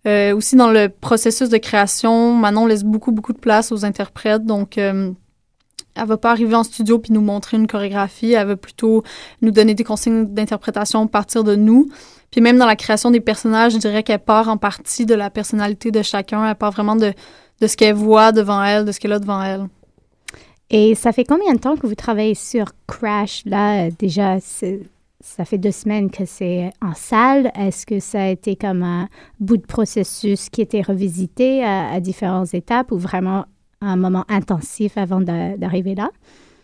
Euh, 0.07 0.33
aussi, 0.35 0.55
dans 0.55 0.71
le 0.71 0.87
processus 0.87 1.49
de 1.49 1.57
création, 1.57 2.33
Manon 2.33 2.65
laisse 2.65 2.83
beaucoup, 2.83 3.11
beaucoup 3.11 3.33
de 3.33 3.39
place 3.39 3.73
aux 3.73 3.83
interprètes. 3.83 4.45
Donc, 4.45 4.77
euh, 4.77 5.11
elle 5.97 6.07
va 6.07 6.17
pas 6.17 6.31
arriver 6.31 6.55
en 6.55 6.63
studio 6.63 6.99
puis 6.99 7.13
nous 7.13 7.21
montrer 7.21 7.57
une 7.57 7.67
chorégraphie. 7.67 8.33
Elle 8.33 8.47
va 8.47 8.55
plutôt 8.55 9.03
nous 9.41 9.51
donner 9.51 9.73
des 9.73 9.83
consignes 9.83 10.25
d'interprétation 10.25 11.03
à 11.03 11.07
partir 11.07 11.43
de 11.43 11.55
nous. 11.55 11.87
Puis 12.31 12.41
même 12.41 12.57
dans 12.57 12.65
la 12.65 12.75
création 12.75 13.11
des 13.11 13.19
personnages, 13.19 13.73
je 13.73 13.77
dirais 13.77 14.03
qu'elle 14.03 14.19
part 14.19 14.49
en 14.49 14.57
partie 14.57 15.05
de 15.05 15.15
la 15.15 15.29
personnalité 15.29 15.91
de 15.91 16.01
chacun. 16.01 16.47
Elle 16.47 16.55
part 16.55 16.71
vraiment 16.71 16.95
de, 16.95 17.13
de 17.61 17.67
ce 17.67 17.77
qu'elle 17.77 17.95
voit 17.95 18.31
devant 18.31 18.63
elle, 18.63 18.85
de 18.85 18.91
ce 18.91 18.99
qu'elle 18.99 19.13
a 19.13 19.19
devant 19.19 19.41
elle. 19.41 19.67
Et 20.69 20.95
ça 20.95 21.13
fait 21.13 21.23
combien 21.23 21.53
de 21.53 21.59
temps 21.59 21.77
que 21.77 21.87
vous 21.87 21.95
travaillez 21.95 22.35
sur 22.35 22.73
Crash? 22.87 23.43
Là, 23.45 23.89
déjà, 23.89 24.37
ça 25.21 25.45
fait 25.45 25.57
deux 25.57 25.71
semaines 25.71 26.11
que 26.11 26.25
c'est 26.25 26.71
en 26.81 26.93
salle. 26.93 27.51
Est-ce 27.55 27.85
que 27.85 28.01
ça 28.01 28.23
a 28.23 28.27
été 28.27 28.57
comme 28.57 28.83
un 28.83 29.07
bout 29.39 29.57
de 29.57 29.65
processus 29.65 30.49
qui 30.49 30.61
était 30.61 30.81
revisité 30.81 31.63
à 31.63 31.97
différentes 32.01 32.53
étapes 32.53 32.91
ou 32.91 32.97
vraiment 32.97 33.45
un 33.81 33.95
moment 33.95 34.25
intensif 34.29 34.97
avant 34.97 35.21
d'a- 35.21 35.57
d'arriver 35.57 35.95
là? 35.95 36.09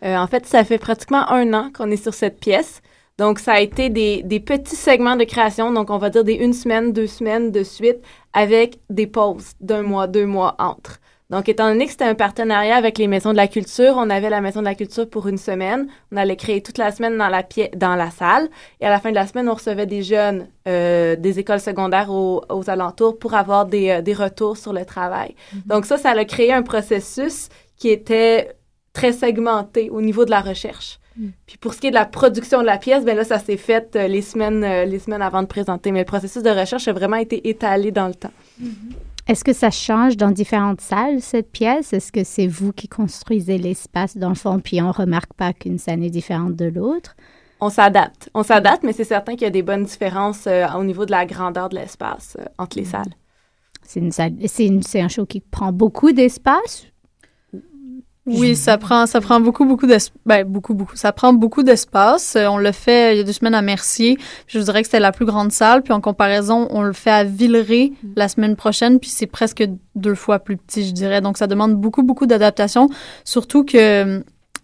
Euh, 0.03 0.17
en 0.17 0.27
fait, 0.27 0.45
ça 0.45 0.63
fait 0.63 0.77
pratiquement 0.77 1.29
un 1.29 1.53
an 1.53 1.69
qu'on 1.73 1.89
est 1.91 2.01
sur 2.01 2.13
cette 2.13 2.39
pièce. 2.39 2.81
Donc, 3.17 3.39
ça 3.39 3.53
a 3.53 3.59
été 3.59 3.89
des, 3.89 4.23
des 4.23 4.39
petits 4.39 4.75
segments 4.75 5.15
de 5.15 5.23
création. 5.23 5.71
Donc, 5.71 5.89
on 5.89 5.97
va 5.97 6.09
dire 6.09 6.23
des 6.23 6.33
une 6.33 6.53
semaine, 6.53 6.91
deux 6.91 7.07
semaines 7.07 7.51
de 7.51 7.63
suite 7.63 7.99
avec 8.33 8.79
des 8.89 9.07
pauses 9.07 9.51
d'un 9.61 9.83
mois, 9.83 10.07
deux 10.07 10.25
mois 10.25 10.55
entre. 10.59 10.99
Donc, 11.33 11.49
étant 11.49 11.67
donné 11.67 11.85
que 11.85 11.91
c'était 11.91 12.03
un 12.03 12.13
partenariat 12.13 12.75
avec 12.75 12.99
les 12.99 13.07
Maisons 13.07 13.31
de 13.31 13.37
la 13.37 13.47
Culture, 13.47 13.95
on 13.97 14.11
avait 14.11 14.29
la 14.29 14.39
Maison 14.39 14.59
de 14.59 14.65
la 14.65 14.75
Culture 14.75 15.09
pour 15.09 15.27
une 15.27 15.39
semaine. 15.39 15.87
On 16.11 16.17
allait 16.17 16.35
créer 16.35 16.61
toute 16.61 16.77
la 16.77 16.91
semaine 16.91 17.17
dans 17.17 17.27
la, 17.27 17.41
dans 17.75 17.95
la 17.95 18.11
salle. 18.11 18.49
Et 18.79 18.85
à 18.85 18.91
la 18.91 18.99
fin 18.99 19.09
de 19.09 19.15
la 19.15 19.25
semaine, 19.25 19.49
on 19.49 19.55
recevait 19.55 19.87
des 19.87 20.03
jeunes 20.03 20.47
euh, 20.67 21.15
des 21.15 21.39
écoles 21.39 21.59
secondaires 21.59 22.11
aux, 22.11 22.43
aux 22.49 22.69
alentours 22.69 23.17
pour 23.17 23.33
avoir 23.33 23.65
des, 23.65 23.89
euh, 23.89 24.01
des 24.03 24.13
retours 24.13 24.57
sur 24.57 24.73
le 24.73 24.85
travail. 24.85 25.33
Donc, 25.65 25.85
ça, 25.85 25.97
ça 25.97 26.11
a 26.11 26.25
créé 26.25 26.53
un 26.53 26.61
processus 26.61 27.49
qui 27.77 27.89
était 27.89 28.55
très 28.93 29.11
segmenté 29.11 29.89
au 29.89 30.01
niveau 30.01 30.25
de 30.25 30.29
la 30.29 30.41
recherche. 30.41 30.99
Puis 31.47 31.57
pour 31.57 31.73
ce 31.73 31.79
qui 31.79 31.87
est 31.87 31.91
de 31.91 31.95
la 31.95 32.05
production 32.05 32.61
de 32.61 32.67
la 32.67 32.77
pièce, 32.77 33.05
ben 33.05 33.17
là, 33.17 33.23
ça 33.23 33.39
s'est 33.39 33.57
fait 33.57 33.95
euh, 33.95 34.07
les 34.07 34.21
semaines, 34.21 34.63
euh, 34.63 34.85
les 34.85 34.99
semaines 34.99 35.21
avant 35.21 35.41
de 35.41 35.47
présenter. 35.47 35.91
Mais 35.91 35.99
le 35.99 36.05
processus 36.05 36.43
de 36.43 36.49
recherche 36.49 36.87
a 36.87 36.93
vraiment 36.93 37.17
été 37.17 37.49
étalé 37.49 37.91
dans 37.91 38.07
le 38.07 38.15
temps. 38.15 38.31
Est-ce 39.27 39.43
que 39.45 39.53
ça 39.53 39.71
change 39.71 40.17
dans 40.17 40.31
différentes 40.31 40.81
salles, 40.81 41.21
cette 41.21 41.51
pièce? 41.51 41.93
Est-ce 41.93 42.11
que 42.11 42.25
c'est 42.25 42.47
vous 42.47 42.73
qui 42.73 42.89
construisez 42.89 43.57
l'espace 43.57 44.17
dans 44.17 44.29
le 44.29 44.35
fond, 44.35 44.59
puis 44.59 44.81
on 44.81 44.91
remarque 44.91 45.33
pas 45.33 45.53
qu'une 45.53 45.77
scène 45.77 46.03
est 46.03 46.09
différente 46.09 46.55
de 46.55 46.65
l'autre? 46.65 47.15
On 47.61 47.69
s'adapte. 47.69 48.29
On 48.33 48.43
s'adapte, 48.43 48.83
mais 48.83 48.91
c'est 48.91 49.05
certain 49.05 49.33
qu'il 49.33 49.43
y 49.43 49.45
a 49.45 49.49
des 49.51 49.61
bonnes 49.63 49.85
différences 49.85 50.45
euh, 50.47 50.65
au 50.77 50.83
niveau 50.83 51.05
de 51.05 51.11
la 51.11 51.25
grandeur 51.25 51.69
de 51.69 51.75
l'espace 51.75 52.35
euh, 52.37 52.43
entre 52.57 52.77
les 52.77 52.83
salles. 52.83 53.13
C'est 53.85 54.01
une 54.01 54.11
salle, 54.11 54.33
c'est 54.45 54.65
une- 54.65 54.83
c'est 54.83 54.99
un 55.01 55.07
show 55.07 55.25
qui 55.25 55.39
prend 55.39 55.71
beaucoup 55.71 56.11
d'espace. 56.11 56.87
Oui, 58.25 58.55
ça 58.55 58.77
prend, 58.77 59.05
ça 59.05 59.19
prend 59.19 59.41
beaucoup, 59.41 59.65
beaucoup 59.65 59.85
d'espace. 59.85 60.17
Ben, 60.25 60.45
beaucoup, 60.45 60.73
beaucoup. 60.73 60.95
Ça 60.95 61.11
prend 61.11 61.33
beaucoup 61.33 61.61
d'espace. 61.61 62.37
Euh, 62.37 62.47
on 62.47 62.57
le 62.57 62.71
fait 62.71 63.09
euh, 63.09 63.13
il 63.13 63.17
y 63.17 63.19
a 63.19 63.23
deux 63.23 63.33
semaines 63.33 63.53
à 63.55 63.61
Mercier. 63.61 64.17
Je 64.47 64.59
vous 64.59 64.63
dirais 64.65 64.81
que 64.81 64.87
c'était 64.87 65.01
la 65.01 65.11
plus 65.11 65.25
grande 65.25 65.51
salle. 65.51 65.81
Puis 65.83 65.91
en 65.91 65.99
comparaison, 65.99 66.67
on 66.71 66.83
le 66.83 66.93
fait 66.93 67.11
à 67.11 67.25
Villeray 67.25 67.91
la 68.15 68.29
semaine 68.29 68.55
prochaine. 68.55 68.99
Puis 68.99 69.09
c'est 69.09 69.27
presque 69.27 69.63
deux 69.95 70.15
fois 70.15 70.39
plus 70.39 70.55
petit, 70.55 70.87
je 70.87 70.93
dirais. 70.93 71.19
Donc 71.19 71.37
ça 71.37 71.47
demande 71.47 71.75
beaucoup, 71.75 72.03
beaucoup 72.03 72.25
d'adaptation. 72.25 72.87
Surtout 73.25 73.65
que 73.65 74.23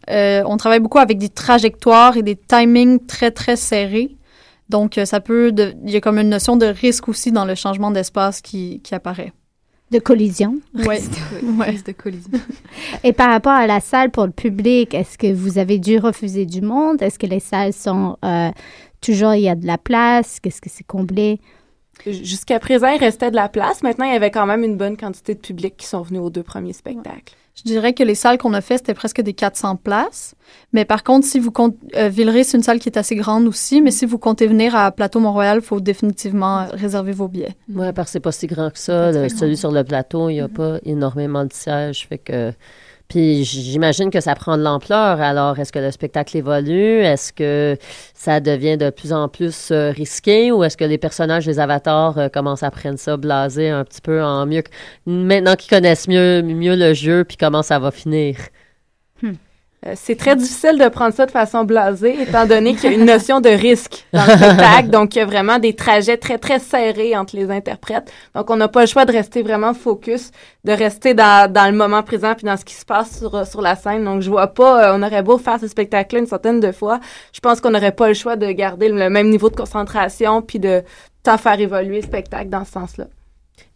euh, 0.09 0.43
on 0.45 0.55
travaille 0.57 0.79
beaucoup 0.79 0.99
avec 0.99 1.17
des 1.17 1.29
trajectoires 1.29 2.15
et 2.15 2.23
des 2.23 2.37
timings 2.37 3.05
très, 3.05 3.31
très 3.31 3.57
serrés. 3.57 4.15
Donc 4.69 4.97
ça 5.03 5.19
peut, 5.19 5.51
de- 5.51 5.73
il 5.85 5.91
y 5.91 5.97
a 5.97 6.01
comme 6.01 6.17
une 6.19 6.29
notion 6.29 6.55
de 6.55 6.65
risque 6.67 7.09
aussi 7.09 7.31
dans 7.33 7.43
le 7.43 7.55
changement 7.55 7.91
d'espace 7.91 8.39
qui, 8.41 8.79
qui 8.83 8.95
apparaît. 8.95 9.33
De 9.91 9.99
collision. 9.99 10.59
Ouais. 10.73 11.01
ouais. 11.57 11.77
de 11.85 11.91
collision. 11.91 12.31
Et 13.03 13.11
par 13.11 13.29
rapport 13.29 13.53
à 13.53 13.65
la 13.65 13.79
salle 13.79 14.11
pour 14.11 14.25
le 14.25 14.31
public, 14.31 14.93
est-ce 14.93 15.17
que 15.17 15.33
vous 15.33 15.57
avez 15.57 15.79
dû 15.79 15.97
refuser 15.97 16.45
du 16.45 16.61
monde? 16.61 17.01
Est-ce 17.01 17.17
que 17.17 17.25
les 17.25 17.39
salles 17.39 17.73
sont 17.73 18.17
euh, 18.23 18.51
toujours, 19.01 19.33
il 19.33 19.41
y 19.41 19.49
a 19.49 19.55
de 19.55 19.65
la 19.65 19.79
place? 19.79 20.39
Qu'est-ce 20.39 20.61
que 20.61 20.69
c'est 20.69 20.85
comblé? 20.85 21.39
Jusqu'à 22.05 22.59
présent, 22.59 22.87
il 22.87 22.99
restait 22.99 23.31
de 23.31 23.35
la 23.35 23.49
place. 23.49 23.81
Maintenant, 23.81 24.05
il 24.05 24.13
y 24.13 24.15
avait 24.15 24.31
quand 24.31 24.45
même 24.45 24.63
une 24.63 24.77
bonne 24.77 24.95
quantité 24.95 25.33
de 25.33 25.39
public 25.39 25.75
qui 25.75 25.87
sont 25.87 26.01
venus 26.01 26.21
aux 26.21 26.29
deux 26.29 26.43
premiers 26.43 26.73
spectacles. 26.73 27.35
Je 27.59 27.71
dirais 27.71 27.93
que 27.93 28.03
les 28.03 28.15
salles 28.15 28.37
qu'on 28.37 28.53
a 28.53 28.61
fait, 28.61 28.77
c'était 28.77 28.93
presque 28.93 29.21
des 29.21 29.33
400 29.33 29.75
places. 29.75 30.35
Mais 30.73 30.85
par 30.85 31.03
contre, 31.03 31.25
si 31.27 31.39
vous 31.39 31.51
comptez, 31.51 31.77
euh, 31.97 32.09
Villeray, 32.09 32.43
c'est 32.43 32.57
une 32.57 32.63
salle 32.63 32.79
qui 32.79 32.89
est 32.89 32.97
assez 32.97 33.15
grande 33.15 33.47
aussi, 33.47 33.81
mais 33.81 33.91
si 33.91 34.05
vous 34.05 34.17
comptez 34.17 34.47
venir 34.47 34.75
à 34.75 34.91
Plateau 34.91 35.19
Mont-Royal, 35.19 35.57
il 35.57 35.63
faut 35.63 35.79
définitivement 35.79 36.67
réserver 36.71 37.11
vos 37.11 37.27
billets. 37.27 37.55
Oui, 37.73 37.91
parce 37.93 38.07
que 38.09 38.11
c'est 38.13 38.19
pas 38.19 38.31
si 38.31 38.47
grand 38.47 38.69
que 38.71 38.79
ça. 38.79 39.11
le- 39.11 39.29
celui 39.29 39.57
sur 39.57 39.71
le 39.71 39.83
plateau, 39.83 40.29
il 40.29 40.33
n'y 40.35 40.41
a 40.41 40.47
pas 40.47 40.77
énormément 40.85 41.43
de 41.45 41.53
sièges. 41.53 42.07
Fait 42.07 42.17
que. 42.17 42.51
Puis 43.09 43.43
j'imagine 43.43 44.11
que 44.11 44.21
ça 44.21 44.35
prend 44.35 44.55
de 44.55 44.61
l'ampleur. 44.61 45.19
Alors, 45.19 45.57
est-ce 45.57 45.71
que 45.71 45.79
le 45.79 45.89
spectacle 45.89 46.37
évolue? 46.37 46.99
Est-ce 46.99 47.33
que 47.33 47.75
ça 48.13 48.39
devient 48.39 48.77
de 48.77 48.91
plus 48.91 49.13
en 49.13 49.27
plus 49.27 49.71
euh, 49.71 49.89
risqué? 49.89 50.51
Ou 50.51 50.63
est-ce 50.63 50.77
que 50.77 50.85
les 50.85 50.99
personnages, 50.99 51.47
les 51.47 51.59
avatars, 51.59 52.19
euh, 52.19 52.29
commencent 52.29 52.61
à 52.61 52.69
prendre 52.69 52.99
ça 52.99 53.17
blasé 53.17 53.69
un 53.69 53.83
petit 53.83 54.01
peu 54.01 54.23
en 54.23 54.45
mieux? 54.45 54.63
Maintenant 55.07 55.55
qu'ils 55.55 55.71
connaissent 55.71 56.07
mieux, 56.07 56.43
mieux 56.43 56.75
le 56.75 56.93
jeu, 56.93 57.23
puis 57.23 57.35
comment 57.35 57.63
ça 57.63 57.79
va 57.79 57.89
finir? 57.89 58.35
Euh, 59.85 59.93
c'est 59.95 60.17
très 60.17 60.35
difficile 60.35 60.77
de 60.77 60.89
prendre 60.89 61.13
ça 61.13 61.25
de 61.25 61.31
façon 61.31 61.63
blasée, 61.63 62.21
étant 62.21 62.45
donné 62.45 62.75
qu'il 62.75 62.91
y 62.91 62.93
a 62.93 62.97
une 62.97 63.05
notion 63.05 63.39
de 63.39 63.47
risque 63.47 64.05
dans 64.11 64.25
le 64.25 64.35
spectacle. 64.35 64.89
Donc, 64.89 65.15
il 65.15 65.19
y 65.19 65.21
a 65.21 65.25
vraiment 65.25 65.57
des 65.57 65.73
trajets 65.73 66.17
très, 66.17 66.37
très 66.37 66.59
serrés 66.59 67.15
entre 67.15 67.37
les 67.37 67.49
interprètes. 67.49 68.11
Donc, 68.35 68.49
on 68.49 68.57
n'a 68.57 68.67
pas 68.67 68.81
le 68.81 68.87
choix 68.87 69.05
de 69.05 69.13
rester 69.13 69.41
vraiment 69.41 69.73
focus, 69.73 70.31
de 70.65 70.73
rester 70.73 71.13
dans, 71.13 71.49
dans 71.49 71.71
le 71.71 71.77
moment 71.77 72.03
présent 72.03 72.35
puis 72.35 72.45
dans 72.45 72.57
ce 72.57 72.65
qui 72.65 72.73
se 72.73 72.85
passe 72.85 73.19
sur, 73.19 73.47
sur 73.47 73.61
la 73.61 73.77
scène. 73.77 74.03
Donc, 74.03 74.21
je 74.21 74.29
vois 74.29 74.47
pas, 74.47 74.89
euh, 74.89 74.97
on 74.97 75.01
aurait 75.01 75.23
beau 75.23 75.37
faire 75.37 75.61
ce 75.61 75.67
spectacle-là 75.69 76.19
une 76.19 76.27
centaine 76.27 76.59
de 76.59 76.73
fois, 76.73 76.99
je 77.31 77.39
pense 77.39 77.61
qu'on 77.61 77.71
n'aurait 77.71 77.93
pas 77.93 78.09
le 78.09 78.13
choix 78.13 78.35
de 78.35 78.51
garder 78.51 78.89
le 78.89 79.09
même 79.09 79.29
niveau 79.29 79.49
de 79.49 79.55
concentration 79.55 80.41
puis 80.41 80.59
de 80.59 80.83
tant 81.23 81.37
faire 81.37 81.59
évoluer 81.59 82.01
le 82.01 82.05
spectacle 82.05 82.49
dans 82.49 82.65
ce 82.65 82.71
sens-là. 82.71 83.05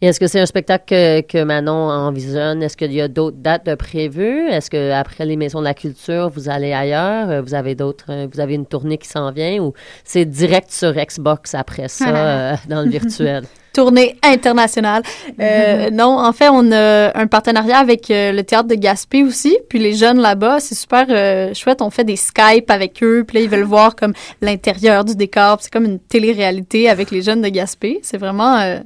Est-ce 0.06 0.20
que 0.20 0.26
c'est 0.26 0.40
un 0.40 0.46
spectacle 0.46 0.84
que, 0.86 1.20
que 1.22 1.42
Manon 1.42 1.72
envisionne? 1.90 2.62
Est-ce 2.62 2.76
qu'il 2.76 2.92
y 2.92 3.00
a 3.00 3.08
d'autres 3.08 3.38
dates 3.38 3.64
de 3.66 3.74
prévues? 3.74 4.48
Est-ce 4.48 4.68
que 4.70 4.92
après 4.92 5.24
les 5.24 5.36
Maisons 5.36 5.60
de 5.60 5.64
la 5.64 5.74
Culture, 5.74 6.28
vous 6.28 6.48
allez 6.48 6.72
ailleurs? 6.72 7.30
Euh, 7.30 7.40
Vous 7.42 7.54
avez 7.54 7.74
d'autres, 7.74 8.06
euh, 8.10 8.26
vous 8.32 8.40
avez 8.40 8.54
une 8.54 8.66
tournée 8.66 8.98
qui 8.98 9.08
s'en 9.08 9.30
vient 9.32 9.58
ou 9.62 9.72
c'est 10.04 10.24
direct 10.24 10.70
sur 10.70 10.92
Xbox 10.92 11.54
après 11.54 11.88
ça, 11.88 12.08
euh, 12.08 12.54
dans 12.68 12.82
le 12.82 12.90
virtuel? 12.90 13.44
Tournée 13.74 14.14
internationale. 14.22 15.02
Euh, 15.40 15.90
non, 15.90 16.16
en 16.20 16.32
fait, 16.32 16.48
on 16.48 16.70
a 16.70 17.10
un 17.18 17.26
partenariat 17.26 17.78
avec 17.78 18.08
euh, 18.08 18.30
le 18.30 18.44
théâtre 18.44 18.68
de 18.68 18.76
Gaspé 18.76 19.24
aussi. 19.24 19.58
Puis 19.68 19.80
les 19.80 19.94
jeunes 19.94 20.20
là-bas, 20.20 20.60
c'est 20.60 20.76
super 20.76 21.06
euh, 21.10 21.52
chouette. 21.54 21.82
On 21.82 21.90
fait 21.90 22.04
des 22.04 22.14
Skype 22.14 22.70
avec 22.70 23.02
eux. 23.02 23.24
Puis 23.26 23.38
là, 23.38 23.42
ils 23.42 23.50
veulent 23.50 23.64
voir 23.64 23.96
comme 23.96 24.12
l'intérieur 24.40 25.04
du 25.04 25.16
décor. 25.16 25.56
Puis 25.56 25.64
C'est 25.64 25.72
comme 25.72 25.86
une 25.86 25.98
télé-réalité 25.98 26.88
avec 26.88 27.10
les 27.10 27.20
jeunes 27.20 27.42
de 27.42 27.48
Gaspé. 27.48 27.98
C'est 28.04 28.16
vraiment, 28.16 28.58
euh, 28.60 28.78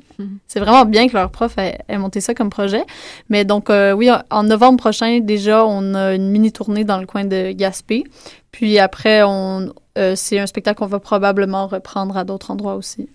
c'est 0.47 0.61
vraiment 0.61 0.87
bien 0.87 1.07
que 1.09 1.17
leur 1.17 1.31
prof 1.31 1.57
ait, 1.59 1.79
ait 1.89 1.99
monté 1.99 2.21
ça 2.21 2.35
comme 2.35 2.51
projet. 2.51 2.85
Mais 3.29 3.45
donc, 3.45 3.71
euh, 3.71 3.93
oui, 3.93 4.11
en- 4.31 4.43
novembre 4.43 4.79
prochain, 4.79 5.21
déjà, 5.21 5.65
on 5.67 5.95
a 5.95 6.15
une 6.15 6.31
mini-tournée 6.31 6.85
dans 6.85 6.99
le 6.99 7.07
coin 7.07 7.25
de 7.25 7.53
Gaspé. 7.53 8.05
Puis 8.53 8.79
après, 8.79 9.23
on, 9.25 9.73
euh, 9.99 10.15
c'est 10.17 10.39
un 10.39 10.47
spectacle 10.47 10.79
qu'on 10.79 10.87
va 10.87 11.01
probablement 11.01 11.67
reprendre 11.67 12.17
à 12.17 12.25
d'autres 12.25 12.51
endroits 12.51 12.75
aussi. 12.77 13.09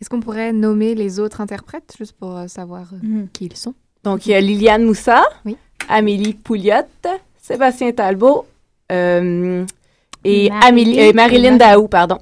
Est-ce 0.00 0.08
qu'on 0.10 0.20
pourrait 0.20 0.52
nommer 0.52 0.94
les 0.94 1.18
autres 1.18 1.40
interprètes, 1.40 1.94
juste 1.98 2.12
pour 2.12 2.36
euh, 2.36 2.46
savoir 2.46 2.82
euh, 2.92 2.98
Mhm. 3.02 3.28
qui 3.32 3.46
ils 3.46 3.56
sont? 3.56 3.74
Donc, 4.04 4.26
il 4.26 4.30
y 4.30 4.34
a 4.34 4.40
Liliane 4.40 4.84
Moussa, 4.84 5.24
Oui. 5.44 5.56
Amélie 5.88 6.34
Pouliot, 6.34 6.86
Sébastien 7.42 7.90
Talbot 7.92 8.46
euh, 8.92 9.64
et 10.24 10.48
Marilyn 10.50 10.68
Amélie, 10.68 11.00
euh, 11.00 11.12
Marilyn 11.14 11.56
Daou, 11.56 11.88
pardon. 11.88 12.18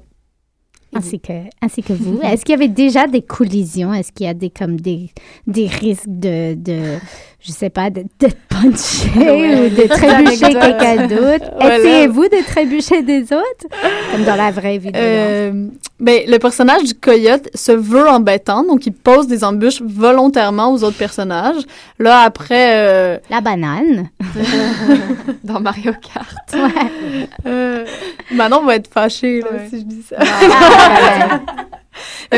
Ainsi 0.97 1.19
que, 1.19 1.33
ainsi 1.61 1.83
que 1.83 1.93
vous. 1.93 2.19
Est-ce 2.21 2.43
qu'il 2.43 2.53
y 2.53 2.57
avait 2.57 2.67
déjà 2.67 3.07
des 3.07 3.21
collisions? 3.21 3.93
Est-ce 3.93 4.11
qu'il 4.11 4.25
y 4.25 4.29
a 4.29 4.33
des, 4.33 4.49
comme 4.49 4.79
des, 4.79 5.09
des 5.45 5.67
risques 5.67 6.07
de, 6.07 6.55
de 6.55 6.97
je 7.39 7.51
sais 7.51 7.69
pas, 7.69 7.89
de, 7.89 8.01
de 8.19 8.27
puncher 8.49 9.09
Ouais. 9.15 9.55
ou 9.55 9.69
de 9.69 9.87
trébucher 9.87 10.53
quelqu'un 10.53 11.07
d'autre? 11.07 11.51
Voilà. 11.59 11.77
Essayez-vous 11.79 12.23
de 12.23 12.43
trébucher 12.45 13.01
des 13.03 13.23
autres? 13.31 13.67
Comme 14.11 14.23
dans 14.23 14.35
la 14.35 14.51
vraie 14.51 14.77
vie 14.79 14.91
de 14.91 14.97
Euh, 14.97 15.67
ben, 15.99 16.21
le 16.27 16.37
personnage 16.39 16.83
du 16.83 16.93
coyote 16.93 17.47
se 17.55 17.71
veut 17.71 18.07
embêtant, 18.09 18.63
donc 18.63 18.85
il 18.85 18.93
pose 18.93 19.27
des 19.27 19.43
embûches 19.43 19.81
volontairement 19.81 20.71
aux 20.73 20.83
autres 20.83 20.97
personnages. 20.97 21.61
Là, 21.99 22.21
après... 22.21 22.71
euh, 22.75 23.17
La 23.29 23.41
banane. 23.41 24.09
Dans 25.43 25.59
Mario 25.59 25.91
Kart. 25.93 26.53
Ouais. 26.53 27.27
euh, 27.45 27.85
Manon 28.33 28.63
va 28.65 28.75
être 28.75 28.89
fâchée 28.91 29.41
là, 29.41 29.47
Ouais. 29.51 29.67
si 29.69 29.79
je 29.79 29.85
dis 29.85 30.01
ça. 30.03 30.17
Ah, 30.19 31.39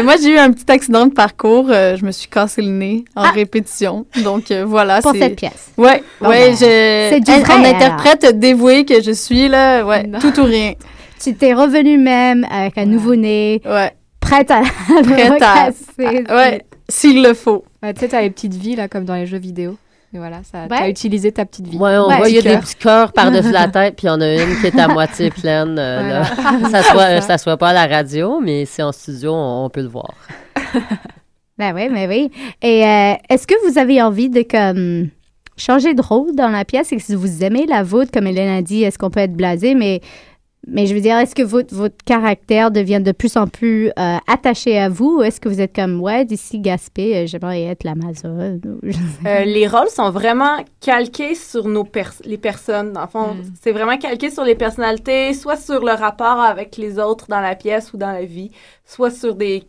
Moi, 0.04 0.16
j'ai 0.22 0.30
eu 0.34 0.38
un 0.38 0.52
petit 0.52 0.70
accident 0.72 1.06
de 1.08 1.14
parcours. 1.14 1.68
euh, 1.70 1.96
je 1.96 2.06
me 2.06 2.12
suis 2.12 2.28
cassé 2.30 2.62
le 2.62 2.70
nez 2.70 3.06
en 3.16 3.32
répétition. 3.32 4.06
Donc, 4.24 4.52
euh, 4.52 4.66
voilà. 4.66 5.02
Pour 5.02 5.14
cette 5.14 5.36
pièce. 5.36 5.72
Ouais, 5.78 6.04
Bon, 6.22 6.30
ouais, 6.30 6.50
ben, 6.50 6.54
je... 6.56 7.10
c'est 7.14 7.20
du 7.20 7.32
interprète 7.32 8.40
dévouée 8.40 8.86
que 8.86 9.02
je 9.02 9.12
suis, 9.12 9.48
là, 9.48 9.84
ouais, 9.86 10.04
Non. 10.08 10.20
tout 10.20 10.40
ou 10.40 10.44
rien. 10.44 10.74
Tu 11.22 11.34
t'es 11.36 11.54
revenu 11.54 11.98
même 11.98 12.46
avec 12.50 12.78
un 12.78 12.86
nouveau-né, 12.86 13.62
Ouais, 13.66 13.92
prête 14.20 14.52
à 14.52 14.62
Prête 15.04 15.42
à- 15.42 15.66
recasser. 15.66 16.24
ouais, 16.30 16.62
s'il 16.88 17.22
le 17.22 17.34
faut. 17.34 17.66
Ouais, 17.84 17.94
tu 17.94 18.00
sais, 18.02 18.08
t'as 18.10 18.22
les 18.22 18.30
petites 18.30 18.54
vies, 18.54 18.76
là, 18.76 18.88
comme 18.88 19.06
dans 19.06 19.16
les 19.16 19.26
jeux 19.26 19.38
vidéo. 19.38 19.78
Et 20.14 20.18
voilà, 20.18 20.38
ça, 20.44 20.66
Ouais. 20.70 20.90
utilisé 20.90 21.32
ta 21.32 21.46
petite 21.46 21.68
vie. 21.68 21.78
Ouais, 21.78 21.96
on 21.98 22.08
Ouais. 22.08 22.18
voit, 22.18 22.30
il 22.30 22.36
y 22.36 22.40
a 22.40 22.42
des 22.42 22.58
petits 22.58 22.76
cœurs 22.76 23.14
par-dessus 23.14 23.52
la 23.52 23.68
tête, 23.72 23.96
puis 23.96 24.08
il 24.08 24.10
y 24.10 24.12
en 24.12 24.20
a 24.22 24.34
une 24.34 24.60
qui 24.60 24.66
est 24.68 24.80
à 24.80 24.88
moitié 24.88 25.30
pleine. 25.42 25.78
euh, 25.78 26.10
là. 26.10 26.26
Ça 26.72 26.82
soit, 26.92 27.08
C'est 27.08 27.22
ça. 27.22 27.28
ça 27.28 27.38
soit 27.38 27.58
pas 27.58 27.70
à 27.70 27.74
la 27.74 27.86
radio, 27.88 28.40
mais 28.42 28.66
c'est 28.66 28.82
en 28.82 28.92
studio, 28.92 29.32
on, 29.34 29.66
on 29.66 29.70
peut 29.70 29.82
le 29.82 29.88
voir. 29.88 30.14
Ben 31.58 31.74
oui, 31.76 31.90
mais 31.92 32.08
oui. 32.08 32.32
Et 32.62 32.86
euh, 32.86 33.14
est-ce 33.30 33.46
que 33.46 33.54
vous 33.70 33.78
avez 33.78 34.02
envie 34.02 34.30
de 34.30 34.44
comme 34.44 35.10
changer 35.58 35.94
de 35.94 36.02
rôle 36.02 36.34
dans 36.34 36.48
la 36.50 36.64
pièce? 36.64 36.92
Et 36.94 36.96
que 36.98 37.02
si 37.04 37.16
vous 37.16 37.44
aimez 37.44 37.66
la 37.68 37.84
vôtre, 37.84 38.12
comme 38.12 38.28
Hélène 38.28 38.50
a 38.58 38.62
dit, 38.62 38.84
est-ce 38.84 38.98
qu'on 38.98 39.10
peut 39.10 39.20
être 39.20 39.34
blasé, 39.36 39.76
mais 39.76 40.00
mais 40.68 40.86
je 40.86 40.94
veux 40.94 41.02
dire, 41.02 41.18
est-ce 41.18 41.34
que 41.34 41.42
votre, 41.42 41.74
votre 41.74 41.96
caractère 42.06 42.70
devient 42.70 43.02
de 43.04 43.12
plus 43.12 43.38
en 43.38 43.48
plus 43.48 43.88
euh, 43.98 44.18
attaché 44.28 44.78
à 44.78 44.90
vous 44.90 45.18
ou 45.20 45.24
est-ce 45.24 45.40
que 45.40 45.50
vous 45.50 45.62
êtes 45.62 45.74
comme, 45.74 46.00
ouais, 46.02 46.26
d'ici 46.26 46.60
Gaspé, 46.60 47.16
euh, 47.18 47.26
j'aimerais 47.26 47.64
être 47.64 47.84
l'Amazon 47.84 48.60
Euh, 49.26 49.44
les 49.46 49.68
rôles 49.68 49.88
sont 49.90 50.12
vraiment 50.12 50.58
calqués 50.82 51.34
sur 51.34 51.68
nos 51.68 51.84
pers- 51.84 52.22
les 52.26 52.38
personnes. 52.38 52.94
Dans 52.94 53.02
le 53.02 53.08
fond, 53.08 53.34
Mm. 53.34 53.44
c'est 53.62 53.72
vraiment 53.72 53.98
calqué 53.98 54.30
sur 54.30 54.44
les 54.44 54.56
personnalités, 54.56 55.34
soit 55.34 55.56
sur 55.58 55.84
le 55.84 55.94
rapport 55.94 56.40
avec 56.42 56.78
les 56.78 57.00
autres 57.00 57.26
dans 57.30 57.42
la 57.42 57.56
pièce 57.56 57.94
ou 57.94 57.98
dans 57.98 58.12
la 58.12 58.26
vie, 58.26 58.52
soit 58.86 59.12
sur 59.12 59.36
des 59.36 59.64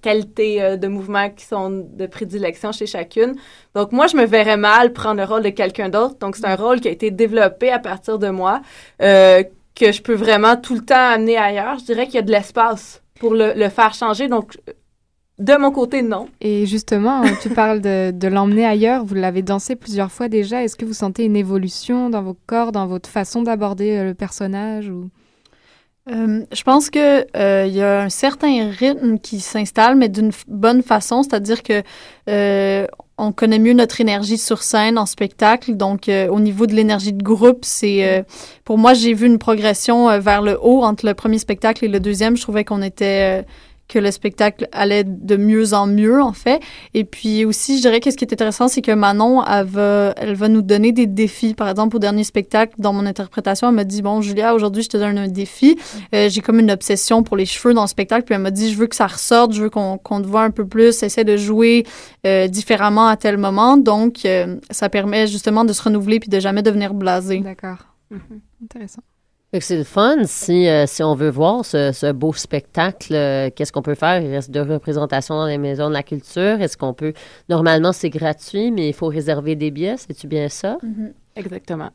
qualités 0.00 0.62
euh, 0.62 0.76
de 0.76 0.88
mouvement 0.88 1.28
qui 1.30 1.44
sont 1.44 1.70
de 1.92 2.06
prédilection 2.06 2.72
chez 2.72 2.86
chacune. 2.86 3.34
Donc 3.74 3.92
moi, 3.92 4.06
je 4.06 4.16
me 4.16 4.24
verrais 4.24 4.56
mal 4.56 4.92
prendre 4.92 5.20
le 5.20 5.24
rôle 5.26 5.42
de 5.42 5.50
quelqu'un 5.50 5.88
d'autre. 5.88 6.16
Donc 6.18 6.36
c'est 6.36 6.46
un 6.46 6.56
rôle 6.56 6.80
qui 6.80 6.88
a 6.88 6.92
été 6.92 7.10
développé 7.10 7.70
à 7.70 7.78
partir 7.78 8.18
de 8.18 8.28
moi, 8.28 8.60
que 9.76 9.92
je 9.92 10.02
peux 10.02 10.14
vraiment 10.14 10.56
tout 10.56 10.74
le 10.74 10.80
temps 10.80 11.12
amener 11.14 11.36
ailleurs. 11.36 11.78
Je 11.78 11.84
dirais 11.84 12.06
qu'il 12.06 12.16
y 12.16 12.18
a 12.18 12.22
de 12.22 12.32
l'espace 12.32 13.02
pour 13.20 13.34
le, 13.34 13.52
le 13.54 13.68
faire 13.68 13.94
changer. 13.94 14.26
Donc 14.26 14.58
de 15.38 15.54
mon 15.56 15.70
côté, 15.70 16.00
non. 16.02 16.28
Et 16.40 16.64
justement, 16.64 17.22
euh, 17.22 17.28
tu 17.42 17.50
parles 17.50 17.82
de, 17.82 18.10
de 18.10 18.26
l'emmener 18.26 18.64
ailleurs. 18.64 19.04
Vous 19.04 19.14
l'avez 19.14 19.42
dansé 19.42 19.76
plusieurs 19.76 20.10
fois 20.10 20.28
déjà. 20.28 20.64
Est-ce 20.64 20.76
que 20.76 20.86
vous 20.86 20.94
sentez 20.94 21.24
une 21.24 21.36
évolution 21.36 22.08
dans 22.08 22.22
vos 22.22 22.36
corps, 22.46 22.72
dans 22.72 22.86
votre 22.86 23.08
façon 23.08 23.42
d'aborder 23.42 23.98
euh, 23.98 24.04
le 24.04 24.14
personnage 24.14 24.88
ou... 24.88 25.10
Euh, 26.08 26.44
je 26.52 26.62
pense 26.62 26.88
que 26.88 27.26
euh, 27.36 27.66
il 27.66 27.74
y 27.74 27.82
a 27.82 28.02
un 28.02 28.08
certain 28.08 28.70
rythme 28.70 29.18
qui 29.18 29.40
s'installe, 29.40 29.96
mais 29.96 30.08
d'une 30.08 30.30
bonne 30.46 30.82
façon, 30.82 31.24
c'est-à-dire 31.24 31.64
que 31.64 31.82
euh, 32.30 32.86
on 33.18 33.32
connaît 33.32 33.58
mieux 33.58 33.72
notre 33.72 34.00
énergie 34.00 34.38
sur 34.38 34.62
scène 34.62 34.98
en 34.98 35.06
spectacle. 35.06 35.74
Donc, 35.74 36.08
euh, 36.08 36.28
au 36.28 36.40
niveau 36.40 36.66
de 36.66 36.74
l'énergie 36.74 37.12
de 37.12 37.22
groupe, 37.22 37.64
c'est 37.64 38.06
euh, 38.06 38.22
pour 38.64 38.78
moi 38.78 38.94
j'ai 38.94 39.14
vu 39.14 39.26
une 39.26 39.38
progression 39.38 40.10
euh, 40.10 40.18
vers 40.18 40.42
le 40.42 40.58
haut 40.60 40.82
entre 40.82 41.06
le 41.06 41.14
premier 41.14 41.38
spectacle 41.38 41.84
et 41.84 41.88
le 41.88 42.00
deuxième. 42.00 42.36
Je 42.36 42.42
trouvais 42.42 42.64
qu'on 42.64 42.82
était 42.82 43.40
euh, 43.40 43.42
que 43.88 43.98
le 43.98 44.10
spectacle 44.10 44.68
allait 44.72 45.04
de 45.04 45.36
mieux 45.36 45.72
en 45.74 45.86
mieux, 45.86 46.20
en 46.20 46.32
fait. 46.32 46.60
Et 46.94 47.04
puis 47.04 47.44
aussi, 47.44 47.76
je 47.76 47.82
dirais 47.82 48.00
que 48.00 48.10
ce 48.10 48.16
qui 48.16 48.24
est 48.24 48.32
intéressant, 48.32 48.68
c'est 48.68 48.82
que 48.82 48.92
Manon, 48.92 49.44
elle 49.44 49.66
va, 49.66 50.48
nous 50.48 50.62
donner 50.62 50.92
des 50.92 51.06
défis. 51.06 51.54
Par 51.54 51.68
exemple, 51.68 51.96
au 51.96 51.98
dernier 51.98 52.24
spectacle, 52.24 52.74
dans 52.78 52.92
mon 52.92 53.06
interprétation, 53.06 53.68
elle 53.68 53.74
m'a 53.74 53.84
dit, 53.84 54.02
bon, 54.02 54.20
Julia, 54.20 54.54
aujourd'hui, 54.54 54.82
je 54.82 54.88
te 54.88 54.96
donne 54.96 55.18
un 55.18 55.28
défi. 55.28 55.78
Euh, 56.14 56.28
j'ai 56.28 56.40
comme 56.40 56.58
une 56.58 56.70
obsession 56.70 57.22
pour 57.22 57.36
les 57.36 57.46
cheveux 57.46 57.74
dans 57.74 57.82
le 57.82 57.88
spectacle. 57.88 58.24
Puis 58.24 58.34
elle 58.34 58.42
m'a 58.42 58.50
dit, 58.50 58.72
je 58.72 58.78
veux 58.78 58.86
que 58.86 58.96
ça 58.96 59.06
ressorte, 59.06 59.52
je 59.52 59.62
veux 59.62 59.70
qu'on 59.70 59.98
te 59.98 60.26
voit 60.26 60.42
un 60.42 60.50
peu 60.50 60.66
plus, 60.66 61.02
essaie 61.02 61.24
de 61.24 61.36
jouer 61.36 61.84
euh, 62.26 62.48
différemment 62.48 63.06
à 63.06 63.16
tel 63.16 63.36
moment. 63.36 63.76
Donc, 63.76 64.24
euh, 64.24 64.56
ça 64.70 64.88
permet 64.88 65.26
justement 65.26 65.64
de 65.64 65.72
se 65.72 65.82
renouveler 65.82 66.20
puis 66.20 66.28
de 66.28 66.40
jamais 66.40 66.62
devenir 66.62 66.94
blasé. 66.94 67.38
D'accord. 67.38 67.78
Intéressant. 68.62 69.02
C'est 69.52 69.78
le 69.78 69.84
fun. 69.84 70.24
Si, 70.24 70.68
euh, 70.68 70.86
si 70.86 71.02
on 71.02 71.14
veut 71.14 71.30
voir 71.30 71.64
ce, 71.64 71.90
ce 71.92 72.12
beau 72.12 72.32
spectacle, 72.32 73.14
euh, 73.14 73.48
qu'est-ce 73.54 73.72
qu'on 73.72 73.82
peut 73.82 73.94
faire? 73.94 74.20
Il 74.20 74.30
reste 74.30 74.50
deux 74.50 74.62
représentations 74.62 75.34
dans 75.34 75.46
les 75.46 75.56
maisons 75.56 75.88
de 75.88 75.94
la 75.94 76.02
culture. 76.02 76.60
Est-ce 76.60 76.76
qu'on 76.76 76.92
peut... 76.92 77.14
Normalement, 77.48 77.92
c'est 77.92 78.10
gratuit, 78.10 78.70
mais 78.70 78.88
il 78.88 78.92
faut 78.92 79.06
réserver 79.06 79.56
des 79.56 79.70
billets. 79.70 79.96
C'est-tu 79.96 80.26
bien 80.26 80.48
ça? 80.48 80.76
Exactement. 81.36 81.90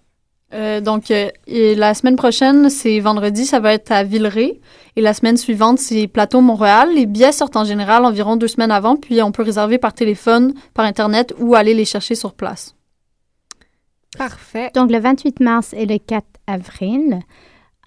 Euh, 0.53 0.81
donc, 0.81 1.11
euh, 1.11 1.29
et 1.47 1.75
la 1.75 1.93
semaine 1.93 2.15
prochaine, 2.15 2.69
c'est 2.69 2.99
vendredi, 2.99 3.45
ça 3.45 3.59
va 3.59 3.73
être 3.73 3.91
à 3.91 4.03
Villeray. 4.03 4.59
Et 4.95 5.01
la 5.01 5.13
semaine 5.13 5.37
suivante, 5.37 5.79
c'est 5.79 6.07
Plateau 6.07 6.41
Montréal. 6.41 6.89
Les 6.93 7.05
billets 7.05 7.31
sortent 7.31 7.55
en 7.55 7.63
général 7.63 8.05
environ 8.05 8.35
deux 8.35 8.47
semaines 8.47 8.71
avant, 8.71 8.97
puis 8.97 9.21
on 9.21 9.31
peut 9.31 9.43
réserver 9.43 9.77
par 9.77 9.93
téléphone, 9.93 10.53
par 10.73 10.85
Internet 10.85 11.33
ou 11.39 11.55
aller 11.55 11.73
les 11.73 11.85
chercher 11.85 12.15
sur 12.15 12.33
place. 12.33 12.75
Parfait. 14.17 14.71
Donc, 14.73 14.91
le 14.91 14.99
28 14.99 15.39
mars 15.39 15.73
et 15.73 15.85
le 15.85 15.97
4 15.97 16.25
avril, 16.47 17.19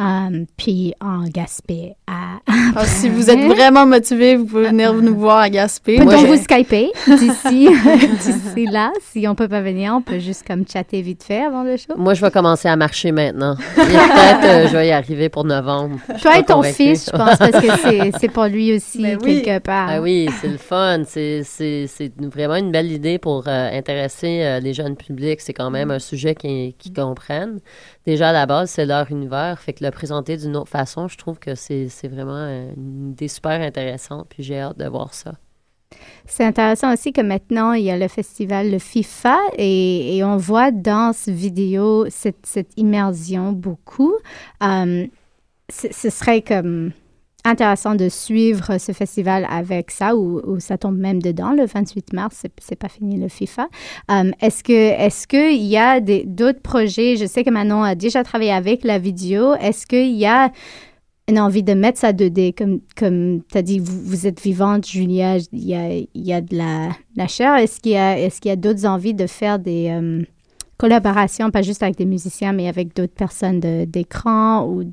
euh, 0.00 0.44
puis 0.56 0.92
en 1.00 1.24
Gaspé. 1.24 1.94
À... 2.06 2.40
Alors, 2.74 2.84
si 2.86 3.08
vous 3.08 3.30
êtes 3.30 3.46
vraiment 3.46 3.86
motivé, 3.86 4.34
vous 4.36 4.44
pouvez 4.46 4.68
venir 4.68 4.92
nous 4.92 5.16
voir 5.16 5.38
à 5.38 5.50
Gaspé. 5.50 5.98
Peut-on 5.98 6.24
vous 6.24 6.36
skyper 6.36 6.90
d'ici, 7.06 7.68
d'ici 8.24 8.66
là? 8.66 8.92
Si 9.00 9.28
on 9.28 9.36
peut 9.36 9.46
pas 9.46 9.60
venir, 9.60 9.94
on 9.94 10.02
peut 10.02 10.18
juste 10.18 10.44
comme 10.46 10.66
chatter 10.66 11.00
vite 11.00 11.22
fait 11.22 11.44
avant 11.44 11.62
le 11.62 11.76
show. 11.76 11.94
Moi, 11.96 12.14
je 12.14 12.20
vais 12.20 12.30
commencer 12.32 12.68
à 12.68 12.74
marcher 12.74 13.12
maintenant. 13.12 13.54
Et 13.76 13.80
peut-être 13.82 14.44
euh, 14.44 14.68
je 14.68 14.76
vais 14.76 14.88
y 14.88 14.92
arriver 14.92 15.28
pour 15.28 15.44
novembre. 15.44 15.98
Je 16.16 16.20
Toi 16.22 16.38
et 16.38 16.42
ton 16.42 16.54
convaincue. 16.54 16.74
fils, 16.74 17.06
je 17.06 17.16
pense, 17.16 17.36
parce 17.38 17.50
que 17.52 17.76
c'est, 17.82 18.10
c'est 18.18 18.28
pour 18.28 18.44
lui 18.46 18.74
aussi, 18.74 19.02
Ben 19.02 19.18
oui. 19.22 19.42
quelque 19.42 19.64
part. 19.64 19.88
Ah 19.90 20.00
oui, 20.00 20.28
c'est 20.40 20.48
le 20.48 20.58
fun. 20.58 21.02
C'est, 21.06 21.42
c'est, 21.44 21.86
c'est 21.86 22.12
vraiment 22.20 22.56
une 22.56 22.72
belle 22.72 22.90
idée 22.90 23.18
pour 23.18 23.44
euh, 23.46 23.70
intéresser 23.72 24.42
euh, 24.42 24.58
les 24.58 24.74
jeunes 24.74 24.96
publics. 24.96 25.40
C'est 25.40 25.52
quand 25.52 25.70
même 25.70 25.92
un 25.92 26.00
sujet 26.00 26.34
qu'ils 26.34 26.74
qui 26.76 26.92
comprennent. 26.92 27.60
Déjà, 28.06 28.30
à 28.30 28.32
la 28.32 28.46
base, 28.46 28.70
c'est 28.70 28.84
leur 28.86 29.10
univers. 29.10 29.58
Fait 29.60 29.72
que 29.72 29.83
présenter 29.90 30.36
d'une 30.36 30.56
autre 30.56 30.70
façon, 30.70 31.08
je 31.08 31.16
trouve 31.16 31.38
que 31.38 31.54
c'est, 31.54 31.88
vraiment 32.04 32.46
une 32.76 33.10
idée 33.10 33.28
super 33.28 33.60
intéressante. 33.60 34.26
Puis 34.28 34.42
j'ai 34.42 34.60
hâte 34.60 34.78
de 34.78 34.86
voir 34.86 35.14
ça. 35.14 35.34
C'est 36.26 36.44
intéressant 36.44 36.92
aussi 36.92 37.12
que 37.12 37.20
maintenant, 37.20 37.72
il 37.72 37.84
y 37.84 37.90
a 37.90 37.96
le 37.96 38.08
festival 38.08 38.70
le 38.70 38.78
FIFA 38.78 39.38
et, 39.58 40.20
on 40.24 40.36
voit 40.36 40.70
dans 40.70 41.12
ce 41.12 41.30
vidéo 41.30 42.06
cette, 42.08 42.46
cette 42.46 42.72
immersion 42.76 43.52
beaucoup. 43.52 44.14
Euh, 44.62 45.06
ce 45.70 46.10
serait 46.10 46.42
comme 46.42 46.92
intéressant 47.44 47.94
de 47.94 48.08
suivre 48.08 48.78
ce 48.78 48.92
festival 48.92 49.46
avec 49.50 49.90
ça 49.90 50.16
ou, 50.16 50.58
ça 50.60 50.78
tombe 50.78 50.96
même 50.96 51.20
dedans 51.20 51.52
le 51.52 51.66
28 51.66 52.12
mars, 52.12 52.44
c'est, 52.58 52.76
pas 52.76 52.88
fini 52.88 53.18
le 53.18 53.28
FIFA. 53.28 53.68
Euh, 54.10 54.30
est-ce 54.40 54.64
que 54.64 54.72
est-ce 54.72 55.26
qu'il 55.26 55.62
y 55.62 55.76
a 55.76 56.00
d'autres 56.00 56.60
projets? 56.60 57.16
Je 57.16 57.26
sais 57.26 57.44
que 57.44 57.50
Manon 57.50 57.82
a 57.82 57.94
déjà 57.94 58.24
travaillé 58.24 58.52
avec 58.52 58.84
la 58.84 58.98
vidéo. 58.98 59.54
Est-ce 59.54 59.86
qu'il 59.86 60.14
y 60.14 60.26
a 60.26 60.50
une 61.28 61.38
envie 61.38 61.62
de 61.62 61.72
mettre 61.72 61.98
ça 61.98 62.12
2D, 62.12 62.54
comme, 62.54 62.80
comme 62.96 63.42
tu 63.50 63.58
as 63.58 63.62
dit, 63.62 63.78
vous, 63.78 64.26
êtes 64.26 64.40
vivante, 64.40 64.86
Julia, 64.86 65.38
il 65.52 65.64
y 65.64 65.74
a, 65.74 65.88
il 65.94 66.08
y 66.14 66.32
a 66.32 66.40
de 66.40 66.56
la, 66.56 66.90
la 67.16 67.26
chair. 67.26 67.54
Est-ce 67.56 67.80
qu'il 67.80 67.92
y 67.92 67.96
a, 67.96 68.18
est-ce 68.18 68.40
qu'il 68.40 68.50
y 68.50 68.52
a 68.52 68.56
d'autres 68.56 68.84
envies 68.84 69.14
de 69.14 69.26
faire 69.26 69.58
des 69.58 69.88
euh, 69.88 70.22
collaborations, 70.76 71.50
pas 71.50 71.62
juste 71.62 71.82
avec 71.82 71.96
des 71.96 72.04
musiciens, 72.04 72.52
mais 72.52 72.68
avec 72.68 72.94
d'autres 72.94 73.14
personnes 73.14 73.60
d'écran 73.60 74.66
ou 74.66 74.84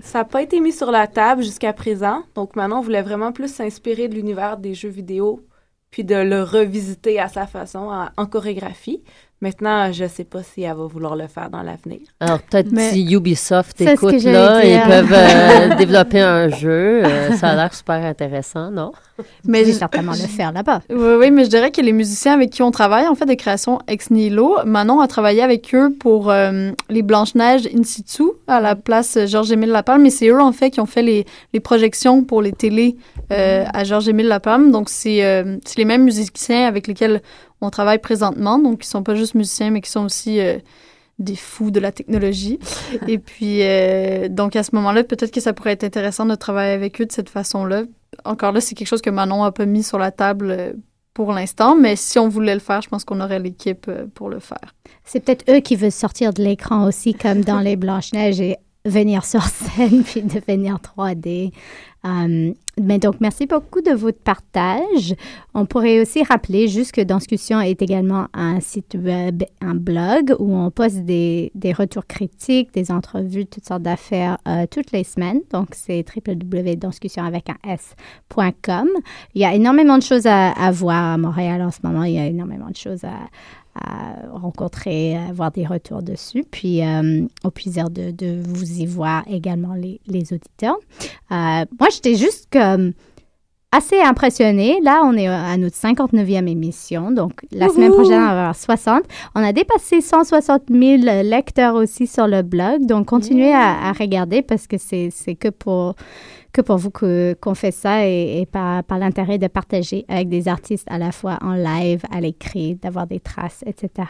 Ça 0.00 0.18
n'a 0.18 0.24
pas 0.24 0.42
été 0.42 0.60
mis 0.60 0.72
sur 0.72 0.90
la 0.90 1.06
table 1.06 1.42
jusqu'à 1.42 1.72
présent. 1.72 2.22
Donc 2.34 2.56
maintenant, 2.56 2.78
on 2.78 2.82
voulait 2.82 3.02
vraiment 3.02 3.32
plus 3.32 3.48
s'inspirer 3.48 4.08
de 4.08 4.14
l'univers 4.14 4.56
des 4.56 4.74
jeux 4.74 4.88
vidéo 4.88 5.46
puis 5.90 6.04
de 6.04 6.14
le 6.14 6.42
revisiter 6.42 7.20
à 7.20 7.28
sa 7.28 7.46
façon 7.46 7.90
en 8.16 8.26
chorégraphie. 8.26 9.02
Maintenant, 9.42 9.90
je 9.90 10.04
ne 10.04 10.08
sais 10.08 10.22
pas 10.22 10.44
si 10.44 10.62
elle 10.62 10.76
va 10.76 10.86
vouloir 10.86 11.16
le 11.16 11.26
faire 11.26 11.50
dans 11.50 11.62
l'avenir. 11.62 11.98
Alors, 12.20 12.40
peut-être 12.42 12.70
si 12.78 13.12
Ubisoft 13.12 13.80
écoute 13.80 14.22
là, 14.22 14.64
ils 14.64 14.80
peuvent 14.88 15.12
euh, 15.12 15.74
développer 15.78 16.20
un 16.20 16.48
jeu. 16.48 17.02
Euh, 17.04 17.32
ça 17.32 17.48
a 17.48 17.56
l'air 17.56 17.74
super 17.74 17.96
intéressant, 18.04 18.70
non? 18.70 18.92
Mais 19.44 19.64
je... 19.64 19.72
certainement 19.72 20.12
le 20.12 20.28
faire 20.28 20.52
là-bas. 20.52 20.80
Oui, 20.90 21.14
oui, 21.18 21.30
mais 21.30 21.44
je 21.44 21.50
dirais 21.50 21.70
que 21.72 21.80
les 21.80 21.92
musiciens 21.92 22.34
avec 22.34 22.50
qui 22.50 22.62
on 22.62 22.70
travaille, 22.70 23.06
on 23.08 23.14
fait 23.16 23.26
des 23.26 23.36
créations 23.36 23.80
ex 23.88 24.10
nihilo. 24.10 24.58
Manon 24.64 25.00
a 25.00 25.08
travaillé 25.08 25.42
avec 25.42 25.74
eux 25.74 25.92
pour 25.98 26.30
euh, 26.30 26.70
les 26.88 27.02
Blanches-Neiges 27.02 27.66
in 27.74 27.82
situ 27.82 28.22
à 28.46 28.60
la 28.60 28.76
place 28.76 29.18
Georges-Émile 29.26 29.70
Lapalme. 29.70 30.02
Mais 30.02 30.10
c'est 30.10 30.28
eux, 30.28 30.40
en 30.40 30.52
fait, 30.52 30.70
qui 30.70 30.80
ont 30.80 30.86
fait 30.86 31.02
les, 31.02 31.26
les 31.52 31.60
projections 31.60 32.22
pour 32.22 32.42
les 32.42 32.52
télés 32.52 32.96
euh, 33.32 33.64
à 33.72 33.82
Georges-Émile 33.82 34.28
Lapalme. 34.28 34.70
Donc, 34.70 34.88
c'est 34.88 35.24
euh, 35.24 35.56
c'est 35.64 35.78
les 35.78 35.84
mêmes 35.84 36.04
musiciens 36.04 36.68
avec 36.68 36.86
lesquels 36.86 37.20
on 37.62 37.70
travaille 37.70 37.98
présentement. 37.98 38.58
Donc, 38.58 38.84
ils 38.84 38.88
sont 38.88 39.02
pas 39.02 39.14
juste 39.14 39.34
musiciens, 39.34 39.70
mais 39.70 39.80
qui 39.80 39.90
sont 39.90 40.04
aussi 40.04 40.40
euh, 40.40 40.58
des 41.18 41.36
fous 41.36 41.70
de 41.70 41.80
la 41.80 41.92
technologie. 41.92 42.58
Et 43.08 43.18
puis, 43.18 43.62
euh, 43.62 44.28
donc, 44.28 44.56
à 44.56 44.62
ce 44.62 44.74
moment-là, 44.74 45.04
peut-être 45.04 45.32
que 45.32 45.40
ça 45.40 45.52
pourrait 45.52 45.72
être 45.72 45.84
intéressant 45.84 46.26
de 46.26 46.34
travailler 46.34 46.74
avec 46.74 47.00
eux 47.00 47.06
de 47.06 47.12
cette 47.12 47.30
façon-là. 47.30 47.84
Encore 48.24 48.52
là, 48.52 48.60
c'est 48.60 48.74
quelque 48.74 48.88
chose 48.88 49.02
que 49.02 49.10
Manon 49.10 49.44
a 49.44 49.52
pas 49.52 49.66
mis 49.66 49.82
sur 49.82 49.98
la 49.98 50.10
table 50.10 50.50
euh, 50.50 50.72
pour 51.14 51.32
l'instant, 51.32 51.76
mais 51.76 51.94
si 51.96 52.18
on 52.18 52.28
voulait 52.28 52.54
le 52.54 52.60
faire, 52.60 52.82
je 52.82 52.88
pense 52.88 53.04
qu'on 53.04 53.20
aurait 53.20 53.38
l'équipe 53.38 53.90
pour 54.14 54.30
le 54.30 54.38
faire. 54.38 54.74
C'est 55.04 55.20
peut-être 55.20 55.44
eux 55.50 55.60
qui 55.60 55.76
veulent 55.76 55.92
sortir 55.92 56.32
de 56.32 56.42
l'écran 56.42 56.86
aussi, 56.86 57.14
comme 57.14 57.42
dans 57.42 57.60
les 57.60 57.76
Blanches-Neiges, 57.76 58.40
et 58.40 58.56
venir 58.84 59.24
sur 59.24 59.42
scène 59.42 60.02
puis 60.04 60.22
devenir 60.22 60.78
3D. 60.78 61.52
Euh, 62.04 62.52
mais 62.80 62.98
donc, 62.98 63.16
merci 63.20 63.46
beaucoup 63.46 63.80
de 63.80 63.92
votre 63.92 64.18
partage. 64.18 65.14
On 65.54 65.66
pourrait 65.66 66.00
aussi 66.00 66.24
rappeler 66.24 66.66
juste 66.66 66.92
que 66.92 67.00
Danscussion 67.00 67.60
est 67.60 67.80
également 67.80 68.26
un 68.32 68.60
site 68.60 68.96
web, 68.98 69.44
un 69.60 69.74
blog 69.74 70.34
où 70.38 70.56
on 70.56 70.70
poste 70.70 71.04
des, 71.04 71.52
des 71.54 71.72
retours 71.72 72.06
critiques, 72.06 72.72
des 72.72 72.90
entrevues, 72.90 73.46
toutes 73.46 73.66
sortes 73.66 73.82
d'affaires 73.82 74.38
euh, 74.48 74.66
toutes 74.68 74.90
les 74.90 75.04
semaines. 75.04 75.42
Donc, 75.52 75.68
c'est 75.72 76.04
www.danscussion 76.16 77.22
avec 77.22 77.50
un 77.50 77.70
s.com. 77.70 78.88
Il 79.34 79.42
y 79.42 79.44
a 79.44 79.54
énormément 79.54 79.98
de 79.98 80.02
choses 80.02 80.26
à, 80.26 80.50
à 80.50 80.70
voir 80.72 81.12
à 81.12 81.18
Montréal 81.18 81.62
en 81.62 81.70
ce 81.70 81.80
moment. 81.84 82.02
Il 82.04 82.14
y 82.14 82.18
a 82.18 82.26
énormément 82.26 82.70
de 82.70 82.76
choses 82.76 83.04
à, 83.04 83.18
à 83.74 84.14
rencontrer, 84.32 85.16
à 85.16 85.28
avoir 85.28 85.50
des 85.50 85.66
retours 85.66 86.02
dessus. 86.02 86.44
Puis, 86.50 86.84
euh, 86.84 87.26
au 87.44 87.50
plaisir 87.50 87.90
de, 87.90 88.10
de 88.10 88.40
vous 88.42 88.80
y 88.80 88.86
voir 88.86 89.24
également, 89.28 89.74
les, 89.74 90.00
les 90.06 90.32
auditeurs. 90.32 90.76
Euh, 91.30 91.64
moi, 91.78 91.88
j'étais 91.90 92.14
juste 92.14 92.48
comme 92.52 92.92
assez 93.72 93.98
impressionnée. 93.98 94.80
Là, 94.82 95.02
on 95.04 95.14
est 95.16 95.26
à 95.26 95.56
notre 95.56 95.76
59e 95.76 96.46
émission. 96.46 97.10
Donc, 97.10 97.40
la 97.50 97.70
semaine 97.70 97.92
prochaine, 97.92 98.20
on 98.20 98.26
va 98.26 98.30
avoir 98.30 98.56
60. 98.56 99.04
On 99.34 99.42
a 99.42 99.52
dépassé 99.52 100.02
160 100.02 100.64
000 100.68 101.02
lecteurs 101.24 101.74
aussi 101.74 102.06
sur 102.06 102.26
le 102.26 102.42
blog. 102.42 102.84
Donc, 102.84 103.06
continuez 103.06 103.52
à, 103.52 103.88
à 103.88 103.92
regarder 103.92 104.42
parce 104.42 104.66
que 104.66 104.76
c'est 104.76 105.10
que 105.34 105.48
pour 105.48 105.94
que 106.52 106.60
pour 106.60 106.76
vous 106.76 106.90
qu'on 106.90 107.54
fait 107.54 107.70
ça 107.70 108.06
et, 108.06 108.40
et 108.40 108.46
par, 108.46 108.84
par 108.84 108.98
l'intérêt 108.98 109.38
de 109.38 109.46
partager 109.46 110.04
avec 110.08 110.28
des 110.28 110.48
artistes 110.48 110.86
à 110.90 110.98
la 110.98 111.12
fois 111.12 111.38
en 111.40 111.54
live, 111.54 112.02
à 112.10 112.20
l'écrit, 112.20 112.74
d'avoir 112.74 113.06
des 113.06 113.20
traces, 113.20 113.64
etc. 113.66 114.08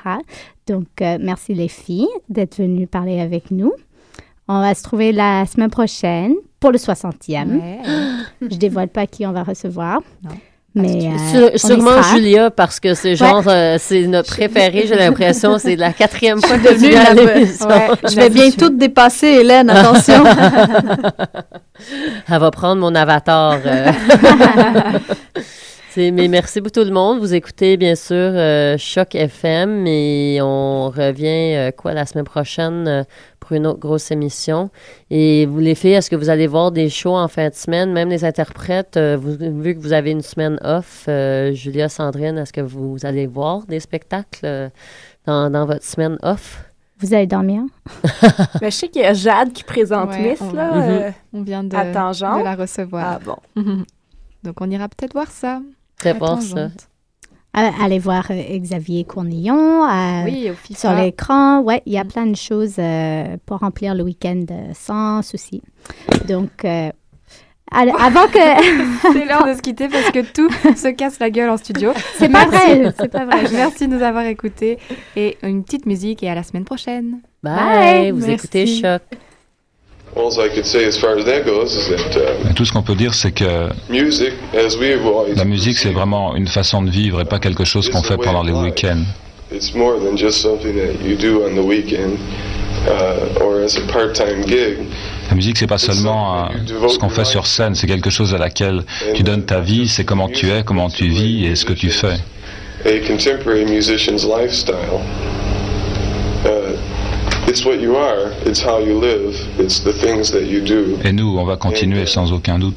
Donc, 0.67 0.87
euh, 1.01 1.19
merci 1.21 1.55
les 1.55 1.69
filles 1.69 2.09
d'être 2.29 2.59
venues 2.59 2.87
parler 2.87 3.21
avec 3.21 3.51
nous. 3.51 3.73
On 4.49 4.61
va 4.61 4.75
se 4.75 4.83
trouver 4.83 5.13
la 5.13 5.47
semaine 5.47 5.71
prochaine 5.71 6.35
pour 6.59 6.73
le 6.73 6.79
60e. 6.79 7.61
Je 8.41 8.57
dévoile 8.57 8.89
pas 8.89 9.07
qui 9.07 9.25
on 9.25 9.33
va 9.33 9.45
recevoir. 9.45 10.01
Mais 10.75 11.11
euh, 11.35 11.51
sûrement. 11.57 12.01
Julia, 12.15 12.51
parce 12.51 12.81
que 12.81 12.95
c'est 12.95 13.11
Ouais. 13.11 13.17
genre, 13.17 13.43
euh, 13.47 13.77
c'est 13.79 14.07
notre 14.07 14.31
préféré, 14.35 14.85
j'ai 14.89 14.95
l'impression. 14.97 15.59
C'est 15.59 15.77
la 15.77 15.93
quatrième 15.93 16.41
fois 16.41 16.57
que 16.57 16.73
viens 16.75 17.05
à 17.05 17.13
la- 17.15 17.35
l'émission. 17.35 17.69
Ouais, 17.69 17.89
je 18.11 18.17
vais 18.17 18.31
bientôt 18.31 18.71
te 18.71 18.75
dépasser, 18.79 19.27
Hélène, 19.27 19.69
attention. 19.69 20.25
Elle 22.29 22.39
va 22.39 22.51
prendre 22.51 22.81
mon 22.81 22.95
avatar. 22.95 23.59
euh. 23.67 23.93
Mais 25.97 26.27
merci 26.29 26.61
beaucoup 26.63 26.81
tout 26.81 26.85
le 26.87 26.91
monde. 26.91 27.19
Vous 27.19 27.35
écoutez 27.35 27.77
bien 27.77 27.95
sûr 27.95 28.15
euh, 28.17 28.77
Choc 28.79 29.15
FM 29.15 29.87
et 29.87 30.39
on 30.41 30.89
revient 30.89 31.55
euh, 31.55 31.71
quoi 31.71 31.93
la 31.93 32.07
semaine 32.07 32.25
prochaine 32.25 32.89
euh, 32.89 33.03
pour 33.53 33.57
une 33.59 33.67
autre 33.67 33.81
grosse 33.81 34.11
émission. 34.11 34.71
Et 35.11 35.45
vous 35.47 35.59
les 35.59 35.75
filles, 35.75 35.93
est-ce 35.93 36.09
que 36.09 36.17
vous 36.17 36.31
allez 36.31 36.47
voir 36.47 36.73
des 36.73 36.89
shows 36.89 37.15
en 37.17 37.29
fin 37.29 37.51
de 37.51 37.55
semaine, 37.55 37.93
même 37.93 38.09
les 38.09 38.25
interprètes, 38.25 38.97
euh, 38.97 39.19
vous- 39.21 39.37
vu 39.61 39.75
que 39.75 39.81
vous 39.81 39.93
avez 39.93 40.11
une 40.11 40.23
semaine 40.23 40.59
off, 40.63 41.05
euh, 41.09 41.53
Julia, 41.53 41.89
Sandrine, 41.91 42.39
est-ce 42.39 42.53
que 42.53 42.63
vous 42.63 42.97
allez 43.03 43.27
voir 43.27 43.67
des 43.67 43.79
spectacles 43.81 44.41
euh, 44.45 44.69
dans, 45.27 45.51
dans 45.51 45.67
votre 45.67 45.85
semaine 45.85 46.17
off? 46.23 46.65
Vous 46.99 47.13
allez 47.13 47.27
dormir? 47.27 47.63
Ben, 48.61 48.71
je 48.71 48.77
sais 48.77 48.89
qu'il 48.89 49.03
y 49.03 49.05
a 49.05 49.13
Jade 49.13 49.53
qui 49.53 49.65
présente 49.65 50.11
Ouais, 50.11 50.31
Miss, 50.31 50.41
on- 50.41 50.53
là, 50.53 51.13
On 51.35 51.43
vient 51.43 51.63
de, 51.65 51.77
à 51.77 51.85
de 51.85 52.45
la 52.45 52.55
recevoir. 52.55 53.05
Ah 53.07 53.19
bon. 53.23 53.37
Donc, 54.43 54.61
on 54.61 54.71
ira 54.71 54.89
peut-être 54.89 55.13
voir 55.13 55.31
ça. 55.31 55.61
Très 55.99 56.15
bon, 56.15 56.41
ça. 56.41 56.69
Allez 57.55 57.99
voir 57.99 58.29
euh, 58.31 58.59
Xavier 58.59 59.05
Cournillon 59.05 59.85
euh, 59.85 60.25
Oui, 60.25 60.51
au 60.51 60.75
sur 60.75 60.93
l'écran. 60.93 61.61
Ouais, 61.61 61.83
il 61.85 61.93
y 61.93 61.99
a 61.99 62.05
plein 62.05 62.27
de 62.27 62.35
choses 62.35 62.77
euh, 62.79 63.37
pour 63.45 63.59
remplir 63.59 63.95
le 63.95 64.03
week-end 64.03 64.45
euh, 64.51 64.71
sans 64.75 65.21
souci. 65.21 65.63
Donc, 66.27 66.65
euh, 66.65 66.91
avant 67.71 68.27
que... 68.29 68.39
C'est 69.13 69.27
l'heure 69.27 69.47
de 69.47 69.53
se 69.53 69.61
quitter 69.61 69.89
parce 69.89 70.11
que 70.11 70.21
tout 70.21 70.51
se 70.77 70.89
casse 70.89 71.19
la 71.19 71.29
gueule 71.29 71.51
en 71.51 71.59
studio. 71.59 71.93
C'est 72.17 72.31
pas 72.31 72.47
Merci. 72.47 72.81
vrai, 72.81 72.95
c'est 72.99 73.13
pas 73.13 73.25
vrai. 73.27 73.43
Merci 73.53 73.87
de 73.87 73.97
nous 73.97 74.03
avoir 74.03 74.25
écoutés 74.25 74.79
et 75.15 75.37
une 75.43 75.63
petite 75.63 75.85
musique 75.85 76.23
et 76.23 76.31
à 76.31 76.35
la 76.35 76.43
semaine 76.45 76.65
prochaine. 76.65 77.21
Bye, 77.43 78.13
vous 78.13 78.31
écoutez 78.31 78.67
Choc. 78.67 79.03
Tout 82.55 82.65
ce 82.65 82.73
qu'on 82.73 82.83
peut 82.83 82.95
dire, 82.95 83.15
c'est 83.15 83.33
que 83.33 83.69
la 85.35 85.45
musique, 85.45 85.79
c'est 85.79 85.91
vraiment 85.91 86.37
une 86.37 86.49
façon 86.49 86.83
de 86.83 86.91
vivre 86.91 87.21
et 87.21 87.25
pas 87.25 87.39
quelque 87.39 87.65
chose 87.65 87.89
qu'on 87.89 88.03
fait 88.03 88.19
pendant 88.19 88.43
les 88.43 88.53
week-ends. 88.53 89.05
it's 89.55 89.75
more 89.75 89.99
than 89.99 90.17
just 90.17 90.41
something 90.41 90.75
that 90.77 91.01
you 91.03 91.17
do 91.17 91.45
on 91.45 91.55
the 91.55 91.63
weekend 91.63 92.19
or 93.41 93.61
as 93.61 93.77
a 93.77 93.87
part-time 93.93 94.45
gig. 94.47 94.79
La 95.29 95.37
musique, 95.37 95.59
c'est 95.59 95.67
pas 95.67 95.79
seulement 95.79 96.47
euh, 96.47 96.89
ce 96.89 96.99
qu'on 96.99 97.09
fait 97.09 97.25
sur 97.25 97.47
scène, 97.47 97.75
c'est 97.75 97.87
quelque 97.87 98.11
chose 98.11 98.35
à 98.35 98.39
laquelle 98.39 98.83
tu 99.15 99.23
donnes 99.23 99.45
ta 99.45 99.61
vie, 99.61 99.89
c'est 99.89 100.05
comment 100.05 100.29
tu 100.29 100.51
es, 100.51 100.63
comment 100.63 100.91
tu 100.91 101.09
vis 101.09 101.47
et 101.47 101.55
ce 101.55 101.65
que 101.65 101.73
tu 101.73 101.91
fais. 101.91 102.17
A 107.43 107.51
contemporary 107.51 107.51
musician's 107.51 107.51
lifestyle. 107.51 107.51
It's 107.51 107.65
what 107.65 107.81
you 107.81 107.97
are. 107.97 108.33
It's 108.49 108.61
how 108.61 108.79
you 108.79 108.99
live. 108.99 109.35
It's 109.59 109.81
the 109.81 109.93
things 109.93 110.31
that 110.31 110.45
you 110.45 110.61
do. 110.61 110.99
Et 111.05 111.13
nous, 111.13 111.39
on 111.39 111.45
va 111.45 111.57
continuer 111.57 112.07
sans 112.07 112.33
aucun 112.33 112.59
doute. 112.59 112.77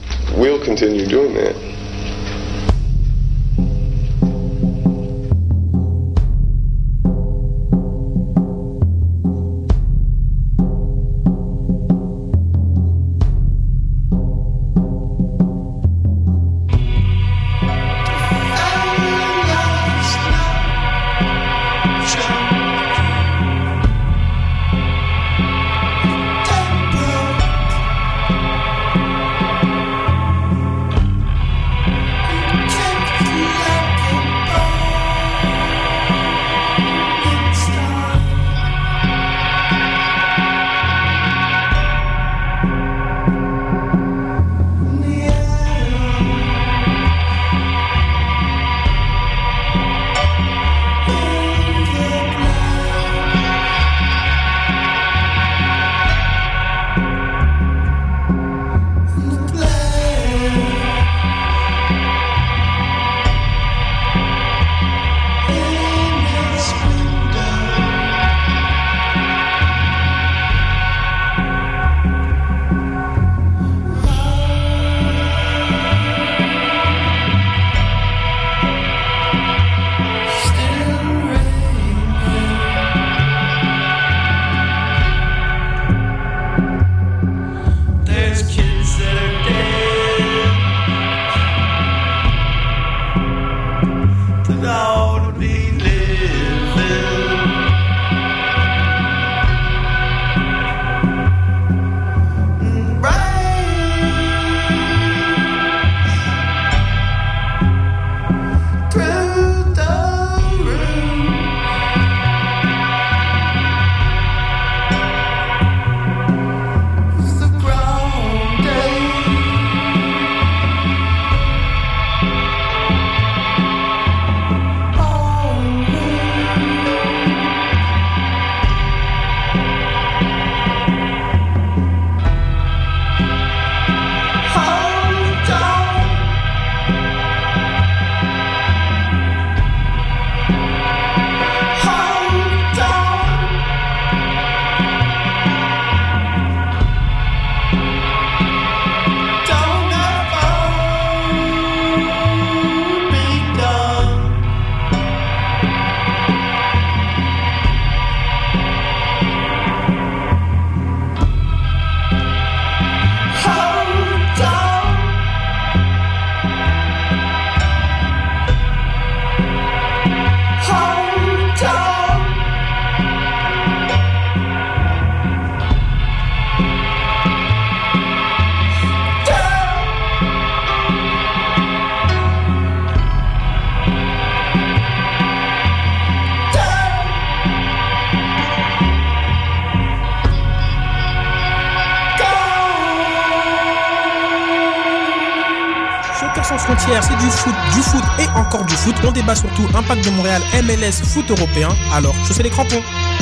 Encore 198.45 198.65
du 198.65 198.75
foot. 198.75 198.95
On 199.03 199.11
débat 199.11 199.35
surtout 199.35 199.63
impact 199.73 200.05
de 200.05 200.11
Montréal, 200.11 200.41
MLS, 200.63 201.03
foot 201.03 201.29
européen. 201.29 201.69
Alors, 201.93 202.15
je 202.27 202.33
fais 202.33 202.43
les 202.43 202.49
crampons. 202.49 202.81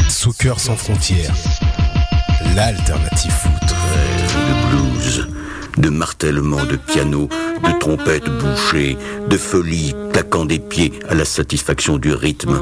Soccer 0.10 0.60
sans 0.60 0.76
frontières, 0.76 1.34
l'alternative 2.56 3.32
foot. 3.32 3.76
de 4.34 4.70
blues, 4.70 5.28
de 5.78 5.90
martèlement 5.90 6.64
de 6.66 6.76
piano, 6.76 7.30
de 7.64 7.80
trompette 7.80 8.26
bouchée, 8.26 8.98
de 9.30 9.38
folie 9.38 9.96
claquant 10.12 10.46
des 10.46 10.60
pieds 10.60 10.94
à 11.10 11.16
la 11.16 11.26
satisfaction 11.26 11.98
du 11.98 12.14
rythme. 12.14 12.60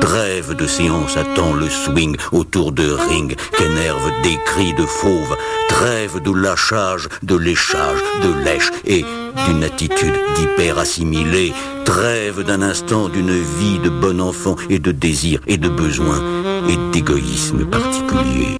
Trêve 0.00 0.54
de 0.54 0.66
séance 0.66 1.16
attend 1.16 1.52
le 1.54 1.68
swing 1.68 2.16
autour 2.32 2.72
de 2.72 2.90
ring 2.90 3.34
qu'énerve 3.56 4.10
des 4.22 4.38
cris 4.46 4.74
de 4.74 4.84
fauve. 4.86 5.36
Trêve 5.68 6.20
de 6.22 6.32
lâchage, 6.32 7.08
de 7.22 7.36
léchage, 7.36 7.98
de 8.22 8.44
lèche 8.44 8.70
et 8.84 9.04
d'une 9.46 9.64
attitude 9.64 10.14
d'hyper 10.36 10.78
assimilé. 10.78 11.52
Trêve 11.84 12.44
d'un 12.44 12.62
instant 12.62 13.08
d'une 13.08 13.32
vie 13.32 13.78
de 13.82 13.88
bon 13.88 14.20
enfant 14.20 14.56
et 14.70 14.78
de 14.78 14.92
désir 14.92 15.40
et 15.46 15.56
de 15.56 15.68
besoin 15.68 16.22
et 16.68 16.76
d'égoïsme 16.92 17.64
particulier. 17.66 18.58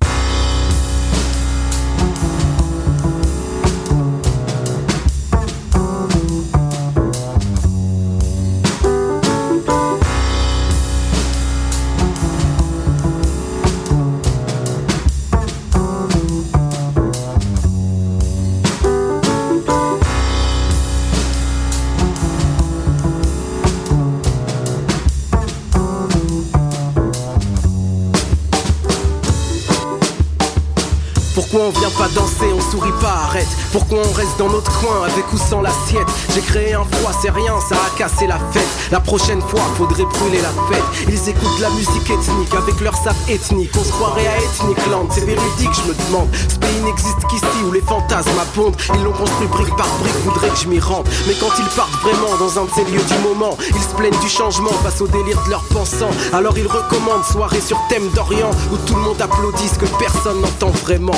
Pourquoi 33.79 34.01
on 34.11 34.13
reste 34.13 34.37
dans 34.39 34.49
notre 34.49 34.73
coin 34.81 35.05
avec 35.05 35.33
ou 35.33 35.39
sans 35.39 35.61
l'assiette 35.61 36.09
J'ai 36.35 36.41
créé 36.41 36.75
un 36.75 36.83
froid, 36.83 37.13
c'est 37.23 37.31
rien, 37.31 37.55
ça 37.61 37.77
a 37.77 37.97
cassé 37.97 38.27
la 38.27 38.37
fête. 38.51 38.67
La 38.91 38.99
prochaine 38.99 39.41
fois, 39.41 39.61
faudrait 39.77 40.05
brûler 40.05 40.41
la 40.43 40.51
fête. 40.69 41.07
Ils 41.09 41.29
écoutent 41.29 41.61
la 41.61 41.71
musique 41.71 42.11
ethnique 42.11 42.53
avec 42.55 42.81
leur 42.81 42.97
sap 42.97 43.15
ethnique. 43.29 43.71
On 43.79 43.85
se 43.85 43.93
croirait 43.93 44.27
à 44.27 44.37
Ethnic 44.39 44.85
Land, 44.91 45.07
c'est 45.13 45.25
véridique, 45.25 45.71
je 45.73 45.89
me 45.89 45.95
demande. 46.07 46.29
Ce 46.49 46.57
pays 46.57 46.81
n'existe 46.85 47.25
qu'ici 47.31 47.47
où 47.69 47.71
les 47.71 47.81
fantasmes 47.81 48.37
abondent. 48.43 48.75
Ils 48.97 49.05
l'ont 49.05 49.13
construit 49.13 49.47
brique 49.47 49.77
par 49.77 49.89
brique, 50.01 50.25
voudraient 50.25 50.51
que 50.51 50.59
je 50.59 50.67
m'y 50.67 50.81
rende. 50.81 51.07
Mais 51.29 51.35
quand 51.35 51.55
ils 51.57 51.77
partent 51.77 52.03
vraiment 52.03 52.37
dans 52.37 52.59
un 52.59 52.65
de 52.65 52.71
ces 52.75 52.85
lieux 52.85 53.05
du 53.05 53.29
moment 53.29 53.57
Ils 53.61 53.83
se 53.83 53.95
plaignent 53.95 54.21
du 54.21 54.29
changement 54.29 54.73
face 54.83 55.01
au 55.01 55.07
délire 55.07 55.41
de 55.45 55.51
leurs 55.51 55.65
pensants. 55.69 56.11
Alors 56.33 56.59
ils 56.59 56.67
recommandent 56.67 57.25
soirée 57.25 57.61
sur 57.61 57.79
thème 57.89 58.09
d'Orient 58.11 58.51
Où 58.73 58.77
tout 58.89 58.97
le 58.97 59.03
monde 59.03 59.23
applaudit 59.23 59.69
ce 59.69 59.79
que 59.79 59.87
personne 60.01 60.41
n'entend 60.41 60.71
vraiment 60.71 61.15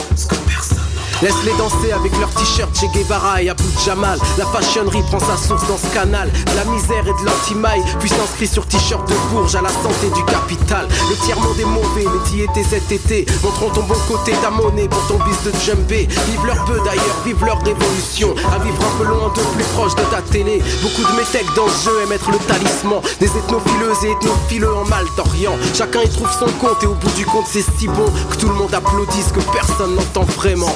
Laisse-les 1.23 1.53
danser 1.59 1.93
avec 1.93 2.17
leur 2.19 2.31
t-shirt 2.31 2.75
Che 2.75 2.87
Guevara 2.95 3.43
et 3.43 3.51
Abou 3.51 3.65
Jamal. 3.85 4.19
La 4.39 4.47
fashionnerie 4.47 5.03
prend 5.03 5.21
sa 5.21 5.37
source 5.37 5.67
dans 5.69 5.77
ce 5.77 5.93
canal. 5.93 6.31
La 6.57 6.65
misère 6.65 7.05
et 7.07 7.23
de 7.23 7.27
l'antimaille. 7.27 7.83
Puis 7.99 8.09
s'inscrit 8.09 8.47
sur 8.47 8.65
t-shirt 8.67 9.07
de 9.07 9.15
Bourges 9.31 9.55
à 9.55 9.61
la 9.61 9.69
santé 9.69 10.09
du 10.15 10.25
capital. 10.25 10.89
Le 11.11 11.17
tiers-monde 11.27 11.61
est 11.61 11.65
mauvais 11.67 12.07
mais 12.07 12.31
t'y 12.31 12.41
étais 12.41 12.65
cet 12.65 12.91
été 12.91 13.27
Montrons 13.43 13.69
ton 13.69 13.83
bon 13.83 13.97
côté 14.09 14.33
ta 14.41 14.49
monnaie 14.49 14.89
pour 14.89 15.07
ton 15.09 15.23
bis 15.25 15.37
de 15.45 15.53
jumbé 15.61 16.09
Vive 16.09 16.47
leur 16.47 16.65
peu 16.65 16.79
d'ailleurs, 16.87 17.21
vive 17.27 17.45
leur 17.45 17.59
révolution. 17.63 18.35
À 18.55 18.59
vivre 18.59 18.81
un 18.83 18.99
peu 18.99 19.05
loin 19.05 19.29
de 19.29 19.43
plus 19.55 19.65
proche 19.75 19.95
de 19.97 20.03
ta 20.05 20.23
télé. 20.23 20.63
Beaucoup 20.81 21.03
de 21.03 21.17
métèques 21.19 21.55
dans 21.55 21.69
ce 21.69 21.91
jeu 21.91 22.03
aiment 22.03 22.13
être 22.13 22.31
le 22.31 22.39
talisman. 22.39 23.01
Des 23.21 23.29
ethnophileuses 23.29 24.05
et 24.05 24.13
ethnophileux 24.13 24.75
en 24.75 24.87
mal 24.87 25.05
d'Orient. 25.19 25.57
Chacun 25.75 26.01
y 26.01 26.09
trouve 26.09 26.33
son 26.33 26.49
compte 26.65 26.83
et 26.83 26.87
au 26.87 26.95
bout 26.95 27.11
du 27.11 27.27
compte 27.27 27.47
c'est 27.47 27.65
si 27.79 27.89
bon 27.89 28.11
Que 28.31 28.37
tout 28.37 28.49
le 28.49 28.55
monde 28.55 28.73
applaudisse 28.73 29.33
que 29.33 29.41
personne 29.53 29.95
n'entend 29.97 30.25
vraiment 30.25 30.75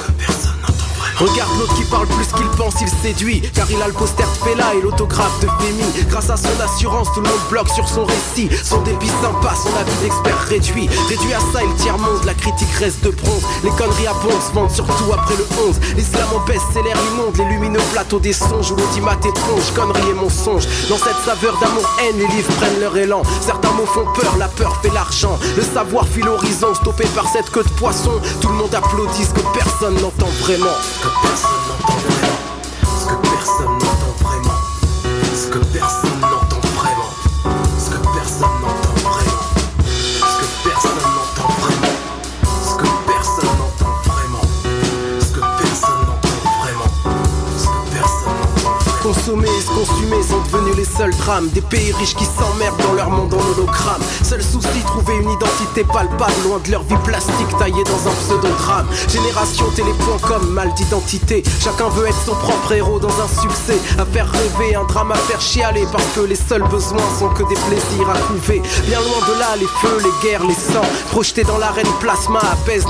Regarde 1.17 1.51
l'autre 1.59 1.73
qui 1.75 1.83
parle 1.85 2.07
plus 2.07 2.27
qu'il 2.27 2.47
pense, 2.57 2.73
il 2.81 2.89
séduit. 2.89 3.41
Car 3.53 3.69
il 3.71 3.81
a 3.81 3.87
le 3.87 3.93
poster 3.93 4.25
de 4.25 4.49
Fela 4.49 4.75
et 4.75 4.81
l'autographe 4.81 5.39
de 5.39 5.47
Femi. 5.47 6.05
Grâce 6.09 6.29
à 6.29 6.35
son 6.35 6.59
assurance, 6.61 7.07
tout 7.13 7.21
le 7.21 7.29
monde 7.29 7.49
bloque 7.49 7.69
sur 7.69 7.87
son 7.87 8.03
récit. 8.03 8.49
Son 8.63 8.81
débit 8.81 9.07
sympa, 9.21 9.53
son 9.55 9.73
avis 9.79 9.95
d'expert 10.01 10.37
réduit. 10.49 10.89
Réduit 11.07 11.33
à 11.33 11.39
ça, 11.53 11.63
il 11.63 11.73
tiers-monde, 11.75 12.23
la 12.25 12.33
critique 12.33 12.71
reste 12.79 13.03
de 13.05 13.11
bronze. 13.11 13.43
Les 13.63 13.69
conneries 13.71 14.07
abondent, 14.07 14.41
se 14.45 14.53
vendent 14.53 14.71
surtout 14.71 15.13
après 15.13 15.35
le 15.37 15.45
11 15.69 15.79
L'islam 15.95 16.27
en 16.35 16.39
best-seller 16.45 16.93
immonde, 17.13 17.37
les 17.37 17.45
lumineux 17.45 17.81
plateaux 17.93 18.19
des 18.19 18.33
songes 18.33 18.71
Où 18.71 18.75
l'audimat 18.75 19.17
éponge, 19.23 19.71
conneries 19.73 20.09
et 20.09 20.13
mensonges. 20.13 20.67
Dans 20.89 20.97
cette 20.97 21.19
saveur 21.23 21.57
d'amour-haine, 21.59 22.17
les 22.17 22.27
livres 22.27 22.53
prennent 22.57 22.79
leur 22.81 22.95
élan. 22.97 23.21
Certains 23.39 23.71
mots 23.71 23.85
font 23.85 24.05
peur, 24.19 24.35
la 24.37 24.49
peur 24.49 24.75
fait 24.81 24.93
l'argent. 24.93 25.39
Le 25.55 25.63
savoir 25.63 26.07
fuit 26.07 26.23
l'horizon, 26.23 26.73
stoppé 26.75 27.05
par 27.15 27.29
cette 27.29 27.49
queue 27.51 27.63
de 27.63 27.69
poisson. 27.69 28.19
Tout 28.41 28.49
le 28.49 28.55
monde 28.55 28.75
applaudit 28.75 29.23
ce 29.23 29.33
que 29.33 29.53
personne 29.53 29.95
n'entend 30.01 30.29
vraiment 30.41 30.75
que 31.05 31.21
personne 31.21 31.51
n'entend 31.67 31.97
vraiment. 31.97 32.37
Ce 32.83 33.05
que 33.05 33.15
personne 33.21 33.65
n'entend 33.65 33.84
sont 50.23 50.41
devenus 50.41 50.75
les 50.75 50.85
seuls 50.85 51.15
drames. 51.15 51.49
Des 51.49 51.61
pays 51.61 51.91
riches 51.93 52.15
qui 52.15 52.25
s'emmerdent 52.25 52.81
dans 52.81 52.93
leur 52.93 53.09
monde 53.09 53.33
en 53.33 53.39
hologramme. 53.51 54.01
Seul 54.23 54.43
souci, 54.43 54.67
trouver 54.85 55.15
une 55.15 55.31
identité 55.31 55.83
palpable 55.83 56.33
loin 56.43 56.59
de 56.65 56.71
leur 56.71 56.83
vie 56.83 56.97
plastique 57.03 57.57
taillée 57.57 57.83
dans 57.83 58.09
un 58.09 58.13
pseudo-drame. 58.13 58.87
Génération 59.07 59.65
télé.com, 59.75 60.49
mal 60.49 60.73
d'identité. 60.73 61.43
Chacun 61.59 61.89
veut 61.89 62.07
être 62.07 62.21
son 62.25 62.35
propre 62.35 62.73
héros 62.73 62.99
dans 62.99 63.09
un 63.21 63.27
succès. 63.27 63.79
À 63.97 64.05
faire 64.05 64.29
rêver, 64.29 64.75
un 64.75 64.83
drame 64.85 65.11
à 65.11 65.15
faire 65.15 65.41
chialer. 65.41 65.85
Parce 65.91 66.07
que 66.15 66.21
les 66.21 66.35
seuls 66.35 66.67
besoins 66.69 67.07
sont 67.19 67.29
que 67.29 67.43
des 67.43 67.55
plaisirs 67.67 68.09
à 68.09 68.19
couver. 68.19 68.61
Bien 68.85 68.99
loin 68.99 69.27
de 69.27 69.39
là, 69.39 69.55
les 69.59 69.67
feux, 69.67 69.97
les 70.03 70.27
guerres, 70.27 70.43
les 70.45 70.53
sangs. 70.53 70.89
Projetés 71.11 71.43
dans 71.43 71.57
l'arène 71.57 71.87
plasma 71.99 72.39
apaisent 72.39 72.65
nos 72.65 72.83